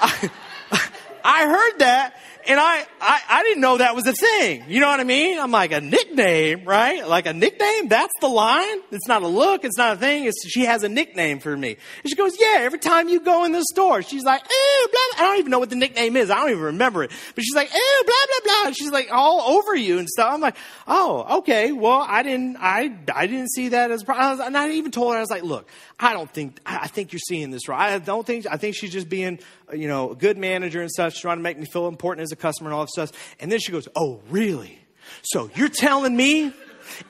I, 0.00 0.30
I 1.24 1.46
heard 1.46 1.78
that 1.78 2.14
and 2.48 2.60
I, 2.60 2.86
I, 3.00 3.20
I 3.28 3.42
didn't 3.42 3.60
know 3.60 3.78
that 3.78 3.94
was 3.94 4.06
a 4.06 4.12
thing. 4.12 4.64
You 4.68 4.80
know 4.80 4.88
what 4.88 5.00
I 5.00 5.04
mean? 5.04 5.38
I'm 5.38 5.50
like, 5.50 5.72
a 5.72 5.80
nickname, 5.80 6.64
right? 6.64 7.06
Like 7.06 7.26
a 7.26 7.32
nickname? 7.32 7.88
That's 7.88 8.12
the 8.20 8.28
line? 8.28 8.78
It's 8.90 9.08
not 9.08 9.22
a 9.22 9.26
look. 9.26 9.64
It's 9.64 9.76
not 9.76 9.96
a 9.96 9.96
thing. 9.96 10.24
It's, 10.24 10.48
she 10.48 10.64
has 10.64 10.82
a 10.82 10.88
nickname 10.88 11.40
for 11.40 11.56
me. 11.56 11.76
And 12.02 12.10
she 12.10 12.14
goes, 12.14 12.36
yeah, 12.38 12.58
every 12.60 12.78
time 12.78 13.08
you 13.08 13.20
go 13.20 13.44
in 13.44 13.52
the 13.52 13.64
store, 13.72 14.02
she's 14.02 14.24
like, 14.24 14.42
eh, 14.42 14.86
blah, 14.92 15.00
blah. 15.16 15.24
I 15.24 15.28
don't 15.30 15.38
even 15.38 15.50
know 15.50 15.58
what 15.58 15.70
the 15.70 15.76
nickname 15.76 16.16
is. 16.16 16.30
I 16.30 16.36
don't 16.36 16.50
even 16.50 16.62
remember 16.62 17.04
it. 17.04 17.10
But 17.34 17.44
she's 17.44 17.54
like, 17.54 17.72
eh, 17.74 18.02
blah, 18.04 18.14
blah, 18.26 18.40
blah. 18.44 18.66
And 18.66 18.76
she's 18.76 18.90
like 18.90 19.08
all 19.12 19.56
over 19.56 19.74
you 19.74 19.98
and 19.98 20.08
stuff. 20.08 20.32
I'm 20.32 20.40
like, 20.40 20.56
oh, 20.86 21.38
okay. 21.38 21.72
Well, 21.72 22.04
I 22.08 22.22
didn't, 22.22 22.56
I, 22.58 22.96
I 23.14 23.26
didn't 23.26 23.50
see 23.50 23.68
that 23.68 23.90
as 23.90 24.02
problem. 24.02 24.46
And 24.46 24.56
I 24.56 24.70
even 24.70 24.90
told 24.90 25.12
her, 25.12 25.18
I 25.18 25.20
was 25.20 25.30
like, 25.30 25.42
look, 25.42 25.68
I 25.98 26.12
don't 26.12 26.30
think, 26.30 26.60
I 26.66 26.88
think 26.88 27.12
you're 27.12 27.20
seeing 27.20 27.50
this 27.50 27.68
right. 27.68 27.94
I 27.94 27.98
don't 27.98 28.26
think, 28.26 28.46
I 28.50 28.58
think 28.58 28.76
she's 28.76 28.92
just 28.92 29.08
being, 29.08 29.38
uh, 29.70 29.76
you 29.76 29.88
know, 29.88 30.10
a 30.10 30.14
good 30.14 30.36
manager 30.36 30.82
and 30.82 30.90
such, 30.92 31.22
trying 31.22 31.38
to 31.38 31.42
make 31.42 31.58
me 31.58 31.64
feel 31.64 31.88
important 31.88 32.24
as 32.24 32.32
a 32.32 32.36
customer 32.36 32.68
and 32.68 32.74
all 32.74 32.82
that 32.82 32.90
stuff. 32.90 33.12
And 33.40 33.50
then 33.50 33.58
she 33.60 33.72
goes, 33.72 33.88
oh, 33.96 34.20
really? 34.28 34.78
So 35.22 35.50
you're 35.54 35.70
telling 35.70 36.14
me 36.14 36.52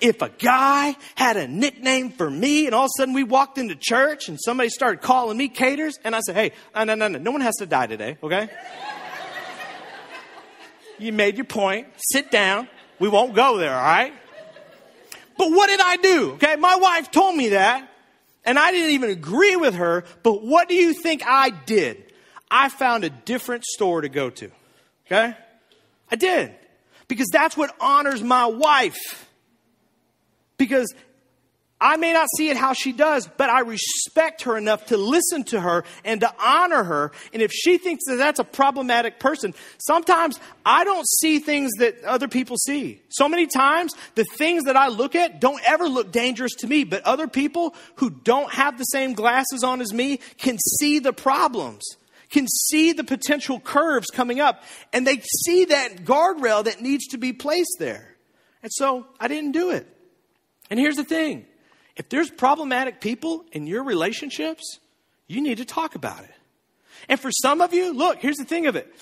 if 0.00 0.22
a 0.22 0.28
guy 0.28 0.94
had 1.16 1.36
a 1.36 1.48
nickname 1.48 2.10
for 2.10 2.30
me 2.30 2.66
and 2.66 2.74
all 2.74 2.84
of 2.84 2.90
a 2.96 3.00
sudden 3.00 3.12
we 3.12 3.24
walked 3.24 3.58
into 3.58 3.74
church 3.74 4.28
and 4.28 4.38
somebody 4.40 4.68
started 4.68 5.02
calling 5.02 5.36
me 5.36 5.48
caters 5.48 5.98
and 6.04 6.14
I 6.14 6.20
said, 6.20 6.36
hey, 6.36 6.52
no, 6.74 6.84
no, 6.84 6.94
no, 6.94 7.08
no, 7.08 7.18
no 7.18 7.30
one 7.32 7.40
has 7.40 7.56
to 7.56 7.66
die 7.66 7.88
today, 7.88 8.18
okay? 8.22 8.48
you 10.98 11.12
made 11.12 11.36
your 11.36 11.44
point. 11.44 11.88
Sit 12.12 12.30
down. 12.30 12.68
We 13.00 13.08
won't 13.08 13.34
go 13.34 13.58
there, 13.58 13.74
all 13.74 13.82
right? 13.82 14.14
But 15.36 15.50
what 15.50 15.66
did 15.66 15.80
I 15.80 15.96
do? 15.96 16.32
Okay, 16.34 16.54
my 16.56 16.76
wife 16.76 17.10
told 17.10 17.34
me 17.34 17.48
that 17.50 17.90
and 18.46 18.58
I 18.58 18.70
didn't 18.70 18.90
even 18.90 19.10
agree 19.10 19.56
with 19.56 19.74
her, 19.74 20.04
but 20.22 20.42
what 20.42 20.68
do 20.68 20.74
you 20.74 20.94
think 20.94 21.22
I 21.26 21.50
did? 21.50 22.04
I 22.50 22.68
found 22.68 23.04
a 23.04 23.10
different 23.10 23.64
store 23.64 24.00
to 24.00 24.08
go 24.08 24.30
to. 24.30 24.50
Okay? 25.06 25.36
I 26.10 26.16
did. 26.16 26.54
Because 27.08 27.26
that's 27.32 27.56
what 27.56 27.74
honors 27.80 28.22
my 28.22 28.46
wife. 28.46 29.28
Because 30.56 30.94
I 31.78 31.98
may 31.98 32.14
not 32.14 32.26
see 32.38 32.48
it 32.48 32.56
how 32.56 32.72
she 32.72 32.92
does, 32.92 33.28
but 33.36 33.50
I 33.50 33.60
respect 33.60 34.42
her 34.42 34.56
enough 34.56 34.86
to 34.86 34.96
listen 34.96 35.44
to 35.44 35.60
her 35.60 35.84
and 36.06 36.20
to 36.22 36.34
honor 36.40 36.82
her. 36.82 37.12
And 37.34 37.42
if 37.42 37.52
she 37.52 37.76
thinks 37.76 38.04
that 38.06 38.16
that's 38.16 38.38
a 38.38 38.44
problematic 38.44 39.20
person, 39.20 39.52
sometimes 39.76 40.40
I 40.64 40.84
don't 40.84 41.06
see 41.06 41.38
things 41.38 41.72
that 41.78 42.02
other 42.02 42.28
people 42.28 42.56
see. 42.56 43.02
So 43.10 43.28
many 43.28 43.46
times, 43.46 43.94
the 44.14 44.24
things 44.24 44.64
that 44.64 44.76
I 44.76 44.88
look 44.88 45.14
at 45.14 45.38
don't 45.38 45.60
ever 45.68 45.86
look 45.86 46.12
dangerous 46.12 46.54
to 46.56 46.66
me, 46.66 46.84
but 46.84 47.02
other 47.02 47.28
people 47.28 47.74
who 47.96 48.08
don't 48.08 48.50
have 48.54 48.78
the 48.78 48.84
same 48.84 49.12
glasses 49.12 49.62
on 49.62 49.82
as 49.82 49.92
me 49.92 50.20
can 50.38 50.56
see 50.58 50.98
the 50.98 51.12
problems, 51.12 51.84
can 52.30 52.48
see 52.48 52.92
the 52.92 53.04
potential 53.04 53.60
curves 53.60 54.06
coming 54.06 54.40
up, 54.40 54.62
and 54.94 55.06
they 55.06 55.18
see 55.44 55.66
that 55.66 56.06
guardrail 56.06 56.64
that 56.64 56.80
needs 56.80 57.08
to 57.08 57.18
be 57.18 57.34
placed 57.34 57.76
there. 57.78 58.16
And 58.62 58.72
so 58.72 59.06
I 59.20 59.28
didn't 59.28 59.52
do 59.52 59.70
it. 59.70 59.86
And 60.70 60.80
here's 60.80 60.96
the 60.96 61.04
thing 61.04 61.44
if 61.96 62.08
there's 62.08 62.30
problematic 62.30 63.00
people 63.00 63.44
in 63.52 63.66
your 63.66 63.82
relationships, 63.82 64.78
you 65.26 65.40
need 65.40 65.58
to 65.58 65.64
talk 65.64 65.94
about 65.94 66.22
it. 66.24 66.34
And 67.08 67.18
for 67.18 67.30
some 67.30 67.60
of 67.60 67.72
you, 67.72 67.92
look, 67.92 68.18
here's 68.18 68.36
the 68.36 68.44
thing 68.44 68.66
of 68.66 68.76
it. 68.76 68.92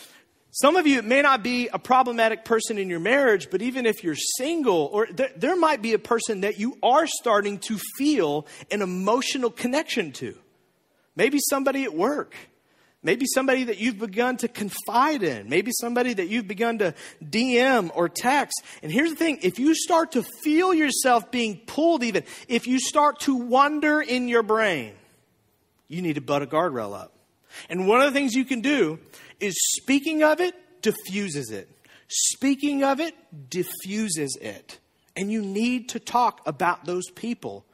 Some 0.51 0.77
of 0.77 0.87
you, 0.87 1.01
it 1.01 1.05
may 1.05 1.21
not 1.21 1.43
be 1.43 1.67
a 1.69 1.81
problematic 1.81 2.45
person 2.45 2.79
in 2.79 2.89
your 2.89 3.01
marriage, 3.01 3.51
but 3.51 3.61
even 3.61 3.87
if 3.87 4.05
you're 4.05 4.15
single, 4.15 4.89
or 4.93 5.09
there, 5.11 5.31
there 5.37 5.57
might 5.57 5.83
be 5.83 5.95
a 5.95 5.99
person 5.99 6.43
that 6.43 6.61
you 6.61 6.79
are 6.81 7.09
starting 7.09 7.59
to 7.59 7.79
feel 7.99 8.47
an 8.71 8.81
emotional 8.81 9.51
connection 9.51 10.13
to. 10.13 10.39
Maybe 11.17 11.41
somebody 11.51 11.83
at 11.83 11.95
work. 11.95 12.37
Maybe 13.05 13.27
somebody 13.27 13.65
that 13.65 13.79
you've 13.79 13.99
begun 13.99 14.39
to 14.39 14.49
confide 14.49 15.23
in. 15.23 15.51
Maybe 15.51 15.71
somebody 15.79 16.15
that 16.15 16.29
you've 16.29 16.49
begun 16.49 16.79
to 16.79 16.95
DM 17.23 17.91
or 17.95 18.09
text. 18.09 18.63
And 18.83 18.91
here's 18.91 19.11
the 19.11 19.17
thing 19.17 19.39
if 19.43 19.59
you 19.59 19.75
start 19.75 20.13
to 20.13 20.23
feel 20.43 20.73
yourself 20.73 21.31
being 21.31 21.61
pulled, 21.67 22.03
even, 22.03 22.25
if 22.49 22.67
you 22.67 22.81
start 22.81 23.21
to 23.21 23.37
wonder 23.37 24.01
in 24.01 24.27
your 24.27 24.43
brain, 24.43 24.95
you 25.87 26.01
need 26.01 26.15
to 26.15 26.23
butt 26.23 26.43
a 26.43 26.47
guardrail 26.47 26.99
up. 26.99 27.13
And 27.69 27.87
one 27.87 28.01
of 28.01 28.07
the 28.07 28.19
things 28.19 28.35
you 28.35 28.47
can 28.47 28.63
do 28.63 28.99
is 29.39 29.55
speaking 29.77 30.23
of 30.23 30.41
it 30.41 30.55
diffuses 30.81 31.51
it. 31.51 31.69
Speaking 32.09 32.85
of 32.85 33.01
it 33.01 33.15
diffuses 33.51 34.37
it. 34.41 34.79
And 35.15 35.31
you 35.31 35.43
need 35.43 35.91
to 35.91 36.01
talk 36.01 36.41
about 36.47 36.87
those 36.87 37.11
people 37.11 37.67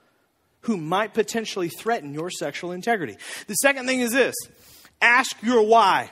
who 0.62 0.76
might 0.76 1.14
potentially 1.14 1.68
threaten 1.68 2.12
your 2.12 2.30
sexual 2.30 2.72
integrity. 2.72 3.16
The 3.46 3.54
second 3.54 3.86
thing 3.86 4.00
is 4.00 4.10
this 4.10 4.34
Ask 5.00 5.42
your 5.42 5.62
why. 5.62 6.10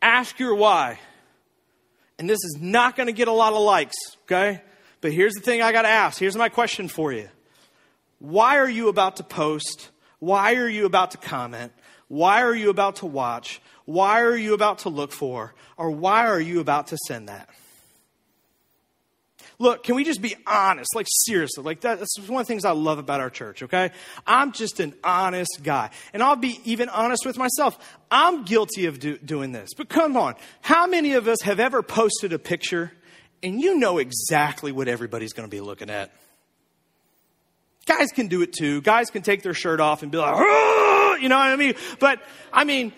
Ask 0.00 0.38
your 0.38 0.54
why. 0.54 0.98
And 2.18 2.28
this 2.28 2.38
is 2.44 2.58
not 2.60 2.96
going 2.96 3.08
to 3.08 3.12
get 3.12 3.28
a 3.28 3.32
lot 3.32 3.52
of 3.52 3.60
likes, 3.60 3.96
okay? 4.24 4.62
But 5.00 5.12
here's 5.12 5.34
the 5.34 5.40
thing 5.40 5.62
I 5.62 5.72
got 5.72 5.82
to 5.82 5.88
ask. 5.88 6.18
Here's 6.18 6.36
my 6.36 6.48
question 6.48 6.88
for 6.88 7.12
you. 7.12 7.28
Why 8.18 8.58
are 8.58 8.68
you 8.68 8.88
about 8.88 9.16
to 9.16 9.24
post? 9.24 9.90
Why 10.20 10.54
are 10.54 10.68
you 10.68 10.86
about 10.86 11.10
to 11.12 11.18
comment? 11.18 11.72
Why 12.08 12.42
are 12.42 12.54
you 12.54 12.70
about 12.70 12.96
to 12.96 13.06
watch? 13.06 13.60
Why 13.84 14.22
are 14.22 14.36
you 14.36 14.54
about 14.54 14.78
to 14.80 14.88
look 14.88 15.12
for? 15.12 15.54
Or 15.76 15.90
why 15.90 16.28
are 16.28 16.40
you 16.40 16.60
about 16.60 16.88
to 16.88 16.98
send 17.08 17.28
that? 17.28 17.48
Look, 19.62 19.84
can 19.84 19.94
we 19.94 20.02
just 20.02 20.20
be 20.20 20.34
honest? 20.44 20.92
Like, 20.92 21.06
seriously, 21.08 21.62
like 21.62 21.82
that, 21.82 22.00
that's 22.00 22.18
one 22.18 22.40
of 22.40 22.48
the 22.48 22.50
things 22.50 22.64
I 22.64 22.72
love 22.72 22.98
about 22.98 23.20
our 23.20 23.30
church, 23.30 23.62
okay? 23.62 23.92
I'm 24.26 24.50
just 24.50 24.80
an 24.80 24.92
honest 25.04 25.60
guy. 25.62 25.90
And 26.12 26.20
I'll 26.20 26.34
be 26.34 26.58
even 26.64 26.88
honest 26.88 27.24
with 27.24 27.38
myself. 27.38 27.78
I'm 28.10 28.42
guilty 28.42 28.86
of 28.86 28.98
do, 28.98 29.18
doing 29.18 29.52
this. 29.52 29.70
But 29.76 29.88
come 29.88 30.16
on, 30.16 30.34
how 30.62 30.88
many 30.88 31.12
of 31.12 31.28
us 31.28 31.42
have 31.42 31.60
ever 31.60 31.80
posted 31.80 32.32
a 32.32 32.40
picture 32.40 32.90
and 33.40 33.60
you 33.60 33.78
know 33.78 33.98
exactly 33.98 34.72
what 34.72 34.88
everybody's 34.88 35.32
going 35.32 35.48
to 35.48 35.56
be 35.56 35.60
looking 35.60 35.90
at? 35.90 36.10
Guys 37.86 38.10
can 38.10 38.26
do 38.26 38.42
it 38.42 38.52
too. 38.52 38.82
Guys 38.82 39.10
can 39.10 39.22
take 39.22 39.44
their 39.44 39.54
shirt 39.54 39.78
off 39.78 40.02
and 40.02 40.10
be 40.10 40.18
like, 40.18 40.34
oh! 40.36 41.18
you 41.20 41.28
know 41.28 41.38
what 41.38 41.46
I 41.46 41.54
mean? 41.54 41.74
But, 42.00 42.20
I 42.52 42.64
mean, 42.64 42.92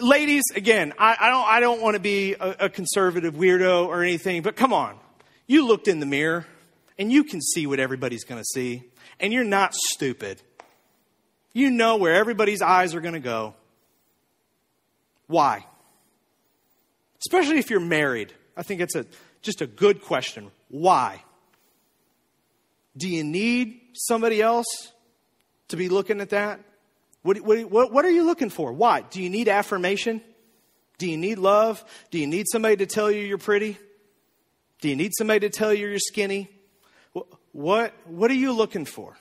ladies, 0.00 0.42
again, 0.56 0.94
I, 0.98 1.16
I 1.20 1.30
don't, 1.30 1.46
I 1.46 1.60
don't 1.60 1.80
want 1.80 1.94
to 1.94 2.00
be 2.00 2.34
a, 2.34 2.66
a 2.66 2.68
conservative 2.68 3.34
weirdo 3.34 3.86
or 3.86 4.02
anything, 4.02 4.42
but 4.42 4.56
come 4.56 4.72
on. 4.72 4.98
You 5.46 5.66
looked 5.66 5.88
in 5.88 6.00
the 6.00 6.06
mirror 6.06 6.46
and 6.98 7.10
you 7.12 7.24
can 7.24 7.40
see 7.40 7.66
what 7.66 7.80
everybody's 7.80 8.24
going 8.24 8.40
to 8.40 8.44
see, 8.44 8.84
and 9.18 9.32
you're 9.32 9.44
not 9.44 9.74
stupid. 9.74 10.40
You 11.52 11.70
know 11.70 11.96
where 11.96 12.14
everybody's 12.14 12.62
eyes 12.62 12.94
are 12.94 13.00
going 13.00 13.14
to 13.14 13.20
go. 13.20 13.54
Why? 15.26 15.66
Especially 17.18 17.58
if 17.58 17.70
you're 17.70 17.80
married. 17.80 18.32
I 18.56 18.62
think 18.62 18.80
it's 18.80 18.94
a, 18.94 19.06
just 19.40 19.60
a 19.60 19.66
good 19.66 20.02
question. 20.02 20.50
Why? 20.68 21.22
Do 22.96 23.08
you 23.08 23.24
need 23.24 23.80
somebody 23.94 24.42
else 24.42 24.92
to 25.68 25.76
be 25.76 25.88
looking 25.88 26.20
at 26.20 26.30
that? 26.30 26.60
What, 27.22 27.38
what, 27.40 27.92
what, 27.92 28.04
are 28.04 28.10
you 28.10 28.24
looking 28.24 28.50
for? 28.50 28.72
Why? 28.72 29.02
Do 29.02 29.22
you 29.22 29.30
need 29.30 29.48
affirmation? 29.48 30.20
Do 30.98 31.08
you 31.08 31.16
need 31.16 31.38
love? 31.38 31.82
Do 32.10 32.18
you 32.18 32.26
need 32.26 32.46
somebody 32.50 32.76
to 32.76 32.86
tell 32.86 33.10
you 33.10 33.20
you're 33.20 33.38
pretty? 33.38 33.78
Do 34.82 34.88
you 34.88 34.96
need 34.96 35.12
somebody 35.16 35.40
to 35.40 35.48
tell 35.48 35.72
you 35.72 35.88
you're 35.88 35.98
skinny? 36.00 36.50
What, 37.52 37.94
what 38.04 38.30
are 38.32 38.34
you 38.34 38.52
looking 38.52 38.84
for? 38.84 39.16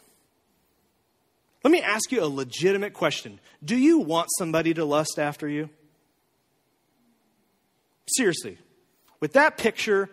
Let 1.64 1.70
me 1.70 1.82
ask 1.84 2.12
you 2.12 2.24
a 2.24 2.26
legitimate 2.26 2.94
question. 2.94 3.40
Do 3.64 3.78
you 3.78 4.00
want 4.00 4.30
somebody 4.40 4.74
to 4.74 4.84
lust 4.84 5.20
after 5.20 5.48
you? 5.48 5.70
Seriously, 8.08 8.58
with 9.20 9.34
that 9.34 9.58
picture, 9.58 10.10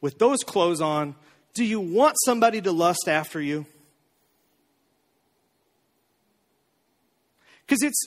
with 0.00 0.20
those 0.20 0.38
clothes 0.44 0.80
on, 0.80 1.16
do 1.52 1.64
you 1.64 1.80
want 1.80 2.14
somebody 2.24 2.60
to 2.60 2.70
lust 2.70 3.08
after 3.08 3.40
you? 3.40 3.66
Because 7.66 7.82
it's 7.82 8.06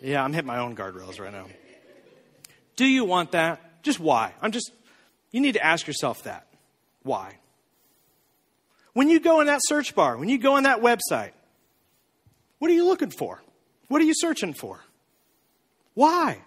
Yeah, 0.00 0.22
I'm 0.24 0.32
hitting 0.32 0.46
my 0.46 0.58
own 0.58 0.76
guardrails 0.76 1.20
right 1.20 1.32
now. 1.32 1.46
Do 2.76 2.86
you 2.86 3.04
want 3.04 3.32
that? 3.32 3.82
Just 3.82 4.00
why? 4.00 4.34
I'm 4.40 4.52
just, 4.52 4.72
you 5.30 5.40
need 5.40 5.52
to 5.52 5.64
ask 5.64 5.86
yourself 5.86 6.22
that. 6.24 6.46
Why? 7.02 7.38
When 8.92 9.08
you 9.08 9.20
go 9.20 9.40
in 9.40 9.46
that 9.46 9.60
search 9.64 9.94
bar, 9.94 10.16
when 10.16 10.28
you 10.28 10.38
go 10.38 10.56
in 10.56 10.64
that 10.64 10.80
website, 10.80 11.32
what 12.58 12.70
are 12.70 12.74
you 12.74 12.84
looking 12.84 13.10
for? 13.10 13.42
What 13.88 14.00
are 14.00 14.04
you 14.04 14.14
searching 14.14 14.54
for? 14.54 14.80
Why? 15.94 16.42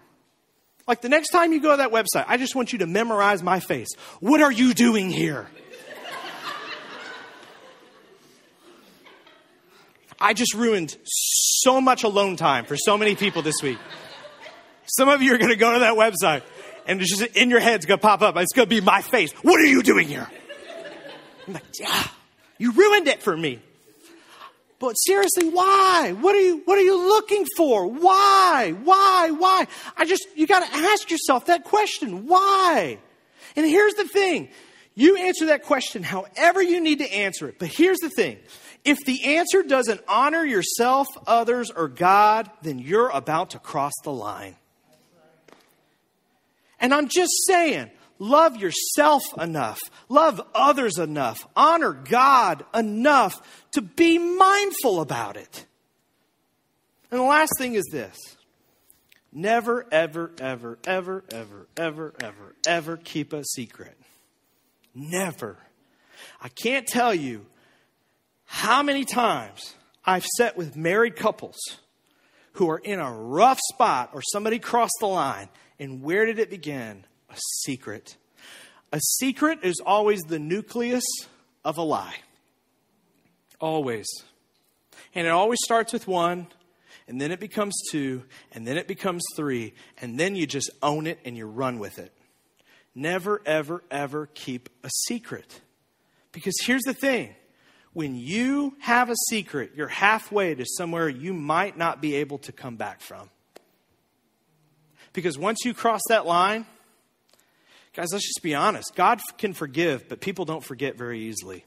Like 0.86 1.00
the 1.00 1.08
next 1.08 1.30
time 1.30 1.52
you 1.52 1.60
go 1.60 1.70
to 1.70 1.76
that 1.78 1.90
website, 1.90 2.24
I 2.26 2.36
just 2.36 2.54
want 2.54 2.72
you 2.72 2.80
to 2.80 2.86
memorize 2.86 3.42
my 3.42 3.60
face. 3.60 3.88
What 4.20 4.40
are 4.40 4.52
you 4.52 4.74
doing 4.74 5.10
here? 5.10 5.48
I 10.24 10.32
just 10.32 10.54
ruined 10.54 10.96
so 11.04 11.82
much 11.82 12.02
alone 12.02 12.36
time 12.36 12.64
for 12.64 12.78
so 12.78 12.96
many 12.96 13.14
people 13.14 13.42
this 13.42 13.56
week. 13.62 13.76
Some 14.86 15.10
of 15.10 15.20
you 15.20 15.34
are 15.34 15.36
going 15.36 15.50
to 15.50 15.56
go 15.56 15.74
to 15.74 15.80
that 15.80 15.96
website 15.96 16.40
and 16.86 16.98
it's 16.98 17.14
just 17.14 17.36
in 17.36 17.50
your 17.50 17.60
head's 17.60 17.84
going 17.84 18.00
to 18.00 18.02
pop 18.02 18.22
up. 18.22 18.34
It's 18.38 18.54
going 18.54 18.66
to 18.66 18.74
be 18.74 18.80
my 18.80 19.02
face. 19.02 19.32
What 19.42 19.60
are 19.60 19.66
you 19.66 19.82
doing 19.82 20.08
here? 20.08 20.26
I'm 21.46 21.52
like, 21.52 21.62
yeah, 21.78 22.06
you 22.56 22.72
ruined 22.72 23.06
it 23.06 23.22
for 23.22 23.36
me. 23.36 23.60
But 24.78 24.94
seriously, 24.94 25.50
why? 25.50 26.14
What 26.18 26.34
are 26.34 26.40
you, 26.40 26.62
what 26.64 26.78
are 26.78 26.82
you 26.82 27.06
looking 27.06 27.44
for? 27.54 27.86
Why? 27.86 28.74
Why? 28.82 29.30
Why? 29.30 29.66
I 29.94 30.06
just, 30.06 30.26
you 30.36 30.46
got 30.46 30.66
to 30.66 30.74
ask 30.74 31.10
yourself 31.10 31.46
that 31.46 31.64
question. 31.64 32.26
Why? 32.26 32.96
And 33.56 33.66
here's 33.66 33.92
the 33.92 34.08
thing. 34.08 34.48
You 34.94 35.16
answer 35.16 35.46
that 35.46 35.64
question 35.64 36.02
however 36.02 36.62
you 36.62 36.80
need 36.80 37.00
to 37.00 37.12
answer 37.12 37.46
it. 37.46 37.58
But 37.58 37.68
here's 37.68 37.98
the 37.98 38.08
thing. 38.08 38.38
If 38.84 38.98
the 39.06 39.36
answer 39.36 39.62
doesn't 39.62 40.02
honor 40.06 40.44
yourself, 40.44 41.08
others, 41.26 41.70
or 41.70 41.88
God, 41.88 42.50
then 42.62 42.78
you're 42.78 43.08
about 43.08 43.50
to 43.50 43.58
cross 43.58 43.94
the 44.02 44.12
line. 44.12 44.56
And 46.78 46.92
I'm 46.92 47.08
just 47.08 47.32
saying, 47.46 47.90
love 48.18 48.56
yourself 48.56 49.22
enough, 49.40 49.80
love 50.10 50.40
others 50.54 50.98
enough, 50.98 51.46
honor 51.56 51.92
God 51.92 52.64
enough 52.74 53.40
to 53.72 53.80
be 53.80 54.18
mindful 54.18 55.00
about 55.00 55.38
it. 55.38 55.64
And 57.10 57.20
the 57.20 57.24
last 57.24 57.52
thing 57.58 57.74
is 57.74 57.84
this 57.90 58.18
never, 59.32 59.86
ever, 59.90 60.30
ever, 60.38 60.78
ever, 60.84 61.24
ever, 61.30 61.66
ever, 61.76 62.14
ever, 62.20 62.54
ever 62.66 62.96
keep 62.98 63.32
a 63.32 63.44
secret. 63.44 63.96
Never. 64.94 65.56
I 66.40 66.48
can't 66.48 66.86
tell 66.86 67.14
you 67.14 67.46
how 68.54 68.84
many 68.84 69.04
times 69.04 69.74
I've 70.04 70.24
sat 70.24 70.56
with 70.56 70.76
married 70.76 71.16
couples 71.16 71.58
who 72.52 72.70
are 72.70 72.78
in 72.78 73.00
a 73.00 73.12
rough 73.12 73.58
spot 73.72 74.10
or 74.14 74.22
somebody 74.22 74.60
crossed 74.60 74.98
the 75.00 75.08
line. 75.08 75.48
And 75.80 76.02
where 76.02 76.24
did 76.24 76.38
it 76.38 76.50
begin? 76.50 77.04
A 77.30 77.36
secret. 77.64 78.16
A 78.92 79.00
secret 79.18 79.58
is 79.64 79.82
always 79.84 80.20
the 80.22 80.38
nucleus 80.38 81.02
of 81.64 81.78
a 81.78 81.82
lie. 81.82 82.14
Always. 83.60 84.06
And 85.16 85.26
it 85.26 85.30
always 85.30 85.58
starts 85.64 85.92
with 85.92 86.06
one, 86.06 86.46
and 87.08 87.20
then 87.20 87.32
it 87.32 87.40
becomes 87.40 87.74
two, 87.90 88.22
and 88.52 88.64
then 88.64 88.76
it 88.76 88.86
becomes 88.86 89.24
three, 89.36 89.74
and 90.00 90.18
then 90.18 90.36
you 90.36 90.46
just 90.46 90.70
own 90.80 91.08
it 91.08 91.18
and 91.24 91.36
you 91.36 91.46
run 91.46 91.80
with 91.80 91.98
it. 91.98 92.12
Never, 92.94 93.42
ever, 93.44 93.82
ever 93.90 94.26
keep 94.32 94.68
a 94.84 94.90
secret. 95.08 95.60
Because 96.30 96.54
here's 96.64 96.84
the 96.84 96.94
thing 96.94 97.34
when 97.94 98.16
you 98.16 98.76
have 98.80 99.08
a 99.08 99.14
secret, 99.30 99.72
you're 99.74 99.88
halfway 99.88 100.54
to 100.54 100.66
somewhere 100.66 101.08
you 101.08 101.32
might 101.32 101.78
not 101.78 102.02
be 102.02 102.16
able 102.16 102.38
to 102.38 102.52
come 102.52 102.76
back 102.76 103.00
from. 103.00 103.30
Because 105.12 105.38
once 105.38 105.60
you 105.64 105.72
cross 105.72 106.00
that 106.08 106.26
line, 106.26 106.66
guys, 107.94 108.08
let's 108.12 108.26
just 108.26 108.42
be 108.42 108.54
honest. 108.54 108.94
God 108.96 109.20
can 109.38 109.54
forgive, 109.54 110.08
but 110.08 110.20
people 110.20 110.44
don't 110.44 110.62
forget 110.62 110.98
very 110.98 111.20
easily. 111.20 111.64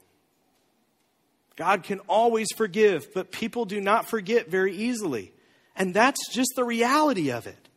God 1.56 1.82
can 1.82 2.00
always 2.00 2.46
forgive, 2.56 3.12
but 3.14 3.32
people 3.32 3.64
do 3.64 3.80
not 3.80 4.08
forget 4.08 4.48
very 4.48 4.76
easily. 4.76 5.32
And 5.74 5.94
that's 5.94 6.30
just 6.30 6.50
the 6.56 6.64
reality 6.64 7.30
of 7.30 7.46
it. 7.46 7.68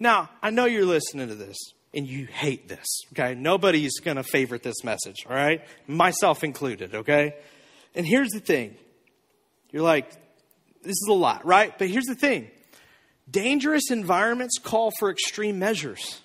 Now, 0.00 0.30
I 0.42 0.50
know 0.50 0.64
you're 0.64 0.86
listening 0.86 1.28
to 1.28 1.34
this 1.34 1.56
and 1.92 2.06
you 2.06 2.26
hate 2.26 2.66
this, 2.66 2.86
okay? 3.12 3.34
Nobody's 3.34 4.00
going 4.00 4.16
to 4.16 4.22
favorite 4.22 4.62
this 4.62 4.82
message, 4.82 5.26
all 5.28 5.36
right? 5.36 5.62
Myself 5.86 6.42
included, 6.42 6.94
okay? 6.94 7.36
And 7.94 8.06
here's 8.06 8.30
the 8.30 8.40
thing 8.40 8.76
you're 9.70 9.82
like, 9.82 10.10
this 10.82 10.92
is 10.92 11.06
a 11.08 11.14
lot, 11.14 11.44
right? 11.44 11.76
But 11.78 11.88
here's 11.88 12.06
the 12.06 12.14
thing 12.14 12.50
dangerous 13.30 13.90
environments 13.90 14.58
call 14.58 14.90
for 14.98 15.10
extreme 15.10 15.58
measures. 15.58 16.20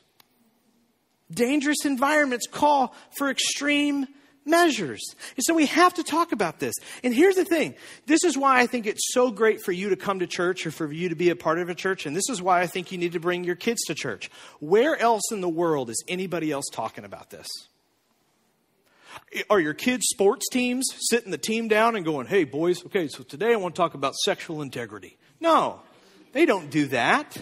Dangerous 1.32 1.86
environments 1.86 2.48
call 2.48 2.94
for 3.18 3.30
extreme 3.30 4.08
measures. 4.46 5.02
And 5.36 5.44
so 5.44 5.54
we 5.54 5.66
have 5.68 5.96
to 5.96 6.04
talk 6.04 6.32
about 6.32 6.60
this. 6.60 6.76
And 7.04 7.14
here's 7.14 7.36
the 7.36 7.46
thing 7.46 7.76
this 8.06 8.24
is 8.24 8.38
why 8.38 8.60
I 8.60 8.68
think 8.68 8.86
it's 8.86 9.14
so 9.14 9.32
great 9.32 9.62
for 9.62 9.72
you 9.72 9.90
to 9.90 9.96
come 9.96 10.20
to 10.20 10.28
church 10.28 10.66
or 10.66 10.72
for 10.72 10.92
you 10.92 11.10
to 11.10 11.16
be 11.16 11.30
a 11.30 11.36
part 11.36 11.60
of 11.60 11.70
a 11.70 11.76
church. 11.76 12.06
And 12.06 12.16
this 12.16 12.30
is 12.30 12.42
why 12.42 12.62
I 12.62 12.68
think 12.68 12.92
you 12.92 12.98
need 12.98 13.14
to 13.14 13.20
bring 13.20 13.44
your 13.44 13.56
kids 13.56 13.82
to 13.88 13.96
church. 13.96 14.30
Where 14.60 14.98
else 14.98 15.32
in 15.32 15.42
the 15.42 15.50
world 15.50 15.90
is 15.90 16.04
anybody 16.08 16.52
else 16.52 16.66
talking 16.72 17.06
about 17.06 17.30
this? 17.30 17.48
Are 19.50 19.60
your 19.60 19.74
kids' 19.74 20.08
sports 20.10 20.48
teams 20.50 20.88
sitting 21.10 21.32
the 21.32 21.38
team 21.38 21.68
down 21.68 21.96
and 21.96 22.06
going, 22.06 22.28
hey, 22.28 22.44
boys, 22.44 22.86
okay, 22.86 23.08
so 23.08 23.24
today 23.24 23.54
I 23.54 23.56
want 23.56 23.76
to 23.76 23.82
talk 23.82 23.94
about 23.94 24.16
sexual 24.16 24.62
integrity? 24.62 25.18
No, 25.40 25.82
they 26.34 26.46
don't 26.46 26.70
do 26.70 26.88
that. 26.88 27.38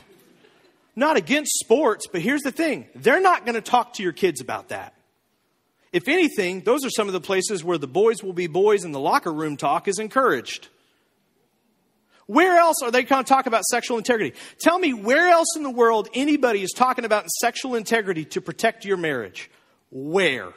Not 0.96 1.18
against 1.18 1.60
sports, 1.60 2.08
but 2.12 2.22
here's 2.22 2.42
the 2.42 2.52
thing 2.52 2.88
they're 2.96 3.22
not 3.22 3.46
going 3.46 3.56
to 3.56 3.62
talk 3.62 3.94
to 3.94 4.04
your 4.04 4.12
kids 4.12 4.42
about 4.42 4.70
that. 4.70 4.94
If 5.92 6.08
anything, 6.08 6.62
those 6.62 6.86
are 6.86 6.90
some 6.90 7.08
of 7.08 7.14
the 7.14 7.22
places 7.22 7.64
where 7.64 7.78
the 7.78 7.88
boys 7.88 8.24
will 8.24 8.34
be 8.34 8.48
boys 8.48 8.84
and 8.84 8.96
the 8.96 9.00
locker 9.00 9.32
room 9.32 9.58
talk 9.58 9.88
is 9.88 10.00
encouraged. 10.00 10.70
Where 12.28 12.58
else 12.58 12.78
are 12.82 12.92
they 12.92 13.04
going 13.04 13.26
to 13.26 13.28
talk 13.28 13.46
about 13.46 13.64
sexual 13.66 13.98
integrity? 13.98 14.38
Tell 14.62 14.80
me 14.80 14.94
where 14.94 15.28
else 15.28 15.58
in 15.58 15.64
the 15.64 15.70
world 15.70 16.08
anybody 16.14 16.64
is 16.64 16.72
talking 16.72 17.04
about 17.04 17.30
sexual 17.30 17.76
integrity 17.76 18.24
to 18.26 18.40
protect 18.40 18.86
your 18.86 18.96
marriage. 18.96 19.52
Where? 19.90 20.54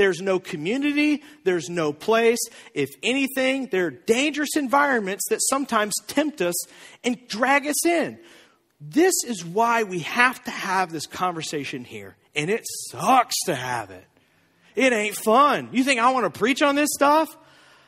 There's 0.00 0.22
no 0.22 0.38
community, 0.38 1.22
there's 1.44 1.68
no 1.68 1.92
place. 1.92 2.38
If 2.72 2.88
anything, 3.02 3.66
there 3.66 3.88
are 3.88 3.90
dangerous 3.90 4.56
environments 4.56 5.24
that 5.28 5.40
sometimes 5.42 5.92
tempt 6.06 6.40
us 6.40 6.54
and 7.04 7.28
drag 7.28 7.66
us 7.66 7.84
in. 7.84 8.18
This 8.80 9.12
is 9.26 9.44
why 9.44 9.82
we 9.82 9.98
have 9.98 10.42
to 10.44 10.50
have 10.50 10.90
this 10.90 11.06
conversation 11.06 11.84
here. 11.84 12.16
And 12.34 12.48
it 12.48 12.62
sucks 12.88 13.34
to 13.44 13.54
have 13.54 13.90
it. 13.90 14.06
It 14.74 14.94
ain't 14.94 15.16
fun. 15.16 15.68
You 15.70 15.84
think 15.84 16.00
I 16.00 16.12
want 16.12 16.32
to 16.32 16.38
preach 16.38 16.62
on 16.62 16.76
this 16.76 16.88
stuff? 16.94 17.28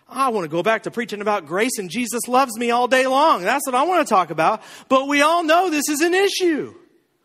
I 0.06 0.28
want 0.28 0.44
to 0.44 0.50
go 0.50 0.62
back 0.62 0.82
to 0.82 0.90
preaching 0.90 1.22
about 1.22 1.46
grace 1.46 1.78
and 1.78 1.88
Jesus 1.88 2.28
loves 2.28 2.58
me 2.58 2.70
all 2.70 2.88
day 2.88 3.06
long. 3.06 3.40
That's 3.40 3.66
what 3.66 3.74
I 3.74 3.84
want 3.84 4.06
to 4.06 4.12
talk 4.12 4.28
about. 4.28 4.62
But 4.90 5.08
we 5.08 5.22
all 5.22 5.44
know 5.44 5.70
this 5.70 5.88
is 5.88 6.02
an 6.02 6.12
issue. 6.12 6.74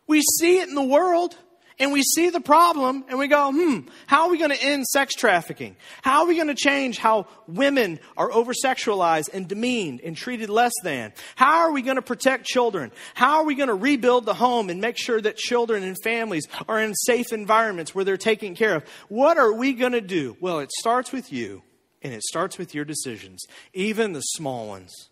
We 0.07 0.21
see 0.39 0.59
it 0.59 0.69
in 0.69 0.75
the 0.75 0.81
world 0.81 1.35
and 1.79 1.91
we 1.91 2.01
see 2.01 2.31
the 2.31 2.39
problem 2.39 3.05
and 3.07 3.19
we 3.19 3.27
go, 3.27 3.51
hmm, 3.51 3.81
how 4.07 4.23
are 4.23 4.29
we 4.29 4.39
going 4.39 4.49
to 4.49 4.61
end 4.61 4.85
sex 4.87 5.13
trafficking? 5.13 5.75
How 6.01 6.21
are 6.21 6.27
we 6.27 6.35
going 6.35 6.47
to 6.47 6.55
change 6.55 6.97
how 6.97 7.27
women 7.47 7.99
are 8.15 8.31
over 8.31 8.53
sexualized 8.53 9.29
and 9.31 9.47
demeaned 9.47 10.01
and 10.01 10.17
treated 10.17 10.49
less 10.49 10.73
than? 10.83 11.13
How 11.35 11.59
are 11.59 11.71
we 11.71 11.83
going 11.83 11.97
to 11.97 12.01
protect 12.01 12.45
children? 12.45 12.91
How 13.13 13.37
are 13.37 13.45
we 13.45 13.53
going 13.53 13.67
to 13.67 13.75
rebuild 13.75 14.25
the 14.25 14.33
home 14.33 14.71
and 14.71 14.81
make 14.81 14.97
sure 14.97 15.21
that 15.21 15.37
children 15.37 15.83
and 15.83 15.95
families 16.03 16.47
are 16.67 16.81
in 16.81 16.95
safe 16.95 17.31
environments 17.31 17.93
where 17.93 18.03
they're 18.03 18.17
taken 18.17 18.55
care 18.55 18.75
of? 18.75 18.83
What 19.07 19.37
are 19.37 19.53
we 19.53 19.73
going 19.73 19.91
to 19.91 20.01
do? 20.01 20.35
Well, 20.41 20.59
it 20.59 20.71
starts 20.79 21.11
with 21.11 21.31
you 21.31 21.61
and 22.01 22.11
it 22.11 22.23
starts 22.23 22.57
with 22.57 22.73
your 22.73 22.85
decisions, 22.85 23.45
even 23.73 24.13
the 24.13 24.21
small 24.21 24.67
ones. 24.67 25.09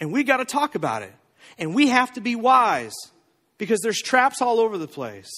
And 0.00 0.12
we 0.12 0.24
got 0.24 0.38
to 0.38 0.46
talk 0.46 0.74
about 0.74 1.02
it. 1.02 1.12
And 1.58 1.74
we 1.74 1.88
have 1.88 2.14
to 2.14 2.22
be 2.22 2.36
wise 2.36 2.94
because 3.58 3.80
there's 3.80 4.00
traps 4.00 4.40
all 4.40 4.60
over 4.60 4.78
the 4.78 4.88
place. 4.88 5.30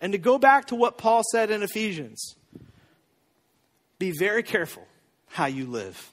And 0.00 0.12
to 0.12 0.18
go 0.18 0.38
back 0.38 0.66
to 0.66 0.74
what 0.74 0.98
Paul 0.98 1.22
said 1.32 1.50
in 1.50 1.62
Ephesians, 1.62 2.36
be 3.98 4.12
very 4.18 4.42
careful 4.42 4.86
how 5.28 5.46
you 5.46 5.66
live, 5.66 6.12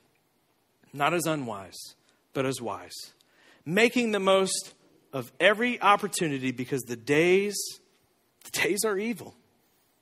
not 0.94 1.14
as 1.14 1.26
unwise, 1.26 1.96
but 2.34 2.46
as 2.46 2.62
wise, 2.62 3.14
making 3.66 4.12
the 4.12 4.20
most 4.20 4.74
of 5.12 5.32
every 5.40 5.82
opportunity 5.82 6.52
because 6.52 6.82
the 6.84 6.96
days 6.96 7.56
the 8.44 8.52
days 8.52 8.84
are 8.86 8.98
evil. 8.98 9.36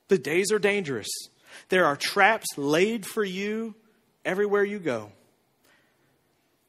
The 0.08 0.18
days 0.18 0.52
are 0.52 0.60
dangerous. 0.60 1.10
There 1.70 1.86
are 1.86 1.96
traps 1.96 2.48
laid 2.58 3.06
for 3.06 3.24
you 3.24 3.76
everywhere 4.26 4.64
you 4.64 4.80
go. 4.80 5.12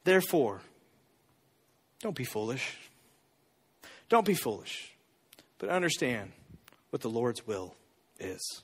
Therefore, 0.04 0.60
don't 2.00 2.16
be 2.16 2.24
foolish. 2.24 2.76
Don't 4.08 4.26
be 4.26 4.34
foolish, 4.34 4.92
but 5.58 5.70
understand 5.70 6.32
what 6.92 7.00
the 7.00 7.08
Lord's 7.08 7.46
will 7.46 7.74
is. 8.20 8.62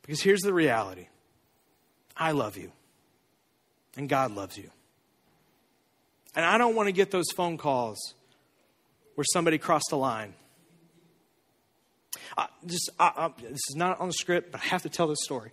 Because 0.00 0.22
here's 0.22 0.40
the 0.40 0.54
reality 0.54 1.08
I 2.16 2.32
love 2.32 2.56
you, 2.56 2.72
and 3.98 4.08
God 4.08 4.34
loves 4.34 4.56
you. 4.56 4.70
And 6.34 6.42
I 6.44 6.56
don't 6.56 6.74
want 6.74 6.86
to 6.86 6.92
get 6.92 7.10
those 7.10 7.30
phone 7.36 7.58
calls 7.58 8.14
where 9.14 9.26
somebody 9.30 9.58
crossed 9.58 9.88
the 9.90 9.96
line. 9.96 10.32
I 12.38 12.46
just, 12.64 12.88
I, 12.98 13.12
I, 13.14 13.30
this 13.42 13.60
is 13.68 13.76
not 13.76 14.00
on 14.00 14.06
the 14.06 14.14
script, 14.14 14.50
but 14.50 14.62
I 14.62 14.64
have 14.64 14.82
to 14.82 14.88
tell 14.88 15.06
this 15.06 15.18
story. 15.22 15.50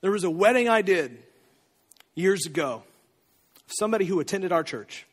There 0.00 0.12
was 0.12 0.22
a 0.22 0.30
wedding 0.30 0.68
I 0.68 0.82
did 0.82 1.24
years 2.14 2.46
ago. 2.46 2.84
Somebody 3.66 4.04
who 4.04 4.20
attended 4.20 4.52
our 4.52 4.62
church. 4.62 5.05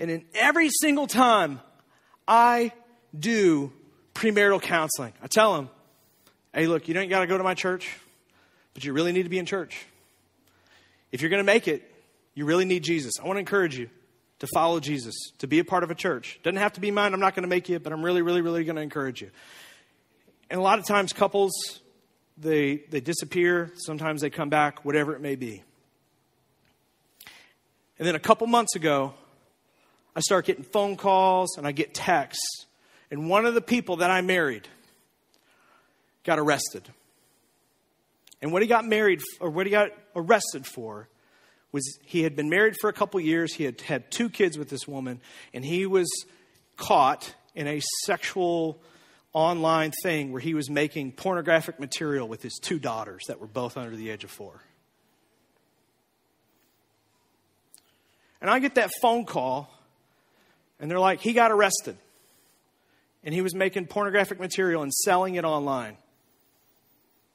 And 0.00 0.10
in 0.10 0.24
every 0.34 0.70
single 0.70 1.06
time 1.06 1.60
I 2.26 2.72
do 3.16 3.70
premarital 4.14 4.62
counseling, 4.62 5.12
I 5.22 5.26
tell 5.26 5.54
them, 5.54 5.68
hey, 6.54 6.66
look, 6.66 6.88
you 6.88 6.94
don't 6.94 7.08
got 7.08 7.20
to 7.20 7.26
go 7.26 7.36
to 7.36 7.44
my 7.44 7.54
church, 7.54 7.96
but 8.72 8.82
you 8.82 8.94
really 8.94 9.12
need 9.12 9.24
to 9.24 9.28
be 9.28 9.38
in 9.38 9.46
church. 9.46 9.84
If 11.12 11.20
you're 11.20 11.30
going 11.30 11.42
to 11.42 11.44
make 11.44 11.68
it, 11.68 11.86
you 12.34 12.46
really 12.46 12.64
need 12.64 12.82
Jesus. 12.82 13.12
I 13.22 13.26
want 13.26 13.36
to 13.36 13.40
encourage 13.40 13.78
you 13.78 13.90
to 14.38 14.46
follow 14.54 14.80
Jesus, 14.80 15.14
to 15.38 15.46
be 15.46 15.58
a 15.58 15.64
part 15.64 15.84
of 15.84 15.90
a 15.90 15.94
church. 15.94 16.40
Doesn't 16.42 16.56
have 16.56 16.72
to 16.72 16.80
be 16.80 16.90
mine. 16.90 17.12
I'm 17.12 17.20
not 17.20 17.34
going 17.34 17.42
to 17.42 17.48
make 17.48 17.68
you, 17.68 17.78
but 17.78 17.92
I'm 17.92 18.02
really, 18.02 18.22
really, 18.22 18.40
really 18.40 18.64
going 18.64 18.76
to 18.76 18.82
encourage 18.82 19.20
you. 19.20 19.30
And 20.48 20.58
a 20.58 20.62
lot 20.62 20.78
of 20.78 20.86
times, 20.86 21.12
couples, 21.12 21.52
they, 22.38 22.76
they 22.88 23.00
disappear. 23.00 23.70
Sometimes 23.74 24.22
they 24.22 24.30
come 24.30 24.48
back, 24.48 24.82
whatever 24.82 25.14
it 25.14 25.20
may 25.20 25.36
be. 25.36 25.62
And 27.98 28.08
then 28.08 28.14
a 28.14 28.20
couple 28.20 28.46
months 28.46 28.76
ago, 28.76 29.12
I 30.14 30.20
start 30.20 30.46
getting 30.46 30.64
phone 30.64 30.96
calls 30.96 31.56
and 31.56 31.66
I 31.66 31.72
get 31.72 31.94
texts. 31.94 32.66
And 33.10 33.28
one 33.28 33.46
of 33.46 33.54
the 33.54 33.60
people 33.60 33.96
that 33.96 34.10
I 34.10 34.20
married 34.20 34.68
got 36.24 36.38
arrested. 36.38 36.88
And 38.42 38.52
what 38.52 38.62
he 38.62 38.68
got 38.68 38.84
married 38.84 39.20
or 39.40 39.50
what 39.50 39.66
he 39.66 39.70
got 39.70 39.90
arrested 40.16 40.66
for 40.66 41.08
was 41.72 41.98
he 42.04 42.22
had 42.22 42.34
been 42.34 42.48
married 42.48 42.74
for 42.80 42.88
a 42.88 42.92
couple 42.92 43.20
years. 43.20 43.54
He 43.54 43.64
had 43.64 43.80
had 43.82 44.10
two 44.10 44.28
kids 44.28 44.58
with 44.58 44.68
this 44.68 44.88
woman, 44.88 45.20
and 45.54 45.64
he 45.64 45.86
was 45.86 46.08
caught 46.76 47.34
in 47.54 47.66
a 47.66 47.80
sexual 48.04 48.80
online 49.32 49.92
thing 50.02 50.32
where 50.32 50.40
he 50.40 50.54
was 50.54 50.68
making 50.68 51.12
pornographic 51.12 51.78
material 51.78 52.26
with 52.26 52.42
his 52.42 52.58
two 52.60 52.78
daughters 52.78 53.24
that 53.28 53.40
were 53.40 53.46
both 53.46 53.76
under 53.76 53.94
the 53.94 54.10
age 54.10 54.24
of 54.24 54.30
four. 54.30 54.60
And 58.40 58.50
I 58.50 58.58
get 58.58 58.76
that 58.76 58.90
phone 59.00 59.26
call 59.26 59.70
and 60.80 60.90
they're 60.90 60.98
like, 60.98 61.20
he 61.20 61.32
got 61.32 61.52
arrested. 61.52 61.96
And 63.22 63.34
he 63.34 63.42
was 63.42 63.54
making 63.54 63.86
pornographic 63.86 64.40
material 64.40 64.82
and 64.82 64.92
selling 64.92 65.34
it 65.34 65.44
online. 65.44 65.96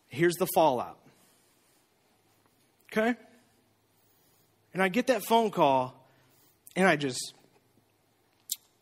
Here's 0.08 0.36
the 0.36 0.48
fallout. 0.56 0.98
Okay? 2.92 3.16
And 4.74 4.82
I 4.82 4.90
get 4.90 5.08
that 5.08 5.24
phone 5.24 5.52
call, 5.52 5.94
and 6.76 6.88
I 6.88 6.96
just, 6.96 7.34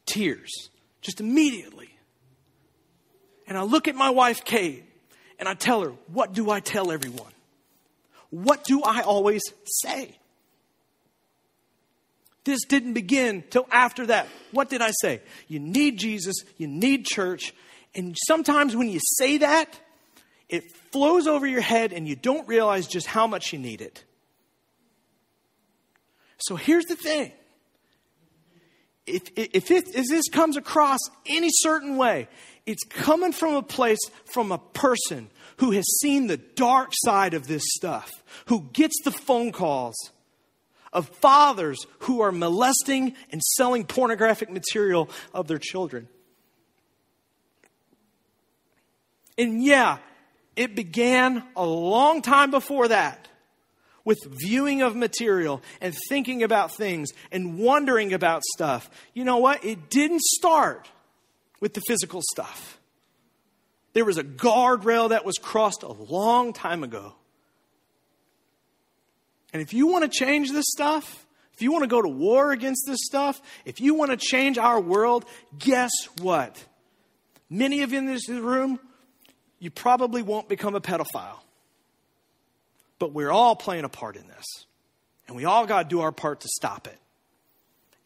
tears, 0.05 0.69
just 1.01 1.19
immediately. 1.19 1.89
And 3.47 3.57
I 3.57 3.63
look 3.63 3.87
at 3.87 3.95
my 3.95 4.09
wife, 4.09 4.45
Kate, 4.45 4.85
and 5.37 5.49
I 5.49 5.53
tell 5.53 5.81
her, 5.81 5.89
What 6.07 6.33
do 6.33 6.49
I 6.49 6.61
tell 6.61 6.91
everyone? 6.91 7.33
what 8.33 8.63
do 8.63 8.81
I 8.81 9.01
always 9.01 9.43
say? 9.63 10.17
This 12.43 12.65
didn't 12.65 12.93
begin 12.93 13.43
till 13.49 13.67
after 13.71 14.07
that. 14.07 14.27
What 14.51 14.69
did 14.69 14.81
I 14.81 14.91
say? 15.01 15.21
You 15.47 15.59
need 15.59 15.97
Jesus, 15.97 16.35
you 16.57 16.67
need 16.67 17.05
church, 17.05 17.53
and 17.95 18.17
sometimes 18.27 18.75
when 18.75 18.89
you 18.89 18.99
say 19.17 19.37
that, 19.37 19.79
it 20.49 20.63
flows 20.91 21.27
over 21.27 21.47
your 21.47 21.61
head 21.61 21.93
and 21.93 22.07
you 22.07 22.15
don't 22.15 22.47
realize 22.47 22.87
just 22.87 23.07
how 23.07 23.27
much 23.27 23.53
you 23.53 23.59
need 23.59 23.81
it. 23.81 24.03
So 26.39 26.55
here's 26.55 26.85
the 26.85 26.95
thing. 26.95 27.31
If, 29.05 29.23
if, 29.35 29.71
it, 29.71 29.83
if 29.95 30.07
this 30.07 30.29
comes 30.29 30.57
across 30.57 30.99
any 31.25 31.49
certain 31.51 31.97
way, 31.97 32.27
it's 32.65 32.83
coming 32.83 33.33
from 33.33 33.55
a 33.55 33.63
place, 33.63 33.99
from 34.25 34.51
a 34.51 34.57
person 34.57 35.29
who 35.57 35.71
has 35.71 35.85
seen 36.01 36.27
the 36.27 36.37
dark 36.37 36.91
side 36.93 37.33
of 37.33 37.47
this 37.47 37.63
stuff, 37.75 38.09
who 38.45 38.69
gets 38.73 38.95
the 39.03 39.11
phone 39.11 39.51
calls 39.51 39.95
of 40.93 41.09
fathers 41.09 41.85
who 41.99 42.21
are 42.21 42.31
molesting 42.31 43.15
and 43.31 43.41
selling 43.41 43.83
pornographic 43.85 44.49
material 44.49 45.09
of 45.33 45.47
their 45.47 45.57
children. 45.57 46.07
And 49.37 49.63
yeah, 49.63 49.97
it 50.55 50.75
began 50.75 51.43
a 51.55 51.65
long 51.65 52.21
time 52.21 52.51
before 52.51 52.87
that 52.87 53.27
with 54.05 54.19
viewing 54.29 54.81
of 54.81 54.95
material 54.95 55.61
and 55.81 55.95
thinking 56.09 56.43
about 56.43 56.75
things 56.75 57.09
and 57.31 57.57
wondering 57.57 58.13
about 58.13 58.43
stuff. 58.53 58.89
You 59.13 59.23
know 59.23 59.37
what? 59.37 59.63
It 59.65 59.89
didn't 59.89 60.21
start 60.21 60.89
with 61.59 61.73
the 61.73 61.81
physical 61.87 62.21
stuff. 62.31 62.79
There 63.93 64.05
was 64.05 64.17
a 64.17 64.23
guardrail 64.23 65.09
that 65.09 65.25
was 65.25 65.37
crossed 65.37 65.83
a 65.83 65.91
long 65.91 66.51
time 66.53 66.83
ago. 66.83 67.13
And 69.53 69.61
if 69.61 69.73
you 69.73 69.87
want 69.87 70.03
to 70.03 70.09
change 70.09 70.51
this 70.51 70.65
stuff, 70.67 71.25
if 71.53 71.61
you 71.61 71.71
want 71.71 71.83
to 71.83 71.87
go 71.87 72.01
to 72.01 72.09
war 72.09 72.51
against 72.51 72.85
this 72.87 72.99
stuff, 73.03 73.39
if 73.63 73.79
you 73.79 73.93
want 73.93 74.11
to 74.11 74.17
change 74.17 74.57
our 74.57 74.81
world, 74.81 75.25
guess 75.57 75.91
what? 76.19 76.61
Many 77.49 77.83
of 77.83 77.91
you 77.91 77.99
in 77.99 78.07
this 78.07 78.27
room, 78.27 78.79
you 79.59 79.69
probably 79.69 80.23
won't 80.23 80.49
become 80.49 80.75
a 80.75 80.81
pedophile. 80.81 81.39
But 82.97 83.13
we're 83.13 83.31
all 83.31 83.55
playing 83.55 83.83
a 83.83 83.89
part 83.89 84.15
in 84.15 84.27
this. 84.27 84.45
And 85.27 85.37
we 85.37 85.45
all 85.45 85.65
got 85.67 85.83
to 85.83 85.87
do 85.87 86.01
our 86.01 86.11
part 86.11 86.41
to 86.41 86.47
stop 86.47 86.87
it. 86.87 86.97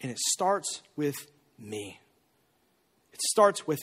And 0.01 0.11
it 0.11 0.19
starts 0.19 0.81
with 0.95 1.15
me. 1.57 1.99
It 3.13 3.21
starts 3.21 3.65
with 3.65 3.79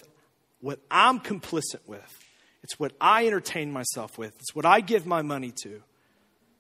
what 0.60 0.80
I'm 0.90 1.18
complicit 1.18 1.80
with. 1.86 2.18
It's 2.62 2.78
what 2.78 2.92
I 3.00 3.26
entertain 3.26 3.72
myself 3.72 4.18
with. 4.18 4.34
It's 4.36 4.54
what 4.54 4.64
I 4.64 4.80
give 4.80 5.06
my 5.06 5.22
money 5.22 5.52
to. 5.62 5.82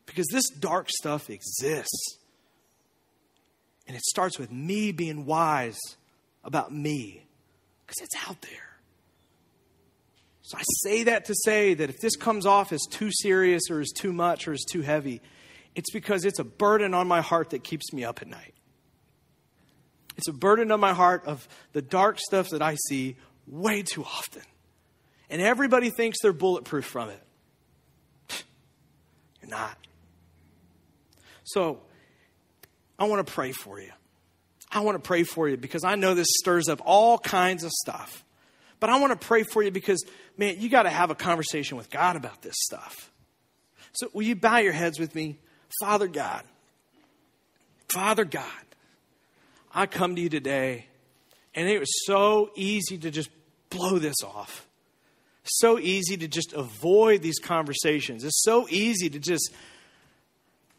Because 0.06 0.26
this 0.30 0.48
dark 0.50 0.88
stuff 0.90 1.30
exists. 1.30 2.18
And 3.86 3.96
it 3.96 4.02
starts 4.02 4.38
with 4.38 4.50
me 4.50 4.92
being 4.92 5.26
wise 5.26 5.78
about 6.42 6.72
me. 6.72 7.26
Because 7.86 8.02
it's 8.02 8.28
out 8.28 8.40
there. 8.42 8.74
So 10.42 10.58
I 10.58 10.62
say 10.82 11.04
that 11.04 11.24
to 11.26 11.34
say 11.44 11.72
that 11.74 11.88
if 11.88 12.00
this 12.00 12.16
comes 12.16 12.44
off 12.44 12.72
as 12.72 12.82
too 12.90 13.10
serious 13.10 13.62
or 13.70 13.80
as 13.80 13.90
too 13.92 14.12
much 14.12 14.46
or 14.46 14.52
as 14.52 14.62
too 14.70 14.82
heavy, 14.82 15.22
it's 15.74 15.90
because 15.90 16.24
it's 16.24 16.38
a 16.38 16.44
burden 16.44 16.92
on 16.92 17.08
my 17.08 17.22
heart 17.22 17.50
that 17.50 17.64
keeps 17.64 17.92
me 17.92 18.04
up 18.04 18.20
at 18.20 18.28
night. 18.28 18.54
It's 20.16 20.28
a 20.28 20.32
burden 20.32 20.70
on 20.70 20.80
my 20.80 20.92
heart 20.92 21.24
of 21.26 21.48
the 21.72 21.82
dark 21.82 22.18
stuff 22.20 22.50
that 22.50 22.62
I 22.62 22.76
see 22.88 23.16
way 23.46 23.82
too 23.82 24.04
often. 24.04 24.42
And 25.30 25.40
everybody 25.40 25.90
thinks 25.90 26.18
they're 26.20 26.32
bulletproof 26.32 26.84
from 26.84 27.08
it. 27.08 28.44
You're 29.40 29.50
not. 29.50 29.76
So, 31.44 31.80
I 32.98 33.04
want 33.04 33.26
to 33.26 33.32
pray 33.32 33.52
for 33.52 33.80
you. 33.80 33.90
I 34.70 34.80
want 34.80 34.96
to 34.96 35.06
pray 35.06 35.22
for 35.22 35.48
you 35.48 35.56
because 35.56 35.84
I 35.84 35.94
know 35.94 36.14
this 36.14 36.28
stirs 36.30 36.68
up 36.68 36.80
all 36.84 37.18
kinds 37.18 37.64
of 37.64 37.70
stuff. 37.70 38.24
But 38.80 38.90
I 38.90 38.98
want 38.98 39.18
to 39.18 39.26
pray 39.26 39.44
for 39.44 39.62
you 39.62 39.70
because, 39.70 40.04
man, 40.36 40.56
you 40.58 40.68
got 40.68 40.82
to 40.82 40.90
have 40.90 41.10
a 41.10 41.14
conversation 41.14 41.76
with 41.76 41.90
God 41.90 42.16
about 42.16 42.42
this 42.42 42.56
stuff. 42.58 43.10
So, 43.92 44.08
will 44.12 44.24
you 44.24 44.36
bow 44.36 44.58
your 44.58 44.72
heads 44.72 44.98
with 44.98 45.14
me? 45.14 45.38
Father 45.80 46.08
God, 46.08 46.42
Father 47.88 48.24
God, 48.24 48.44
I 49.72 49.86
come 49.86 50.16
to 50.16 50.20
you 50.20 50.28
today, 50.28 50.86
and 51.54 51.68
it 51.68 51.78
was 51.78 52.04
so 52.06 52.50
easy 52.54 52.98
to 52.98 53.10
just 53.10 53.30
blow 53.70 53.98
this 53.98 54.16
off. 54.24 54.66
So 55.44 55.78
easy 55.78 56.16
to 56.16 56.28
just 56.28 56.54
avoid 56.54 57.20
these 57.20 57.38
conversations. 57.38 58.24
It's 58.24 58.42
so 58.42 58.66
easy 58.70 59.10
to 59.10 59.18
just 59.18 59.52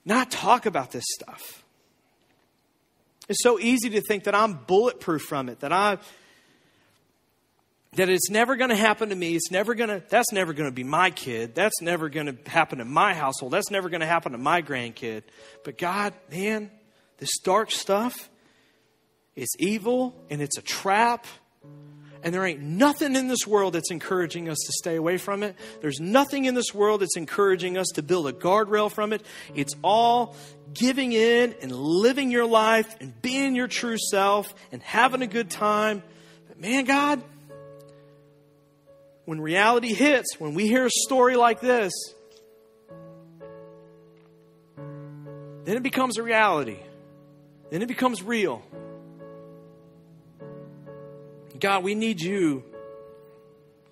not 0.05 0.31
talk 0.31 0.65
about 0.65 0.91
this 0.91 1.03
stuff. 1.07 1.63
It's 3.27 3.41
so 3.41 3.59
easy 3.59 3.89
to 3.91 4.01
think 4.01 4.25
that 4.25 4.35
I'm 4.35 4.53
bulletproof 4.53 5.23
from 5.23 5.49
it, 5.49 5.61
that 5.61 5.73
I 5.73 5.97
that 7.95 8.09
it's 8.09 8.29
never 8.29 8.57
going 8.57 8.69
to 8.69 8.75
happen 8.75 9.09
to 9.09 9.15
me. 9.15 9.35
It's 9.35 9.51
never 9.51 9.73
going 9.73 9.89
to 9.89 10.03
that's 10.07 10.31
never 10.31 10.53
going 10.53 10.69
to 10.69 10.73
be 10.73 10.83
my 10.83 11.09
kid. 11.09 11.55
That's 11.55 11.81
never 11.81 12.09
going 12.09 12.27
to 12.27 12.49
happen 12.49 12.79
to 12.79 12.85
my 12.85 13.13
household. 13.13 13.53
That's 13.53 13.71
never 13.71 13.89
going 13.89 14.01
to 14.01 14.07
happen 14.07 14.33
to 14.33 14.37
my 14.37 14.61
grandkid. 14.61 15.23
But 15.63 15.77
God, 15.77 16.13
man, 16.31 16.69
this 17.17 17.39
dark 17.39 17.71
stuff 17.71 18.29
is 19.35 19.47
evil 19.59 20.15
and 20.29 20.41
it's 20.41 20.57
a 20.57 20.61
trap 20.61 21.25
and 22.26 22.34
there 22.34 22.43
ain't 22.43 22.59
nothing 22.59 23.15
in 23.15 23.28
this 23.28 23.45
world 23.45 23.73
that's 23.73 23.91
encouraging 23.91 24.49
us 24.49 24.57
to 24.65 24.73
stay 24.73 24.95
away 24.95 25.17
from 25.17 25.43
it. 25.43 25.55
There's 25.82 25.99
nothing 25.99 26.45
in 26.45 26.55
this 26.55 26.73
world 26.73 27.01
that's 27.01 27.15
encouraging 27.15 27.78
us 27.78 27.88
to 27.93 28.01
build 28.01 28.28
a 28.28 28.34
guardrail 28.34 28.91
from 28.91 29.13
it. 29.13 29.23
It's 29.53 29.76
all 29.84 30.36
giving 30.73 31.13
in 31.13 31.53
and 31.61 31.71
living 31.71 32.32
your 32.32 32.47
life 32.47 32.95
and 32.99 33.21
being 33.21 33.55
your 33.55 33.67
true 33.67 33.99
self 33.99 34.55
and 34.71 34.82
having 34.82 35.21
a 35.21 35.28
good 35.28 35.51
time. 35.51 36.01
But 36.47 36.59
man, 36.59 36.86
God, 36.86 37.21
when 39.26 39.39
reality 39.39 39.93
hits, 39.93 40.39
when 40.39 40.55
we 40.55 40.67
hear 40.67 40.88
a 40.88 40.91
story 40.91 41.36
like 41.36 41.61
this, 41.61 41.93
then 44.76 45.78
it 45.78 45.84
becomes 45.84 46.17
a 46.17 46.23
reality. 46.23 46.80
Then 47.69 47.84
it 47.84 47.88
becomes 47.88 48.23
real. 48.23 48.63
God, 51.59 51.83
we 51.83 51.95
need 51.95 52.21
you 52.21 52.63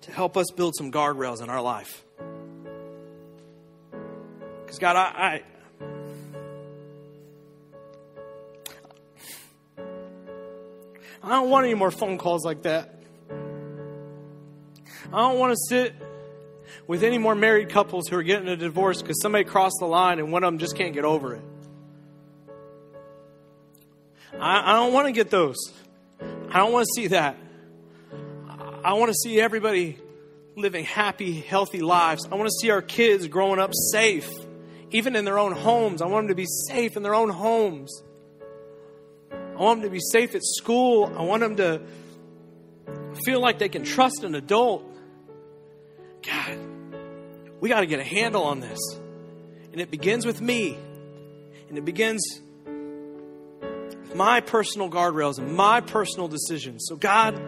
to 0.02 0.12
help 0.12 0.36
us 0.36 0.50
build 0.54 0.74
some 0.76 0.92
guardrails 0.92 1.42
in 1.42 1.48
our 1.48 1.62
life. 1.62 2.04
Because, 4.64 4.78
God, 4.78 4.96
I, 4.96 5.42
I, 9.78 9.82
I 11.22 11.28
don't 11.28 11.48
want 11.48 11.64
any 11.64 11.74
more 11.74 11.90
phone 11.90 12.18
calls 12.18 12.44
like 12.44 12.62
that. 12.62 12.94
I 15.12 15.18
don't 15.18 15.38
want 15.38 15.52
to 15.52 15.58
sit 15.68 15.94
with 16.86 17.02
any 17.02 17.18
more 17.18 17.34
married 17.34 17.70
couples 17.70 18.08
who 18.08 18.16
are 18.16 18.22
getting 18.22 18.48
a 18.48 18.56
divorce 18.56 19.00
because 19.00 19.20
somebody 19.22 19.44
crossed 19.44 19.76
the 19.80 19.86
line 19.86 20.18
and 20.18 20.32
one 20.32 20.44
of 20.44 20.48
them 20.48 20.58
just 20.58 20.76
can't 20.76 20.92
get 20.92 21.04
over 21.04 21.34
it. 21.34 21.42
I, 24.38 24.72
I 24.72 24.74
don't 24.74 24.92
want 24.92 25.06
to 25.06 25.12
get 25.12 25.30
those. 25.30 25.56
I 26.20 26.58
don't 26.58 26.72
want 26.72 26.86
to 26.86 27.00
see 27.00 27.06
that. 27.08 27.36
I 28.84 28.92
want 28.92 29.08
to 29.08 29.14
see 29.14 29.40
everybody 29.40 29.96
living 30.56 30.84
happy, 30.84 31.40
healthy 31.40 31.80
lives. 31.80 32.28
I 32.30 32.34
want 32.34 32.48
to 32.48 32.54
see 32.60 32.70
our 32.70 32.82
kids 32.82 33.26
growing 33.28 33.58
up 33.58 33.70
safe, 33.92 34.28
even 34.90 35.16
in 35.16 35.24
their 35.24 35.38
own 35.38 35.52
homes. 35.52 36.02
I 36.02 36.06
want 36.06 36.24
them 36.24 36.28
to 36.28 36.34
be 36.34 36.46
safe 36.68 36.94
in 36.94 37.02
their 37.02 37.14
own 37.14 37.30
homes. 37.30 38.02
I 39.32 39.56
want 39.56 39.80
them 39.80 39.88
to 39.88 39.92
be 39.92 40.02
safe 40.12 40.34
at 40.34 40.42
school. 40.44 41.10
I 41.16 41.22
want 41.22 41.40
them 41.40 41.56
to 41.56 41.80
feel 43.24 43.40
like 43.40 43.58
they 43.58 43.70
can 43.70 43.84
trust 43.84 44.22
an 44.22 44.34
adult. 44.34 44.84
God, 46.22 46.58
we 47.60 47.70
got 47.70 47.80
to 47.80 47.86
get 47.86 48.00
a 48.00 48.04
handle 48.04 48.42
on 48.42 48.60
this. 48.60 48.78
And 49.72 49.80
it 49.80 49.90
begins 49.90 50.26
with 50.26 50.42
me. 50.42 50.76
And 51.70 51.78
it 51.78 51.86
begins 51.86 52.22
with 52.66 54.14
my 54.14 54.40
personal 54.40 54.90
guardrails 54.90 55.38
and 55.38 55.54
my 55.54 55.80
personal 55.80 56.28
decisions. 56.28 56.84
So, 56.86 56.96
God, 56.96 57.40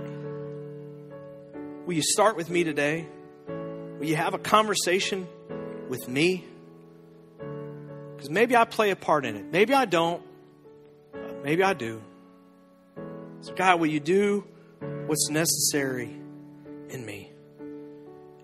Will 1.87 1.95
you 1.95 2.03
start 2.03 2.37
with 2.37 2.51
me 2.51 2.65
today? 2.65 3.07
Will 3.47 4.07
you 4.07 4.17
have 4.17 4.35
a 4.35 4.39
conversation 4.39 5.29
with 5.89 6.09
me? 6.09 6.45
Because 8.17 8.29
maybe 8.29 8.57
I 8.57 8.65
play 8.65 8.91
a 8.91 8.97
part 8.97 9.25
in 9.25 9.37
it. 9.37 9.45
Maybe 9.53 9.73
I 9.73 9.85
don't. 9.85 10.21
Maybe 11.45 11.63
I 11.63 11.75
do. 11.75 12.03
So, 13.43 13.55
God, 13.55 13.79
will 13.79 13.87
you 13.87 14.01
do 14.01 14.45
what's 15.07 15.31
necessary 15.31 16.11
in 16.89 17.07
me? 17.07 17.31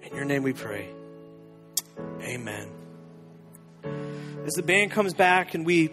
In 0.02 0.14
your 0.14 0.24
name 0.24 0.44
we 0.44 0.52
pray. 0.52 0.88
Amen. 2.20 2.68
As 4.46 4.52
the 4.52 4.62
band 4.62 4.92
comes 4.92 5.14
back 5.14 5.54
and 5.54 5.66
we 5.66 5.90